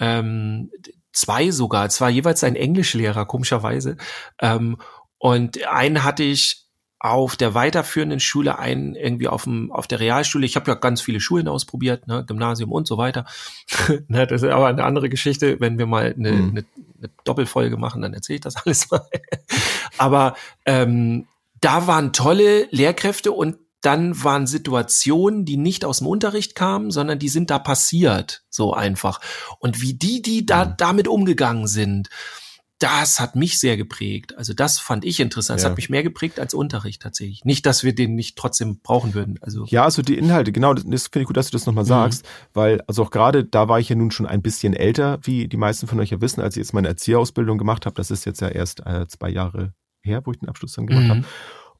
Ähm, 0.00 0.70
zwei 1.12 1.50
sogar. 1.50 1.86
Es 1.86 2.00
war 2.00 2.10
jeweils 2.10 2.42
ein 2.42 2.56
Englischlehrer, 2.56 3.26
komischerweise. 3.26 3.96
Ähm, 4.40 4.78
und 5.18 5.64
einen 5.66 6.02
hatte 6.04 6.24
ich 6.24 6.63
auf 7.04 7.36
der 7.36 7.52
weiterführenden 7.52 8.18
Schule, 8.18 8.58
einen 8.58 8.94
irgendwie 8.94 9.28
auf, 9.28 9.44
dem, 9.44 9.70
auf 9.70 9.86
der 9.86 10.00
Realschule. 10.00 10.46
Ich 10.46 10.56
habe 10.56 10.70
ja 10.70 10.74
ganz 10.74 11.02
viele 11.02 11.20
Schulen 11.20 11.48
ausprobiert, 11.48 12.06
ne, 12.06 12.24
Gymnasium 12.26 12.72
und 12.72 12.86
so 12.88 12.96
weiter. 12.96 13.26
ne, 14.08 14.26
das 14.26 14.42
ist 14.42 14.48
aber 14.48 14.68
eine 14.68 14.84
andere 14.84 15.10
Geschichte. 15.10 15.60
Wenn 15.60 15.76
wir 15.76 15.84
mal 15.84 16.14
eine, 16.16 16.32
Mhm. 16.32 16.48
eine, 16.48 16.64
eine 16.98 17.10
Doppelfolge 17.24 17.76
machen, 17.76 18.00
dann 18.00 18.14
erzähle 18.14 18.36
ich 18.36 18.40
das 18.40 18.56
alles 18.64 18.90
mal. 18.90 19.06
aber 19.98 20.34
ähm, 20.64 21.26
da 21.60 21.86
waren 21.86 22.14
tolle 22.14 22.68
Lehrkräfte 22.70 23.32
und 23.32 23.58
dann 23.82 24.24
waren 24.24 24.46
Situationen, 24.46 25.44
die 25.44 25.58
nicht 25.58 25.84
aus 25.84 25.98
dem 25.98 26.06
Unterricht 26.06 26.54
kamen, 26.54 26.90
sondern 26.90 27.18
die 27.18 27.28
sind 27.28 27.50
da 27.50 27.58
passiert, 27.58 28.44
so 28.48 28.72
einfach. 28.72 29.20
Und 29.58 29.82
wie 29.82 29.92
die, 29.92 30.22
die 30.22 30.46
da 30.46 30.64
Mhm. 30.64 30.74
damit 30.78 31.06
umgegangen 31.08 31.66
sind, 31.66 32.08
das 32.84 33.18
hat 33.18 33.34
mich 33.34 33.58
sehr 33.58 33.76
geprägt. 33.78 34.36
Also 34.36 34.52
das 34.52 34.78
fand 34.78 35.04
ich 35.04 35.18
interessant. 35.18 35.58
Das 35.58 35.64
Ja. 35.64 35.70
hat 35.70 35.76
mich 35.76 35.88
mehr 35.88 36.02
geprägt 36.02 36.38
als 36.38 36.52
Unterricht 36.52 37.00
tatsächlich. 37.00 37.42
Nicht, 37.44 37.64
dass 37.64 37.82
wir 37.82 37.94
den 37.94 38.14
nicht 38.14 38.36
trotzdem 38.36 38.80
brauchen 38.82 39.14
würden. 39.14 39.38
Also 39.40 39.64
Ja, 39.68 39.84
also 39.84 40.02
die 40.02 40.18
Inhalte, 40.18 40.52
genau, 40.52 40.74
das, 40.74 40.84
das 40.86 41.04
finde 41.04 41.22
ich 41.22 41.26
gut, 41.28 41.36
dass 41.36 41.46
du 41.50 41.52
das 41.56 41.64
nochmal 41.66 41.84
Mhm. 41.84 41.88
sagst, 41.88 42.28
weil, 42.52 42.82
also 42.86 43.02
auch 43.04 43.10
gerade 43.10 43.44
da 43.44 43.68
war 43.68 43.80
ich 43.80 43.88
ja 43.88 43.96
nun 43.96 44.10
schon 44.10 44.26
ein 44.26 44.42
bisschen 44.42 44.74
älter, 44.74 45.18
wie 45.22 45.48
die 45.48 45.56
meisten 45.56 45.86
von 45.86 45.98
euch 46.00 46.10
ja 46.10 46.20
wissen, 46.20 46.40
als 46.42 46.56
ich 46.56 46.60
jetzt 46.60 46.74
meine 46.74 46.88
Erzieherausbildung 46.88 47.56
gemacht 47.56 47.86
habe. 47.86 47.94
Das 47.96 48.10
ist 48.10 48.26
jetzt 48.26 48.40
ja 48.42 48.48
erst 48.48 48.84
äh, 48.86 49.06
zwei 49.08 49.30
Jahre 49.30 49.72
her, 50.02 50.20
wo 50.24 50.32
ich 50.32 50.38
den 50.38 50.48
Abschluss 50.50 50.74
dann 50.74 50.86
gemacht 50.86 51.04
Mhm. 51.06 51.10
habe. 51.10 51.22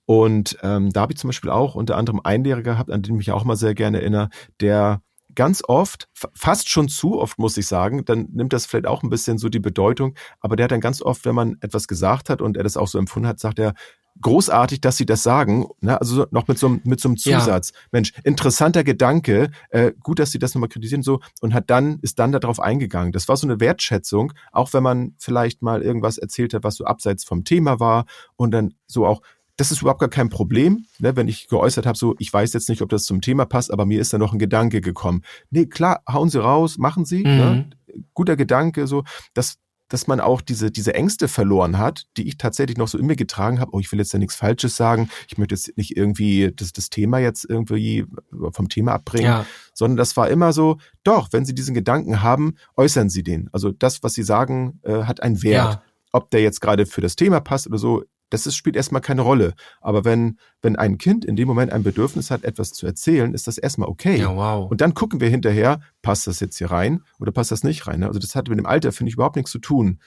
Und 0.07 0.59
ähm, 0.63 0.91
da 0.93 1.03
habe 1.03 1.13
ich 1.13 1.19
zum 1.19 1.29
Beispiel 1.29 1.51
auch 1.51 1.75
unter 1.75 1.97
anderem 1.97 2.21
einen 2.25 2.45
Lehrer 2.45 2.63
gehabt, 2.63 2.91
an 2.91 3.03
den 3.03 3.15
ich 3.15 3.19
mich 3.19 3.31
auch 3.33 3.45
mal 3.45 3.57
sehr 3.57 3.75
gerne 3.75 4.01
erinnere, 4.01 4.29
der 4.61 5.03
ganz 5.35 5.63
oft, 5.67 6.09
fa- 6.13 6.29
fast 6.35 6.69
schon 6.69 6.89
zu 6.89 7.19
oft, 7.19 7.39
muss 7.39 7.57
ich 7.57 7.67
sagen, 7.67 8.05
dann 8.05 8.29
nimmt 8.33 8.53
das 8.53 8.67
vielleicht 8.67 8.87
auch 8.87 9.03
ein 9.03 9.11
bisschen 9.11 9.39
so 9.39 9.49
die 9.49 9.61
Bedeutung, 9.61 10.15
aber 10.41 10.57
der 10.57 10.65
hat 10.65 10.73
dann 10.73 10.81
ganz 10.81 11.03
oft, 11.03 11.25
wenn 11.25 11.35
man 11.35 11.57
etwas 11.61 11.89
gesagt 11.89 12.31
hat 12.31 12.41
und 12.43 12.57
er 12.57 12.63
das 12.65 12.77
auch 12.77 12.89
so 12.89 12.99
empfunden 12.99 13.29
hat, 13.29 13.41
sagt 13.41 13.59
er, 13.59 13.75
großartig, 14.21 14.81
dass 14.81 14.97
Sie 14.97 15.07
das 15.07 15.23
sagen, 15.25 15.67
ne? 15.81 16.01
also 16.01 16.15
so- 16.15 16.27
noch 16.31 16.47
mit 16.47 16.59
so, 16.59 16.69
einem- 16.69 16.81
mit 16.85 17.01
so 17.01 17.09
einem 17.09 17.17
Ja. 17.19 17.41
Zusatz. 17.41 17.73
Mensch, 17.91 18.13
interessanter 18.23 18.85
Gedanke, 18.85 19.51
äh, 19.71 19.93
gut, 20.01 20.21
dass 20.21 20.31
Sie 20.31 20.39
das 20.39 20.55
nochmal 20.55 20.69
kritisieren 20.69 21.03
so 21.03 21.21
und 21.41 21.53
hat 21.53 21.69
dann, 21.69 21.99
ist 22.01 22.19
dann 22.21 22.31
darauf 22.31 22.61
eingegangen. 22.61 23.11
Das 23.13 23.27
war 23.29 23.37
so 23.37 23.47
eine 23.47 23.59
Wertschätzung, 23.59 24.33
auch 24.53 24.73
wenn 24.73 24.85
man 24.85 25.15
vielleicht 25.19 25.63
mal 25.63 25.83
irgendwas 25.83 26.19
erzählt 26.19 26.55
hat, 26.55 26.63
was 26.63 26.77
so 26.77 26.85
abseits 26.85 27.25
vom 27.25 27.43
Thema 27.45 27.81
war 27.81 28.05
und 28.37 28.53
dann 28.53 28.75
so 28.87 29.05
auch, 29.05 29.21
das 29.57 29.71
ist 29.71 29.83
überhaupt 29.83 30.01
gar 30.01 30.09
kein 30.09 30.29
Problem, 30.31 30.87
ne, 30.99 31.15
wenn 31.17 31.29
ich 31.29 31.49
geäußert 31.49 31.87
habe, 31.87 31.97
so, 31.97 32.15
ich 32.19 32.33
weiß 32.33 32.53
jetzt 32.53 32.69
nicht, 32.69 32.83
ob 32.83 32.89
das 32.89 33.05
zum 33.05 33.21
Thema 33.21 33.45
passt, 33.45 33.73
aber 33.73 33.87
mir 33.87 34.01
ist 34.01 34.13
da 34.13 34.19
noch 34.19 34.33
ein 34.33 34.39
Gedanke 34.39 34.81
gekommen. 34.81 35.23
Nee, 35.51 35.67
klar, 35.67 36.03
hauen 36.11 36.29
Sie 36.29 36.43
raus, 36.43 36.79
machen 36.79 37.05
Sie, 37.05 37.23
ne? 37.23 37.71
guter 38.15 38.37
Gedanke, 38.37 38.87
so, 38.89 39.05
dass, 39.35 39.59
dass 39.89 40.09
man 40.09 40.19
auch 40.19 40.41
diese, 40.41 40.73
diese 40.73 40.95
Ängste 40.95 41.29
verloren 41.29 41.79
hat, 41.79 42.07
die 42.17 42.27
ich 42.27 42.37
tatsächlich 42.37 42.77
noch 42.79 42.89
so 42.89 42.99
in 42.99 43.07
mir 43.07 43.15
getragen 43.15 43.61
habe. 43.61 43.71
Oh, 43.75 43.79
ich 43.79 43.93
will 43.93 44.01
jetzt 44.01 44.13
ja 44.13 44.19
nichts 44.19 44.35
Falsches 44.35 44.77
sagen. 44.77 45.09
Ich 45.29 45.39
möchte 45.39 45.55
jetzt 45.55 45.77
nicht 45.77 45.97
irgendwie 45.97 46.51
das, 46.57 46.73
das 46.73 46.91
Thema 46.91 47.19
jetzt 47.19 47.45
irgendwie 47.49 48.07
vom 48.51 48.69
Thema 48.69 48.95
abbringen, 48.95 49.27
ja, 49.27 49.47
sondern 49.73 49.97
das 49.99 50.17
war 50.17 50.29
immer 50.29 50.53
so, 50.53 50.79
doch, 51.05 51.29
wenn 51.33 51.45
Sie 51.45 51.55
diesen 51.55 51.75
Gedanken 51.75 52.23
haben, 52.23 52.55
äußern 52.77 53.09
Sie 53.09 53.23
den. 53.23 53.49
Also 53.53 53.71
das, 53.71 54.03
was 54.03 54.15
Sie 54.15 54.25
sagen, 54.25 54.81
äh, 54.83 55.05
hat 55.05 55.23
einen 55.23 55.45
Wert. 55.45 55.75
ja, 55.75 55.83
Ob 56.11 56.31
der 56.31 56.43
jetzt 56.43 56.61
gerade 56.61 56.87
für 56.87 57.01
das 57.01 57.15
Thema 57.15 57.41
passt 57.41 57.69
oder 57.69 57.79
so, 57.79 58.03
das 58.35 58.47
ist, 58.47 58.57
spielt 58.57 58.77
erstmal 58.77 59.01
keine 59.01 59.23
Rolle. 59.23 59.55
Aber 59.81 60.05
wenn, 60.05 60.39
wenn 60.61 60.77
ein 60.77 60.99
Kind 60.99 61.25
in 61.25 61.37
dem 61.37 61.49
Moment 61.49 61.73
ein 61.73 61.83
Bedürfnis 61.83 62.31
hat, 62.31 62.45
etwas 62.45 62.73
zu 62.73 62.87
erzählen, 62.87 63.33
ist 63.33 63.47
das 63.47 63.59
erstmal 63.59 63.89
okay. 63.89 64.19
ja, 64.19 64.35
wow. 64.35 64.71
Und 64.71 64.81
dann 64.81 64.95
gucken 64.95 65.21
wir 65.21 65.29
hinterher, 65.29 65.81
passt 66.03 66.27
das 66.27 66.41
jetzt 66.41 66.59
hier 66.59 66.71
rein 66.71 67.03
oder 67.19 67.33
passt 67.33 67.51
das 67.51 67.65
nicht 67.65 67.87
rein? 67.87 68.01
ne? 68.01 68.07
Also 68.07 68.19
das 68.19 68.35
hat 68.35 68.49
mit 68.49 68.59
dem 68.59 68.67
Alter, 68.67 68.93
finde 68.93 69.09
ich, 69.09 69.15
überhaupt 69.15 69.37
nichts 69.37 69.51
zu 69.51 69.59
tun. 69.59 70.01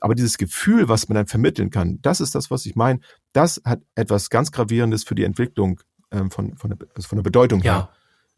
Aber 0.00 0.14
dieses 0.14 0.38
Gefühl, 0.38 0.88
was 0.88 1.08
man 1.08 1.16
dann 1.16 1.26
vermitteln 1.26 1.70
kann, 1.70 1.98
das 2.02 2.20
ist 2.20 2.34
das, 2.34 2.50
was 2.50 2.64
ich 2.66 2.74
meine. 2.74 3.00
Das 3.32 3.60
hat 3.64 3.82
etwas 3.94 4.30
ganz 4.30 4.50
Gravierendes 4.50 5.04
für 5.04 5.14
die 5.14 5.24
Entwicklung 5.24 5.80
ähm, 6.10 6.30
von, 6.30 6.56
von, 6.56 6.70
der, 6.70 6.78
also 6.94 7.08
von 7.08 7.16
der 7.16 7.22
Bedeutung 7.22 7.60
her. 7.60 7.90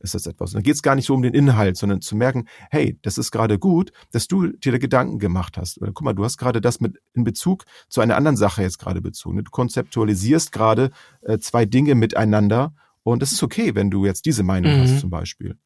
Ist 0.03 0.15
das 0.15 0.27
etwas. 0.27 0.51
Und 0.51 0.57
dann 0.57 0.63
geht 0.65 0.75
es 0.75 0.83
gar 0.83 0.95
nicht 0.95 1.07
so 1.07 1.15
um 1.15 1.23
den 1.23 1.33
Inhalt, 1.35 1.77
sondern 1.77 2.01
zu 2.01 2.17
merken, 2.17 2.47
hey, 2.71 2.99
das 3.03 3.19
ist 3.19 3.31
gerade 3.31 3.59
gut, 3.59 3.93
dass 4.11 4.27
du 4.27 4.49
dir 4.49 4.73
da 4.73 4.79
Gedanken 4.79 5.19
gemacht 5.19 5.57
hast. 5.57 5.81
Oder 5.81 5.93
guck 5.93 6.05
mal, 6.05 6.13
du 6.13 6.25
hast 6.25 6.39
gerade 6.39 6.61
das 6.61 6.81
mit 6.81 6.99
in 7.15 7.25
Bezug 7.25 7.65
zu 7.89 8.01
einer 8.01 8.17
anderen 8.17 8.37
Sache 8.37 8.63
jetzt 8.63 8.79
gerade 8.79 9.01
bezogen. 9.01 9.39
Du 9.45 9.51
konzeptualisierst 9.51 10.51
gerade 10.53 10.91
äh, 11.23 11.39
zwei 11.39 11.65
Dinge 11.65 11.95
miteinander 11.95 12.75
und 13.05 13.23
das 13.23 13.33
ist 13.33 13.43
okay, 13.43 13.75
wenn 13.75 13.91
du 13.91 14.05
jetzt 14.07 14.27
diese 14.27 14.43
Meinung 14.43 14.73
Mhm. 14.77 14.81
hast 14.81 15.01
zum 15.01 15.11
Beispiel. 15.11 15.57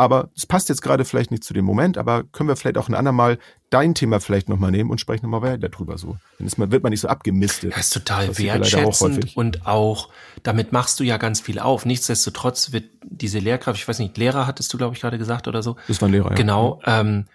Aber 0.00 0.30
es 0.36 0.46
passt 0.46 0.68
jetzt 0.68 0.80
gerade 0.80 1.04
vielleicht 1.04 1.32
nicht 1.32 1.42
zu 1.42 1.52
dem 1.52 1.64
Moment, 1.64 1.98
aber 1.98 2.22
können 2.22 2.48
wir 2.48 2.54
vielleicht 2.54 2.78
auch 2.78 2.88
ein 2.88 2.94
andermal 2.94 3.36
dein 3.68 3.96
Thema 3.96 4.20
vielleicht 4.20 4.48
nochmal 4.48 4.70
nehmen 4.70 4.90
und 4.90 5.00
sprechen 5.00 5.28
nochmal 5.28 5.42
weiter 5.42 5.68
drüber 5.68 5.98
so. 5.98 6.16
Dann 6.38 6.46
ist 6.46 6.56
man, 6.56 6.70
wird 6.70 6.84
man 6.84 6.90
nicht 6.90 7.00
so 7.00 7.08
abgemistet. 7.08 7.72
Das 7.72 7.86
ist 7.86 7.94
total 7.94 8.28
Das 8.28 8.36
auch 8.36 8.40
wertschätzend 8.40 9.16
häufig. 9.16 9.36
und 9.36 9.66
auch, 9.66 10.08
damit 10.44 10.70
machst 10.70 11.00
du 11.00 11.04
ja 11.04 11.16
ganz 11.16 11.40
viel 11.40 11.58
auf. 11.58 11.84
Nichtsdestotrotz 11.84 12.70
wird 12.70 12.84
diese 13.02 13.40
Lehrkraft, 13.40 13.80
ich 13.80 13.88
weiß 13.88 13.98
nicht, 13.98 14.16
Lehrer 14.16 14.46
hattest 14.46 14.72
du, 14.72 14.78
glaube 14.78 14.94
ich, 14.94 15.00
gerade 15.00 15.18
gesagt 15.18 15.48
oder 15.48 15.64
so. 15.64 15.74
Das 15.88 16.00
war 16.00 16.08
ein 16.08 16.12
Lehrer, 16.12 16.30
ja. 16.30 16.36
Genau, 16.36 16.80
ähm, 16.86 17.26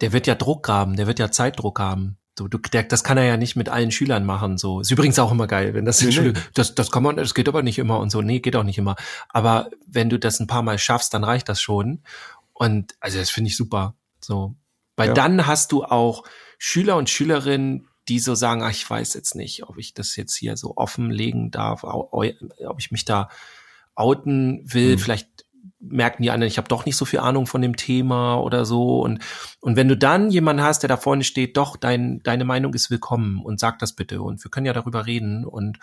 der 0.00 0.12
wird 0.12 0.26
ja 0.26 0.34
Druck 0.34 0.68
haben, 0.68 0.96
der 0.96 1.06
wird 1.06 1.20
ja 1.20 1.30
Zeitdruck 1.30 1.78
haben. 1.78 2.16
So, 2.38 2.48
du, 2.48 2.56
der, 2.58 2.84
das 2.84 3.04
kann 3.04 3.18
er 3.18 3.24
ja 3.24 3.36
nicht 3.36 3.56
mit 3.56 3.68
allen 3.68 3.90
Schülern 3.90 4.24
machen. 4.24 4.56
So 4.56 4.80
ist 4.80 4.90
übrigens 4.90 5.18
auch 5.18 5.30
immer 5.32 5.46
geil, 5.46 5.74
wenn 5.74 5.84
das 5.84 6.00
Nee, 6.00 6.12
Schule, 6.12 6.32
das, 6.54 6.74
das 6.74 6.90
kann 6.90 7.02
man, 7.02 7.16
das 7.16 7.34
geht 7.34 7.46
aber 7.48 7.62
nicht 7.62 7.78
immer 7.78 7.98
und 8.00 8.10
so. 8.10 8.22
Nee, 8.22 8.40
geht 8.40 8.56
auch 8.56 8.62
nicht 8.62 8.78
immer. 8.78 8.96
Aber 9.28 9.68
wenn 9.86 10.08
du 10.08 10.18
das 10.18 10.40
ein 10.40 10.46
paar 10.46 10.62
Mal 10.62 10.78
schaffst, 10.78 11.12
dann 11.12 11.24
reicht 11.24 11.48
das 11.48 11.60
schon. 11.60 12.02
Und 12.54 12.94
also 13.00 13.18
das 13.18 13.28
finde 13.30 13.48
ich 13.48 13.56
super. 13.56 13.94
So, 14.20 14.54
weil 14.96 15.08
Ja. 15.08 15.14
dann 15.14 15.46
hast 15.46 15.72
du 15.72 15.84
auch 15.84 16.24
Schüler 16.58 16.96
und 16.96 17.10
Schülerinnen, 17.10 17.88
die 18.08 18.18
so 18.18 18.34
sagen, 18.34 18.62
ach, 18.62 18.70
ich 18.70 18.88
weiß 18.88 19.12
jetzt 19.14 19.34
nicht, 19.34 19.64
ob 19.68 19.76
ich 19.78 19.92
das 19.94 20.16
jetzt 20.16 20.34
hier 20.34 20.56
so 20.56 20.76
offenlegen 20.76 21.50
darf, 21.50 21.84
ob 21.84 22.78
ich 22.78 22.90
mich 22.90 23.04
da 23.04 23.28
outen 23.94 24.62
will. 24.64 24.94
Mhm. 24.96 24.98
Vielleicht 24.98 25.28
merken 25.82 26.22
die 26.22 26.30
anderen, 26.30 26.48
ich 26.48 26.58
habe 26.58 26.68
doch 26.68 26.86
nicht 26.86 26.96
so 26.96 27.04
viel 27.04 27.18
Ahnung 27.18 27.46
von 27.46 27.60
dem 27.60 27.76
Thema 27.76 28.36
oder 28.36 28.64
so. 28.64 29.00
Und, 29.00 29.18
und 29.60 29.76
wenn 29.76 29.88
du 29.88 29.96
dann 29.96 30.30
jemanden 30.30 30.62
hast, 30.62 30.82
der 30.82 30.88
da 30.88 30.96
vorne 30.96 31.24
steht, 31.24 31.56
doch, 31.56 31.76
dein, 31.76 32.22
deine 32.22 32.44
Meinung 32.44 32.72
ist 32.74 32.90
willkommen 32.90 33.40
und 33.42 33.58
sag 33.60 33.78
das 33.80 33.94
bitte. 33.94 34.22
Und 34.22 34.42
wir 34.44 34.50
können 34.50 34.66
ja 34.66 34.72
darüber 34.72 35.06
reden. 35.06 35.44
Und, 35.44 35.78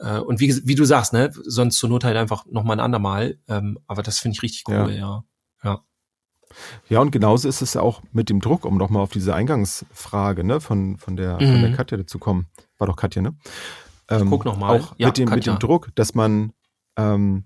äh, 0.00 0.18
und 0.18 0.40
wie, 0.40 0.66
wie 0.66 0.74
du 0.74 0.84
sagst, 0.84 1.12
ne, 1.12 1.30
sonst 1.44 1.78
zur 1.78 1.88
Not 1.88 2.04
halt 2.04 2.16
einfach 2.16 2.44
noch 2.46 2.64
mal 2.64 2.74
ein 2.74 2.80
andermal. 2.80 3.38
Ähm, 3.48 3.78
aber 3.86 4.02
das 4.02 4.18
finde 4.18 4.34
ich 4.36 4.42
richtig 4.42 4.64
cool, 4.68 4.90
ja. 4.92 5.24
ja. 5.62 5.80
Ja, 6.88 7.00
und 7.00 7.10
genauso 7.10 7.48
ist 7.48 7.60
es 7.62 7.74
ja 7.74 7.82
auch 7.82 8.02
mit 8.12 8.30
dem 8.30 8.40
Druck, 8.40 8.64
um 8.64 8.78
nochmal 8.78 9.02
auf 9.02 9.12
diese 9.12 9.34
Eingangsfrage 9.34 10.42
ne, 10.44 10.60
von, 10.60 10.96
von, 10.96 11.16
der, 11.16 11.38
von 11.38 11.58
Mhm. 11.58 11.62
der 11.62 11.72
Katja 11.72 11.98
dazu 11.98 12.18
kommen. 12.18 12.46
War 12.78 12.86
doch 12.86 12.96
Katja, 12.96 13.22
ne? 13.22 13.36
Ähm, 14.08 14.30
guck 14.30 14.44
noch 14.44 14.56
mal. 14.56 14.70
Auch 14.80 14.94
Ja, 14.98 15.08
mit, 15.08 15.18
dem, 15.18 15.28
mit 15.28 15.46
dem 15.46 15.58
Druck, 15.58 15.90
dass 15.96 16.14
man, 16.14 16.52
ähm, 16.96 17.44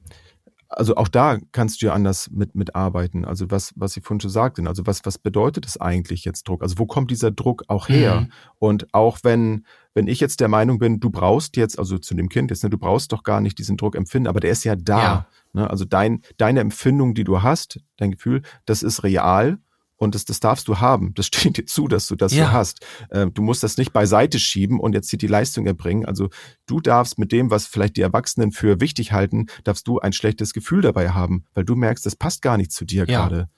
also 0.70 0.94
auch 0.94 1.08
da 1.08 1.38
kannst 1.50 1.82
du 1.82 1.86
ja 1.86 1.92
anders 1.92 2.30
mit, 2.30 2.54
mitarbeiten. 2.54 3.24
Also 3.24 3.50
was, 3.50 3.72
was 3.74 3.96
ich 3.96 4.04
vorhin 4.04 4.20
schon 4.20 4.30
sagte, 4.30 4.62
also 4.66 4.86
was, 4.86 5.04
was 5.04 5.18
bedeutet 5.18 5.66
es 5.66 5.80
eigentlich 5.80 6.24
jetzt 6.24 6.46
Druck? 6.48 6.62
Also 6.62 6.78
wo 6.78 6.86
kommt 6.86 7.10
dieser 7.10 7.32
Druck 7.32 7.64
auch 7.66 7.88
her? 7.88 8.22
Mhm. 8.22 8.32
Und 8.58 8.94
auch 8.94 9.18
wenn, 9.24 9.66
wenn 9.94 10.06
ich 10.06 10.20
jetzt 10.20 10.38
der 10.38 10.48
Meinung 10.48 10.78
bin, 10.78 11.00
du 11.00 11.10
brauchst 11.10 11.56
jetzt, 11.56 11.78
also 11.78 11.98
zu 11.98 12.14
dem 12.14 12.28
Kind 12.28 12.50
jetzt, 12.50 12.62
ne, 12.62 12.70
du 12.70 12.78
brauchst 12.78 13.10
doch 13.12 13.24
gar 13.24 13.40
nicht 13.40 13.58
diesen 13.58 13.76
Druck 13.76 13.96
empfinden, 13.96 14.28
aber 14.28 14.38
der 14.38 14.52
ist 14.52 14.64
ja 14.64 14.76
da. 14.76 15.02
Ja. 15.02 15.26
Ne? 15.52 15.68
Also 15.68 15.84
dein, 15.84 16.22
deine 16.36 16.60
Empfindung, 16.60 17.14
die 17.14 17.24
du 17.24 17.42
hast, 17.42 17.80
dein 17.96 18.12
Gefühl, 18.12 18.42
das 18.64 18.84
ist 18.84 19.02
real 19.02 19.58
und 20.00 20.14
das, 20.14 20.24
das 20.24 20.40
darfst 20.40 20.66
du 20.66 20.78
haben. 20.80 21.12
Das 21.14 21.26
steht 21.32 21.58
dir 21.58 21.66
zu, 21.66 21.86
dass 21.86 22.06
du 22.08 22.16
das 22.16 22.32
Ja. 22.34 22.46
so 22.46 22.52
hast. 22.52 22.84
Ähm, 23.12 23.32
du 23.34 23.42
musst 23.42 23.62
das 23.62 23.76
nicht 23.76 23.92
beiseite 23.92 24.38
schieben 24.38 24.80
und 24.80 24.94
jetzt 24.94 25.10
hier 25.10 25.18
die 25.18 25.26
Leistung 25.26 25.66
erbringen. 25.66 26.06
Also 26.06 26.30
du 26.66 26.80
darfst 26.80 27.18
mit 27.18 27.30
dem, 27.32 27.50
was 27.50 27.66
vielleicht 27.66 27.96
die 27.96 28.00
Erwachsenen 28.00 28.50
für 28.50 28.80
wichtig 28.80 29.12
halten, 29.12 29.46
darfst 29.64 29.86
du 29.86 30.00
ein 30.00 30.12
schlechtes 30.14 30.52
Gefühl 30.54 30.80
dabei 30.80 31.10
haben, 31.10 31.44
weil 31.54 31.64
du 31.64 31.76
merkst, 31.76 32.04
das 32.06 32.16
passt 32.16 32.40
gar 32.42 32.56
nicht 32.56 32.72
zu 32.72 32.84
dir 32.84 33.04
Ja. 33.06 33.28
gerade. 33.28 33.48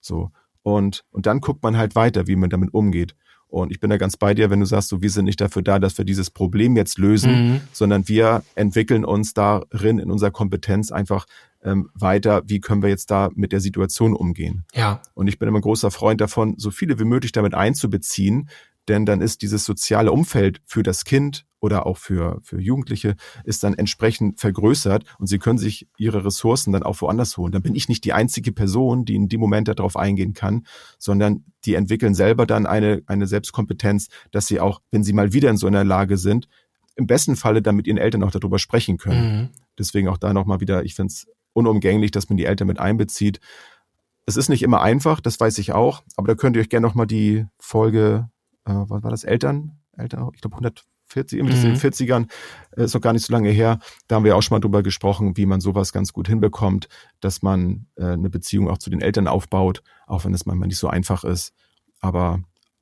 So. 0.00 0.30
Und, 0.62 1.04
und 1.10 1.26
dann 1.26 1.40
guckt 1.40 1.62
man 1.62 1.76
halt 1.76 1.94
weiter, 1.94 2.26
wie 2.26 2.36
man 2.36 2.50
damit 2.50 2.74
umgeht. 2.74 3.14
Und 3.48 3.70
ich 3.70 3.78
bin 3.80 3.88
da 3.90 3.96
ganz 3.96 4.16
bei 4.16 4.34
dir, 4.34 4.50
wenn 4.50 4.58
du 4.60 4.66
sagst, 4.66 4.88
so, 4.88 5.00
wir 5.00 5.10
sind 5.10 5.24
nicht 5.24 5.40
dafür 5.40 5.62
da, 5.62 5.78
dass 5.78 5.96
wir 5.96 6.04
dieses 6.04 6.30
Problem 6.30 6.76
jetzt 6.76 6.98
lösen, 6.98 7.32
Mhm. 7.52 7.60
sondern 7.72 8.08
wir 8.08 8.42
entwickeln 8.56 9.04
uns 9.04 9.32
darin 9.34 9.98
in 10.00 10.10
unserer 10.10 10.32
Kompetenz 10.32 10.90
einfach 10.90 11.26
ähm, 11.66 11.90
weiter, 11.94 12.42
wie 12.46 12.60
können 12.60 12.82
wir 12.82 12.88
jetzt 12.88 13.10
da 13.10 13.28
mit 13.34 13.52
der 13.52 13.60
Situation 13.60 14.14
umgehen. 14.14 14.64
Ja, 14.72 15.02
Und 15.14 15.26
ich 15.26 15.38
bin 15.38 15.48
immer 15.48 15.58
ein 15.58 15.62
großer 15.62 15.90
Freund 15.90 16.20
davon, 16.20 16.54
so 16.56 16.70
viele 16.70 16.98
wie 16.98 17.04
möglich 17.04 17.32
damit 17.32 17.54
einzubeziehen, 17.54 18.48
denn 18.88 19.04
dann 19.04 19.20
ist 19.20 19.42
dieses 19.42 19.64
soziale 19.64 20.12
Umfeld 20.12 20.60
für 20.64 20.84
das 20.84 21.04
Kind 21.04 21.44
oder 21.58 21.86
auch 21.86 21.96
für, 21.96 22.38
für 22.44 22.60
Jugendliche 22.60 23.16
ist 23.42 23.64
dann 23.64 23.74
entsprechend 23.74 24.38
vergrößert 24.38 25.04
und 25.18 25.26
sie 25.26 25.38
können 25.40 25.58
sich 25.58 25.88
ihre 25.98 26.24
Ressourcen 26.24 26.72
dann 26.72 26.84
auch 26.84 27.00
woanders 27.00 27.36
holen. 27.36 27.50
Dann 27.50 27.62
bin 27.62 27.74
ich 27.74 27.88
nicht 27.88 28.04
die 28.04 28.12
einzige 28.12 28.52
Person, 28.52 29.04
die 29.04 29.16
in 29.16 29.28
dem 29.28 29.40
Moment 29.40 29.66
darauf 29.66 29.96
eingehen 29.96 30.34
kann, 30.34 30.66
sondern 30.98 31.44
die 31.64 31.74
entwickeln 31.74 32.14
selber 32.14 32.46
dann 32.46 32.66
eine, 32.66 33.02
eine 33.06 33.26
Selbstkompetenz, 33.26 34.08
dass 34.30 34.46
sie 34.46 34.60
auch, 34.60 34.80
wenn 34.92 35.02
sie 35.02 35.12
mal 35.12 35.32
wieder 35.32 35.50
in 35.50 35.56
so 35.56 35.66
einer 35.66 35.82
Lage 35.82 36.16
sind, 36.16 36.46
im 36.94 37.08
besten 37.08 37.34
Falle 37.34 37.62
dann 37.62 37.74
mit 37.74 37.88
ihren 37.88 37.98
Eltern 37.98 38.22
auch 38.22 38.30
darüber 38.30 38.60
sprechen 38.60 38.98
können. 38.98 39.36
Mhm. 39.36 39.48
Deswegen 39.78 40.08
auch 40.08 40.18
da 40.18 40.32
nochmal 40.32 40.60
wieder, 40.60 40.84
ich 40.84 40.94
finde 40.94 41.12
es 41.12 41.26
unumgänglich, 41.56 42.10
dass 42.10 42.28
man 42.28 42.36
die 42.36 42.44
Eltern 42.44 42.68
mit 42.68 42.78
einbezieht. 42.78 43.40
Es 44.26 44.36
ist 44.36 44.48
nicht 44.48 44.62
immer 44.62 44.82
einfach, 44.82 45.20
das 45.20 45.40
weiß 45.40 45.58
ich 45.58 45.72
auch, 45.72 46.02
aber 46.16 46.28
da 46.28 46.34
könnt 46.34 46.56
ihr 46.56 46.62
euch 46.62 46.68
gerne 46.68 46.86
nochmal 46.86 47.06
die 47.06 47.46
Folge, 47.58 48.28
äh, 48.64 48.74
was 48.74 49.02
war 49.02 49.10
das, 49.10 49.24
Eltern? 49.24 49.78
Eltern, 49.96 50.28
ich 50.34 50.40
glaube 50.40 50.56
140, 50.56 51.40
mhm. 51.42 51.48
in 51.48 51.62
den 51.62 51.76
40ern, 51.76 52.28
äh, 52.76 52.84
ist 52.84 52.94
noch 52.94 53.00
gar 53.00 53.12
nicht 53.12 53.24
so 53.24 53.32
lange 53.32 53.50
her. 53.50 53.78
Da 54.08 54.16
haben 54.16 54.24
wir 54.24 54.36
auch 54.36 54.42
schon 54.42 54.56
mal 54.56 54.60
drüber 54.60 54.82
gesprochen, 54.82 55.36
wie 55.36 55.46
man 55.46 55.60
sowas 55.60 55.92
ganz 55.92 56.12
gut 56.12 56.28
hinbekommt, 56.28 56.88
dass 57.20 57.42
man 57.42 57.86
äh, 57.96 58.04
eine 58.04 58.28
Beziehung 58.28 58.68
auch 58.68 58.78
zu 58.78 58.90
den 58.90 59.00
Eltern 59.00 59.28
aufbaut, 59.28 59.82
auch 60.06 60.24
wenn 60.24 60.34
es 60.34 60.44
manchmal 60.44 60.68
nicht 60.68 60.78
so 60.78 60.88
einfach 60.88 61.24
ist. 61.24 61.54
Aber 62.00 62.40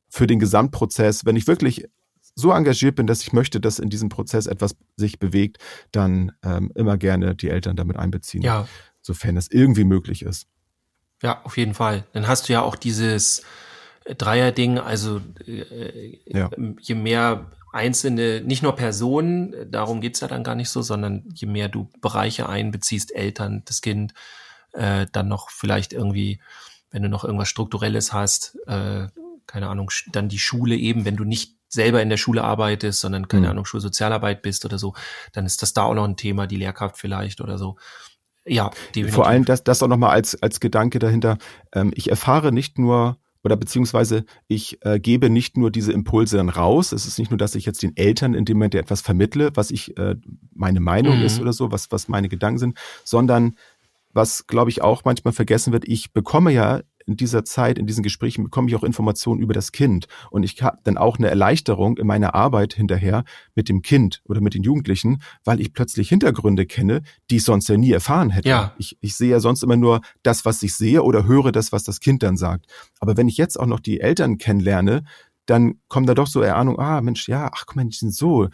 für 0.08 0.26
den 0.26 0.40
Gesamtprozess, 0.40 1.24
wenn 1.24 1.36
ich 1.36 1.46
wirklich 1.46 1.86
so 2.34 2.52
engagiert 2.52 2.96
bin, 2.96 3.06
dass 3.06 3.22
ich 3.22 3.32
möchte, 3.32 3.60
dass 3.60 3.78
in 3.78 3.90
diesem 3.90 4.08
Prozess 4.08 4.46
etwas 4.46 4.76
sich 4.96 5.18
bewegt, 5.18 5.58
dann 5.92 6.32
ähm, 6.42 6.72
immer 6.74 6.96
gerne 6.96 7.34
die 7.34 7.48
Eltern 7.48 7.76
damit 7.76 7.96
einbeziehen, 7.96 8.42
ja. 8.42 8.66
sofern 9.02 9.36
es 9.36 9.50
irgendwie 9.50 9.84
möglich 9.84 10.22
ist. 10.22 10.46
Ja, 11.22 11.42
auf 11.44 11.56
jeden 11.56 11.74
Fall. 11.74 12.06
Dann 12.12 12.26
hast 12.26 12.48
du 12.48 12.52
ja 12.52 12.62
auch 12.62 12.76
dieses 12.76 13.42
äh, 14.04 14.14
Dreier-Ding, 14.14 14.78
also 14.78 15.20
äh, 15.46 16.18
ja. 16.26 16.50
Ähm, 16.56 16.76
je 16.80 16.94
mehr 16.94 17.50
einzelne, 17.72 18.40
nicht 18.40 18.62
nur 18.62 18.76
Personen, 18.76 19.70
darum 19.70 20.00
geht's 20.00 20.20
ja 20.20 20.28
dann 20.28 20.44
gar 20.44 20.54
nicht 20.54 20.70
so, 20.70 20.82
sondern 20.82 21.24
je 21.34 21.48
mehr 21.48 21.68
du 21.68 21.90
Bereiche 22.00 22.48
einbeziehst, 22.48 23.14
Eltern, 23.14 23.62
das 23.64 23.80
Kind, 23.80 24.14
äh, 24.72 25.06
dann 25.10 25.28
noch 25.28 25.50
vielleicht 25.50 25.92
irgendwie, 25.92 26.40
wenn 26.90 27.02
du 27.02 27.08
noch 27.08 27.24
irgendwas 27.24 27.48
Strukturelles 27.48 28.12
hast, 28.12 28.56
äh, 28.66 29.08
keine 29.46 29.68
Ahnung, 29.68 29.90
dann 30.12 30.28
die 30.28 30.38
Schule 30.38 30.76
eben, 30.76 31.04
wenn 31.04 31.16
du 31.16 31.24
nicht 31.24 31.56
selber 31.74 32.00
in 32.02 32.08
der 32.08 32.16
Schule 32.16 32.42
arbeitest, 32.42 33.00
sondern 33.00 33.28
keine 33.28 33.46
mhm. 33.46 33.50
Ahnung, 33.50 33.64
Schulsozialarbeit 33.66 34.42
bist 34.42 34.64
oder 34.64 34.78
so, 34.78 34.94
dann 35.32 35.46
ist 35.46 35.62
das 35.62 35.74
da 35.74 35.82
auch 35.82 35.94
noch 35.94 36.04
ein 36.04 36.16
Thema, 36.16 36.46
die 36.46 36.56
Lehrkraft 36.56 36.98
vielleicht 36.98 37.40
oder 37.40 37.58
so. 37.58 37.76
Ja, 38.46 38.70
definitiv. 38.94 39.14
Vor 39.14 39.26
allem 39.26 39.44
das, 39.44 39.64
das 39.64 39.82
auch 39.82 39.88
nochmal 39.88 40.10
als, 40.10 40.40
als 40.42 40.60
Gedanke 40.60 40.98
dahinter. 40.98 41.38
Ähm, 41.72 41.92
ich 41.94 42.10
erfahre 42.10 42.52
nicht 42.52 42.78
nur 42.78 43.18
oder 43.42 43.56
beziehungsweise 43.56 44.24
ich 44.48 44.78
äh, 44.84 44.98
gebe 44.98 45.28
nicht 45.28 45.56
nur 45.56 45.70
diese 45.70 45.92
Impulse 45.92 46.38
dann 46.38 46.48
raus. 46.48 46.92
Es 46.92 47.06
ist 47.06 47.18
nicht 47.18 47.30
nur, 47.30 47.38
dass 47.38 47.54
ich 47.54 47.66
jetzt 47.66 47.82
den 47.82 47.96
Eltern 47.96 48.34
in 48.34 48.46
dem 48.46 48.56
Moment 48.56 48.74
etwas 48.74 49.02
vermittle, 49.02 49.50
was 49.54 49.70
ich 49.70 49.96
äh, 49.98 50.16
meine 50.54 50.80
Meinung 50.80 51.18
mhm. 51.18 51.24
ist 51.24 51.40
oder 51.40 51.52
so, 51.52 51.70
was 51.70 51.92
was 51.92 52.08
meine 52.08 52.28
Gedanken 52.28 52.58
sind, 52.58 52.78
sondern 53.04 53.56
was 54.14 54.46
glaube 54.46 54.70
ich 54.70 54.80
auch 54.80 55.04
manchmal 55.04 55.34
vergessen 55.34 55.72
wird, 55.72 55.86
ich 55.86 56.12
bekomme 56.12 56.52
ja 56.52 56.80
in 57.06 57.16
dieser 57.16 57.44
Zeit, 57.44 57.78
in 57.78 57.86
diesen 57.86 58.02
Gesprächen 58.02 58.44
bekomme 58.44 58.68
ich 58.68 58.76
auch 58.76 58.82
Informationen 58.82 59.40
über 59.40 59.54
das 59.54 59.72
Kind. 59.72 60.06
Und 60.30 60.42
ich 60.42 60.62
habe 60.62 60.78
dann 60.84 60.98
auch 60.98 61.18
eine 61.18 61.28
Erleichterung 61.28 61.98
in 61.98 62.06
meiner 62.06 62.34
Arbeit 62.34 62.74
hinterher 62.74 63.24
mit 63.54 63.68
dem 63.68 63.82
Kind 63.82 64.22
oder 64.24 64.40
mit 64.40 64.54
den 64.54 64.62
Jugendlichen, 64.62 65.22
weil 65.44 65.60
ich 65.60 65.72
plötzlich 65.72 66.08
Hintergründe 66.08 66.66
kenne, 66.66 67.02
die 67.30 67.36
ich 67.36 67.44
sonst 67.44 67.68
ja 67.68 67.76
nie 67.76 67.92
erfahren 67.92 68.30
hätte. 68.30 68.48
Ja. 68.48 68.74
Ich, 68.78 68.96
ich 69.00 69.16
sehe 69.16 69.30
ja 69.30 69.40
sonst 69.40 69.62
immer 69.62 69.76
nur 69.76 70.00
das, 70.22 70.44
was 70.44 70.62
ich 70.62 70.74
sehe 70.74 71.02
oder 71.02 71.26
höre 71.26 71.52
das, 71.52 71.72
was 71.72 71.84
das 71.84 72.00
Kind 72.00 72.22
dann 72.22 72.36
sagt. 72.36 72.66
Aber 73.00 73.16
wenn 73.16 73.28
ich 73.28 73.36
jetzt 73.36 73.58
auch 73.58 73.66
noch 73.66 73.80
die 73.80 74.00
Eltern 74.00 74.38
kennenlerne, 74.38 75.04
dann 75.46 75.74
kommen 75.88 76.06
da 76.06 76.14
doch 76.14 76.26
so 76.26 76.40
Erahnung, 76.40 76.78
ah 76.78 77.00
Mensch, 77.00 77.28
ja, 77.28 77.50
ach 77.52 77.64
guck 77.66 77.76
mal, 77.76 77.84
die 77.84 77.96
sind 77.96 78.14
so, 78.14 78.48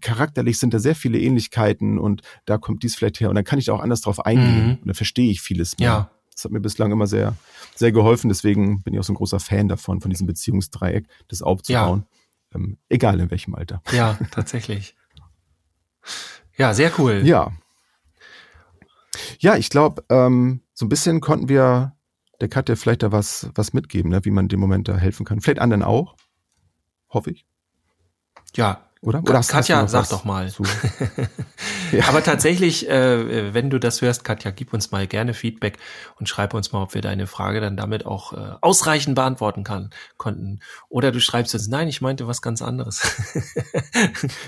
charakterlich 0.00 0.58
sind 0.58 0.74
da 0.74 0.78
sehr 0.78 0.94
viele 0.94 1.18
Ähnlichkeiten 1.18 1.98
und 1.98 2.22
da 2.44 2.58
kommt 2.58 2.82
dies 2.82 2.96
vielleicht 2.96 3.20
her 3.20 3.30
und 3.30 3.34
dann 3.34 3.44
kann 3.44 3.58
ich 3.58 3.66
da 3.66 3.72
auch 3.72 3.80
anders 3.80 4.02
drauf 4.02 4.24
eingehen 4.24 4.64
mhm. 4.64 4.78
und 4.80 4.86
dann 4.86 4.94
verstehe 4.94 5.30
ich 5.30 5.40
vieles 5.40 5.78
mehr. 5.78 5.88
Ja. 5.88 6.10
Das 6.34 6.44
hat 6.44 6.52
mir 6.52 6.60
bislang 6.60 6.92
immer 6.92 7.06
sehr, 7.06 7.36
sehr 7.74 7.92
geholfen. 7.92 8.28
Deswegen 8.28 8.82
bin 8.82 8.94
ich 8.94 9.00
auch 9.00 9.04
so 9.04 9.12
ein 9.12 9.16
großer 9.16 9.40
Fan 9.40 9.68
davon, 9.68 10.00
von 10.00 10.10
diesem 10.10 10.26
Beziehungsdreieck, 10.26 11.06
das 11.28 11.42
aufzubauen. 11.42 12.06
Ja. 12.52 12.58
Ähm, 12.58 12.78
egal 12.88 13.20
in 13.20 13.30
welchem 13.30 13.54
Alter. 13.54 13.82
Ja, 13.92 14.18
tatsächlich. 14.30 14.96
Ja, 16.56 16.74
sehr 16.74 16.92
cool. 16.98 17.22
Ja. 17.24 17.52
Ja, 19.38 19.56
ich 19.56 19.70
glaube, 19.70 20.04
ähm, 20.08 20.60
so 20.72 20.86
ein 20.86 20.88
bisschen 20.88 21.20
konnten 21.20 21.48
wir 21.48 21.96
der 22.40 22.48
Katja 22.48 22.76
vielleicht 22.76 23.02
da 23.02 23.12
was, 23.12 23.48
was 23.54 23.72
mitgeben, 23.72 24.10
ne, 24.10 24.24
wie 24.24 24.30
man 24.30 24.48
dem 24.48 24.60
Moment 24.60 24.88
da 24.88 24.96
helfen 24.96 25.24
kann. 25.24 25.40
Vielleicht 25.40 25.60
anderen 25.60 25.82
auch. 25.82 26.16
Hoffe 27.08 27.30
ich. 27.30 27.46
Ja, 28.56 28.88
oder? 29.04 29.20
Oder 29.22 29.40
Katja, 29.42 29.86
sag 29.86 30.08
doch 30.08 30.24
mal. 30.24 30.50
ja. 31.92 32.08
Aber 32.08 32.22
tatsächlich, 32.22 32.88
äh, 32.88 33.52
wenn 33.52 33.68
du 33.68 33.78
das 33.78 34.00
hörst, 34.00 34.24
Katja, 34.24 34.50
gib 34.50 34.72
uns 34.72 34.92
mal 34.92 35.06
gerne 35.06 35.34
Feedback 35.34 35.76
und 36.18 36.26
schreib 36.26 36.54
uns 36.54 36.72
mal, 36.72 36.82
ob 36.82 36.94
wir 36.94 37.02
deine 37.02 37.26
Frage 37.26 37.60
dann 37.60 37.76
damit 37.76 38.06
auch 38.06 38.32
äh, 38.32 38.54
ausreichend 38.62 39.14
beantworten 39.14 39.62
kann, 39.62 39.90
konnten. 40.16 40.60
Oder 40.88 41.12
du 41.12 41.20
schreibst 41.20 41.54
uns, 41.54 41.68
nein, 41.68 41.86
ich 41.88 42.00
meinte 42.00 42.26
was 42.26 42.40
ganz 42.40 42.62
anderes. 42.62 43.02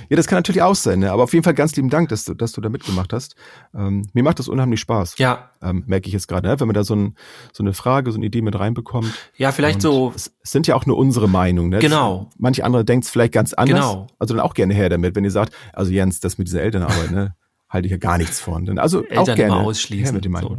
ja, 0.08 0.16
das 0.16 0.26
kann 0.26 0.38
natürlich 0.38 0.62
auch 0.62 0.74
sein, 0.74 1.00
ne? 1.00 1.12
aber 1.12 1.24
auf 1.24 1.34
jeden 1.34 1.44
Fall 1.44 1.54
ganz 1.54 1.76
lieben 1.76 1.90
Dank, 1.90 2.08
dass 2.08 2.24
du, 2.24 2.32
dass 2.32 2.52
du 2.52 2.62
da 2.62 2.70
mitgemacht 2.70 3.12
hast. 3.12 3.36
Ähm, 3.74 4.08
mir 4.14 4.22
macht 4.22 4.38
das 4.38 4.48
unheimlich 4.48 4.80
Spaß. 4.80 5.18
Ja. 5.18 5.50
Ähm, 5.60 5.84
merke 5.86 6.06
ich 6.06 6.14
jetzt 6.14 6.28
gerade, 6.28 6.48
ne? 6.48 6.58
wenn 6.58 6.66
man 6.66 6.74
da 6.74 6.82
so, 6.82 6.94
ein, 6.94 7.16
so 7.52 7.62
eine 7.62 7.74
Frage, 7.74 8.10
so 8.10 8.16
eine 8.16 8.24
Idee 8.24 8.40
mit 8.40 8.58
reinbekommt. 8.58 9.12
Ja, 9.36 9.52
vielleicht 9.52 9.82
so. 9.82 10.12
Es 10.14 10.32
sind 10.42 10.66
ja 10.66 10.76
auch 10.76 10.86
nur 10.86 10.96
unsere 10.96 11.28
Meinungen. 11.28 11.70
Ne? 11.70 11.78
Genau. 11.80 12.30
Manche 12.38 12.64
andere 12.64 12.86
denkt 12.86 13.04
es 13.04 13.10
vielleicht 13.10 13.32
ganz 13.32 13.52
anders. 13.52 13.80
Genau. 13.80 14.06
Also 14.18 14.34
dann 14.34 14.45
auch 14.46 14.54
gerne 14.54 14.74
her 14.74 14.88
damit, 14.88 15.14
wenn 15.14 15.24
ihr 15.24 15.30
sagt, 15.30 15.54
also 15.72 15.92
Jens, 15.92 16.20
das 16.20 16.38
mit 16.38 16.46
dieser 16.48 16.62
Elternarbeit, 16.62 17.10
ne, 17.10 17.34
halte 17.68 17.86
ich 17.86 17.92
ja 17.92 17.98
gar 17.98 18.18
nichts 18.18 18.40
von. 18.40 18.78
Also 18.78 19.02
Eltern 19.02 19.18
auch 19.18 19.34
gerne 19.34 19.56
ausschließen. 19.56 20.14
mit 20.14 20.24
dem 20.24 20.36
so. 20.36 20.56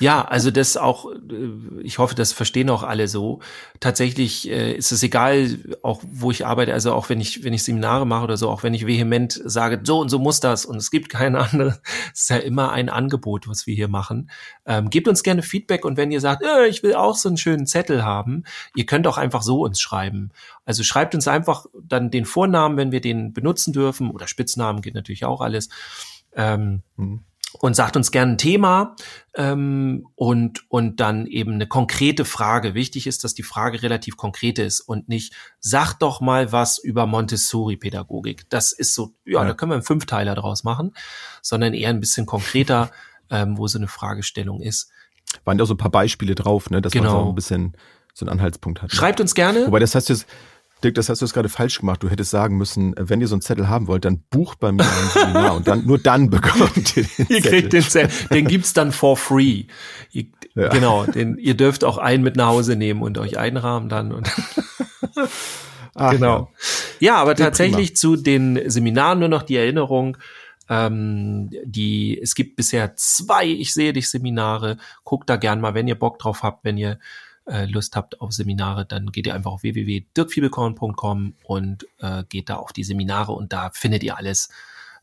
Ja. 0.00 0.24
also 0.24 0.50
das 0.50 0.76
auch, 0.76 1.12
äh, 1.12 1.82
ich 1.82 1.98
hoffe, 1.98 2.14
das 2.14 2.32
verstehen 2.32 2.70
auch 2.70 2.82
alle 2.82 3.08
so. 3.08 3.40
Tatsächlich 3.78 4.48
äh, 4.50 4.72
ist 4.72 4.92
es 4.92 5.02
egal, 5.02 5.58
auch 5.82 6.02
wo 6.04 6.30
ich 6.30 6.46
arbeite, 6.46 6.72
also 6.72 6.92
auch 6.92 7.08
wenn 7.08 7.20
ich, 7.20 7.44
wenn 7.44 7.52
ich 7.52 7.62
Seminare 7.62 8.06
mache 8.06 8.24
oder 8.24 8.36
so, 8.36 8.48
auch 8.48 8.62
wenn 8.62 8.74
ich 8.74 8.86
vehement 8.86 9.40
sage, 9.44 9.80
so 9.84 10.00
und 10.00 10.08
so 10.08 10.18
muss 10.18 10.40
das 10.40 10.64
und 10.64 10.76
es 10.76 10.90
gibt 10.90 11.10
keine 11.10 11.38
andere, 11.40 11.80
es 12.12 12.22
ist 12.22 12.30
ja 12.30 12.36
immer 12.38 12.72
ein 12.72 12.88
Angebot, 12.88 13.48
was 13.48 13.66
wir 13.66 13.74
hier 13.74 13.88
machen. 13.88 14.30
Ähm, 14.66 14.90
gebt 14.90 15.08
uns 15.08 15.22
gerne 15.22 15.42
Feedback 15.42 15.84
und 15.84 15.96
wenn 15.96 16.10
ihr 16.10 16.20
sagt, 16.20 16.42
äh, 16.42 16.66
ich 16.66 16.82
will 16.82 16.94
auch 16.94 17.16
so 17.16 17.28
einen 17.28 17.38
schönen 17.38 17.66
Zettel 17.66 18.04
haben, 18.04 18.44
ihr 18.74 18.86
könnt 18.86 19.06
auch 19.06 19.18
einfach 19.18 19.42
so 19.42 19.64
uns 19.64 19.80
schreiben. 19.80 20.30
Also 20.64 20.82
schreibt 20.82 21.14
uns 21.14 21.28
einfach 21.28 21.66
dann 21.82 22.10
den 22.10 22.24
Vornamen, 22.24 22.76
wenn 22.76 22.92
wir 22.92 23.00
den 23.00 23.32
benutzen 23.32 23.72
dürfen 23.72 24.10
oder 24.10 24.26
Spitznamen 24.26 24.82
geht 24.82 24.94
natürlich 24.94 25.24
auch 25.24 25.40
alles. 25.40 25.68
Ähm, 26.34 26.82
mhm 26.96 27.20
und 27.60 27.74
sagt 27.74 27.96
uns 27.96 28.10
gerne 28.10 28.32
ein 28.32 28.38
Thema 28.38 28.96
ähm, 29.34 30.06
und, 30.14 30.64
und 30.70 31.00
dann 31.00 31.26
eben 31.26 31.54
eine 31.54 31.66
konkrete 31.66 32.24
Frage. 32.24 32.74
Wichtig 32.74 33.06
ist, 33.06 33.22
dass 33.22 33.34
die 33.34 33.42
Frage 33.42 33.82
relativ 33.82 34.16
konkret 34.16 34.58
ist 34.58 34.80
und 34.80 35.08
nicht, 35.08 35.34
sag 35.58 35.94
doch 35.94 36.20
mal 36.20 36.52
was 36.52 36.78
über 36.78 37.06
Montessori-Pädagogik. 37.06 38.48
Das 38.48 38.72
ist 38.72 38.94
so, 38.94 39.14
ja, 39.24 39.42
ja, 39.42 39.48
da 39.48 39.54
können 39.54 39.70
wir 39.70 39.74
einen 39.74 39.82
Fünfteiler 39.82 40.34
draus 40.34 40.64
machen, 40.64 40.94
sondern 41.42 41.74
eher 41.74 41.90
ein 41.90 42.00
bisschen 42.00 42.26
konkreter, 42.26 42.90
ähm, 43.30 43.58
wo 43.58 43.66
so 43.66 43.78
eine 43.78 43.88
Fragestellung 43.88 44.60
ist. 44.60 44.90
Waren 45.44 45.58
da 45.58 45.66
so 45.66 45.74
ein 45.74 45.78
paar 45.78 45.90
Beispiele 45.90 46.34
drauf, 46.34 46.70
ne, 46.70 46.80
dass 46.80 46.92
genau. 46.92 47.12
man 47.14 47.24
so 47.24 47.28
ein 47.28 47.34
bisschen 47.34 47.76
so 48.14 48.24
einen 48.24 48.30
Anhaltspunkt 48.30 48.82
hat. 48.82 48.90
Ne? 48.90 48.96
Schreibt 48.96 49.20
uns 49.20 49.34
gerne. 49.34 49.66
Wobei 49.66 49.78
das 49.78 49.94
heißt 49.94 50.08
jetzt, 50.08 50.26
Dirk, 50.82 50.94
das 50.94 51.08
hast 51.08 51.20
du 51.20 51.26
jetzt 51.26 51.34
gerade 51.34 51.48
falsch 51.48 51.80
gemacht. 51.80 52.02
Du 52.02 52.08
hättest 52.08 52.30
sagen 52.30 52.56
müssen, 52.56 52.96
äh, 52.96 53.08
wenn 53.08 53.20
ihr 53.20 53.28
so 53.28 53.34
einen 53.34 53.42
Zettel 53.42 53.68
haben 53.68 53.86
wollt, 53.86 54.04
dann 54.04 54.22
bucht 54.30 54.60
bei 54.60 54.72
mir 54.72 54.82
ein 54.82 55.08
Seminar 55.12 55.56
und 55.56 55.68
dann 55.68 55.86
nur 55.86 55.98
dann 55.98 56.30
bekommt 56.30 56.96
ihr 56.96 57.04
den 57.04 57.26
Ihr 57.28 57.42
kriegt 57.42 57.72
den 57.72 57.82
Zettel. 57.82 58.28
Den 58.28 58.46
gibt's 58.46 58.72
dann 58.72 58.92
for 58.92 59.16
free. 59.16 59.64
Ihr, 60.12 60.26
ja. 60.54 60.68
Genau, 60.68 61.04
den, 61.04 61.36
ihr 61.38 61.54
dürft 61.54 61.84
auch 61.84 61.98
einen 61.98 62.22
mit 62.22 62.36
nach 62.36 62.48
Hause 62.48 62.76
nehmen 62.76 63.02
und 63.02 63.18
euch 63.18 63.38
einrahmen 63.38 63.88
dann. 63.88 64.12
Und 64.12 64.30
Ach, 65.94 66.12
genau. 66.12 66.50
Ja, 66.98 67.12
ja 67.12 67.16
aber 67.16 67.32
ja, 67.32 67.36
tatsächlich 67.36 67.88
prima. 67.88 67.96
zu 67.96 68.16
den 68.16 68.70
Seminaren 68.70 69.18
nur 69.18 69.28
noch 69.28 69.42
die 69.42 69.56
Erinnerung. 69.56 70.16
Ähm, 70.68 71.50
die, 71.64 72.18
es 72.20 72.34
gibt 72.34 72.56
bisher 72.56 72.94
zwei 72.94 73.44
Ich 73.44 73.74
sehe 73.74 73.92
dich 73.92 74.08
Seminare. 74.08 74.76
Guckt 75.04 75.28
da 75.28 75.36
gern 75.36 75.60
mal, 75.60 75.74
wenn 75.74 75.88
ihr 75.88 75.98
Bock 75.98 76.18
drauf 76.18 76.42
habt, 76.42 76.64
wenn 76.64 76.78
ihr 76.78 76.98
äh, 77.50 77.66
Lust 77.66 77.96
habt 77.96 78.20
auf 78.20 78.32
Seminare, 78.32 78.86
dann 78.86 79.12
geht 79.12 79.26
ihr 79.26 79.34
einfach 79.34 79.50
auf 79.50 79.62
www.dirkfiebelkorn.com 79.62 81.34
und 81.44 81.86
äh, 81.98 82.24
geht 82.28 82.48
da 82.48 82.56
auf 82.56 82.72
die 82.72 82.84
Seminare 82.84 83.32
und 83.32 83.52
da 83.52 83.70
findet 83.72 84.02
ihr 84.02 84.16
alles, 84.16 84.50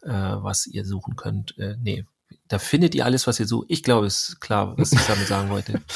äh, 0.01 0.09
was 0.09 0.65
ihr 0.67 0.85
suchen 0.85 1.15
könnt. 1.15 1.57
Äh, 1.57 1.75
nee, 1.81 2.05
da 2.47 2.59
findet 2.59 2.95
ihr 2.95 3.05
alles, 3.05 3.27
was 3.27 3.39
ihr 3.39 3.47
sucht. 3.47 3.67
Ich 3.69 3.83
glaube, 3.83 4.07
es 4.07 4.29
ist 4.29 4.41
klar, 4.41 4.77
was 4.77 4.93
ich 4.93 5.05
damit 5.07 5.27
sagen 5.27 5.49
wollte. 5.49 5.81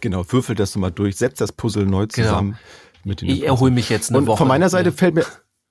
Genau, 0.00 0.30
würfelt 0.30 0.60
das 0.60 0.74
nochmal 0.74 0.92
durch, 0.92 1.16
setzt 1.16 1.40
das 1.40 1.50
Puzzle 1.50 1.86
neu 1.86 2.06
genau. 2.06 2.08
zusammen. 2.08 2.50
Genau. 2.50 2.60
Mit 3.04 3.22
den 3.22 3.30
ich 3.30 3.42
erhole 3.42 3.70
mich 3.70 3.88
jetzt 3.88 4.10
eine 4.10 4.18
und 4.18 4.26
Woche. 4.26 4.36
Von 4.36 4.48
meiner 4.48 4.68
Seite 4.68 4.90
ja. 4.90 4.94
fällt 4.94 5.14
mir 5.14 5.24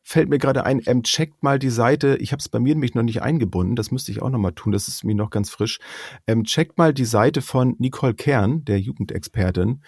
fällt 0.03 0.29
mir 0.29 0.37
gerade 0.37 0.65
ein, 0.65 0.81
ähm, 0.85 1.03
checkt 1.03 1.43
mal 1.43 1.57
die 1.57 1.69
Seite, 1.69 2.17
ich 2.17 2.33
habe 2.33 2.41
es 2.41 2.49
bei 2.49 2.59
mir 2.59 2.75
nämlich 2.75 2.93
noch 2.93 3.03
nicht 3.03 3.21
eingebunden, 3.21 3.75
das 3.75 3.89
müsste 3.89 4.11
ich 4.11 4.21
auch 4.21 4.29
nochmal 4.29 4.51
tun, 4.51 4.73
das 4.73 4.87
ist 4.87 5.03
mir 5.03 5.15
noch 5.15 5.29
ganz 5.29 5.49
frisch. 5.49 5.79
Ähm, 6.27 6.43
checkt 6.43 6.77
mal 6.77 6.93
die 6.93 7.05
Seite 7.05 7.41
von 7.41 7.75
Nicole 7.79 8.13
Kern, 8.13 8.65
der 8.65 8.79
Jugendexpertin, 8.79 9.81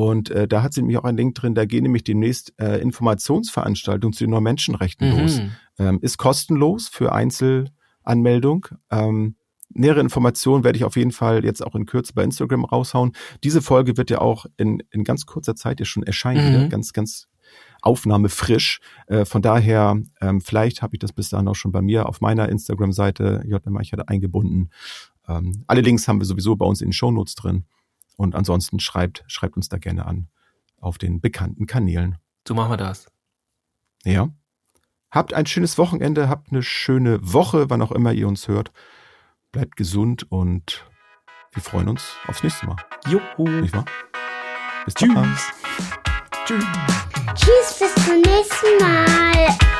Und 0.00 0.30
äh, 0.30 0.48
da 0.48 0.62
hat 0.62 0.72
sie 0.72 0.80
nämlich 0.80 0.96
auch 0.96 1.04
einen 1.04 1.18
Link 1.18 1.34
drin, 1.34 1.54
da 1.54 1.66
gehen 1.66 1.82
nämlich 1.82 2.04
demnächst 2.04 2.54
äh, 2.58 2.78
Informationsveranstaltungen 2.80 4.14
zu 4.14 4.24
den 4.24 4.30
neuen 4.30 4.44
Menschenrechten 4.44 5.10
Mhm. 5.10 5.18
los. 5.20 5.42
Ähm, 5.78 5.98
ist 6.00 6.16
kostenlos 6.16 6.88
für 6.88 7.12
Einzelanmeldung. 7.12 8.66
Ähm, 8.90 9.34
nähere 9.68 10.00
Informationen 10.00 10.64
werde 10.64 10.78
ich 10.78 10.84
auf 10.84 10.96
jeden 10.96 11.12
Fall 11.12 11.44
jetzt 11.44 11.62
auch 11.64 11.74
in 11.74 11.84
Kürze 11.84 12.14
bei 12.14 12.24
Instagram 12.24 12.64
raushauen. 12.64 13.12
Diese 13.44 13.60
Folge 13.60 13.98
wird 13.98 14.08
ja 14.08 14.22
auch 14.22 14.46
in, 14.56 14.82
in 14.90 15.04
ganz 15.04 15.26
kurzer 15.26 15.54
Zeit 15.54 15.80
ja 15.80 15.84
schon 15.86 16.02
erscheinen, 16.02 16.64
Mhm. 16.64 16.68
ganz, 16.70 16.94
ganz 16.94 17.28
aufnahmefrisch. 17.82 18.80
Äh, 19.06 19.24
von 19.26 19.42
daher, 19.42 20.00
ähm, 20.22 20.40
vielleicht 20.40 20.80
habe 20.82 20.94
ich 20.94 20.98
das 21.00 21.12
bis 21.12 21.28
dahin 21.28 21.48
auch 21.48 21.54
schon 21.56 21.72
bei 21.72 21.82
mir 21.82 22.08
auf 22.08 22.20
meiner 22.22 22.48
Instagram-Seite 22.48 23.42
JM 23.46 23.76
Eichert 23.76 24.08
eingebunden. 24.08 24.70
Ähm, 25.28 25.64
alle 25.66 25.80
Links 25.82 26.08
haben 26.08 26.20
wir 26.20 26.26
sowieso 26.26 26.56
bei 26.56 26.64
uns 26.66 26.80
in 26.80 26.88
den 26.88 26.92
Shownotes 26.92 27.34
drin. 27.34 27.64
Und 28.20 28.34
ansonsten 28.34 28.80
schreibt, 28.80 29.24
schreibt 29.28 29.56
uns 29.56 29.70
da 29.70 29.78
gerne 29.78 30.04
an 30.04 30.28
auf 30.78 30.98
den 30.98 31.22
bekannten 31.22 31.66
Kanälen. 31.66 32.18
So 32.46 32.52
machen 32.52 32.70
wir 32.70 32.76
das. 32.76 33.10
Ja. 34.04 34.28
Habt 35.10 35.32
ein 35.32 35.46
schönes 35.46 35.78
Wochenende, 35.78 36.28
habt 36.28 36.52
eine 36.52 36.62
schöne 36.62 37.18
Woche, 37.22 37.70
wann 37.70 37.80
auch 37.80 37.92
immer 37.92 38.12
ihr 38.12 38.28
uns 38.28 38.46
hört. 38.46 38.72
Bleibt 39.52 39.74
gesund 39.76 40.30
und 40.30 40.86
wir 41.52 41.62
freuen 41.62 41.88
uns 41.88 42.12
aufs 42.26 42.42
nächste 42.42 42.66
Mal. 42.66 42.76
Juhu. 43.08 43.48
Nicht 43.48 43.72
wahr? 43.72 43.86
Bis 44.84 44.92
dann. 44.92 45.38
Tschüss. 46.44 46.66
Tschüss, 47.34 47.78
bis 47.78 48.04
zum 48.04 48.20
nächsten 48.20 48.84
Mal. 48.84 49.79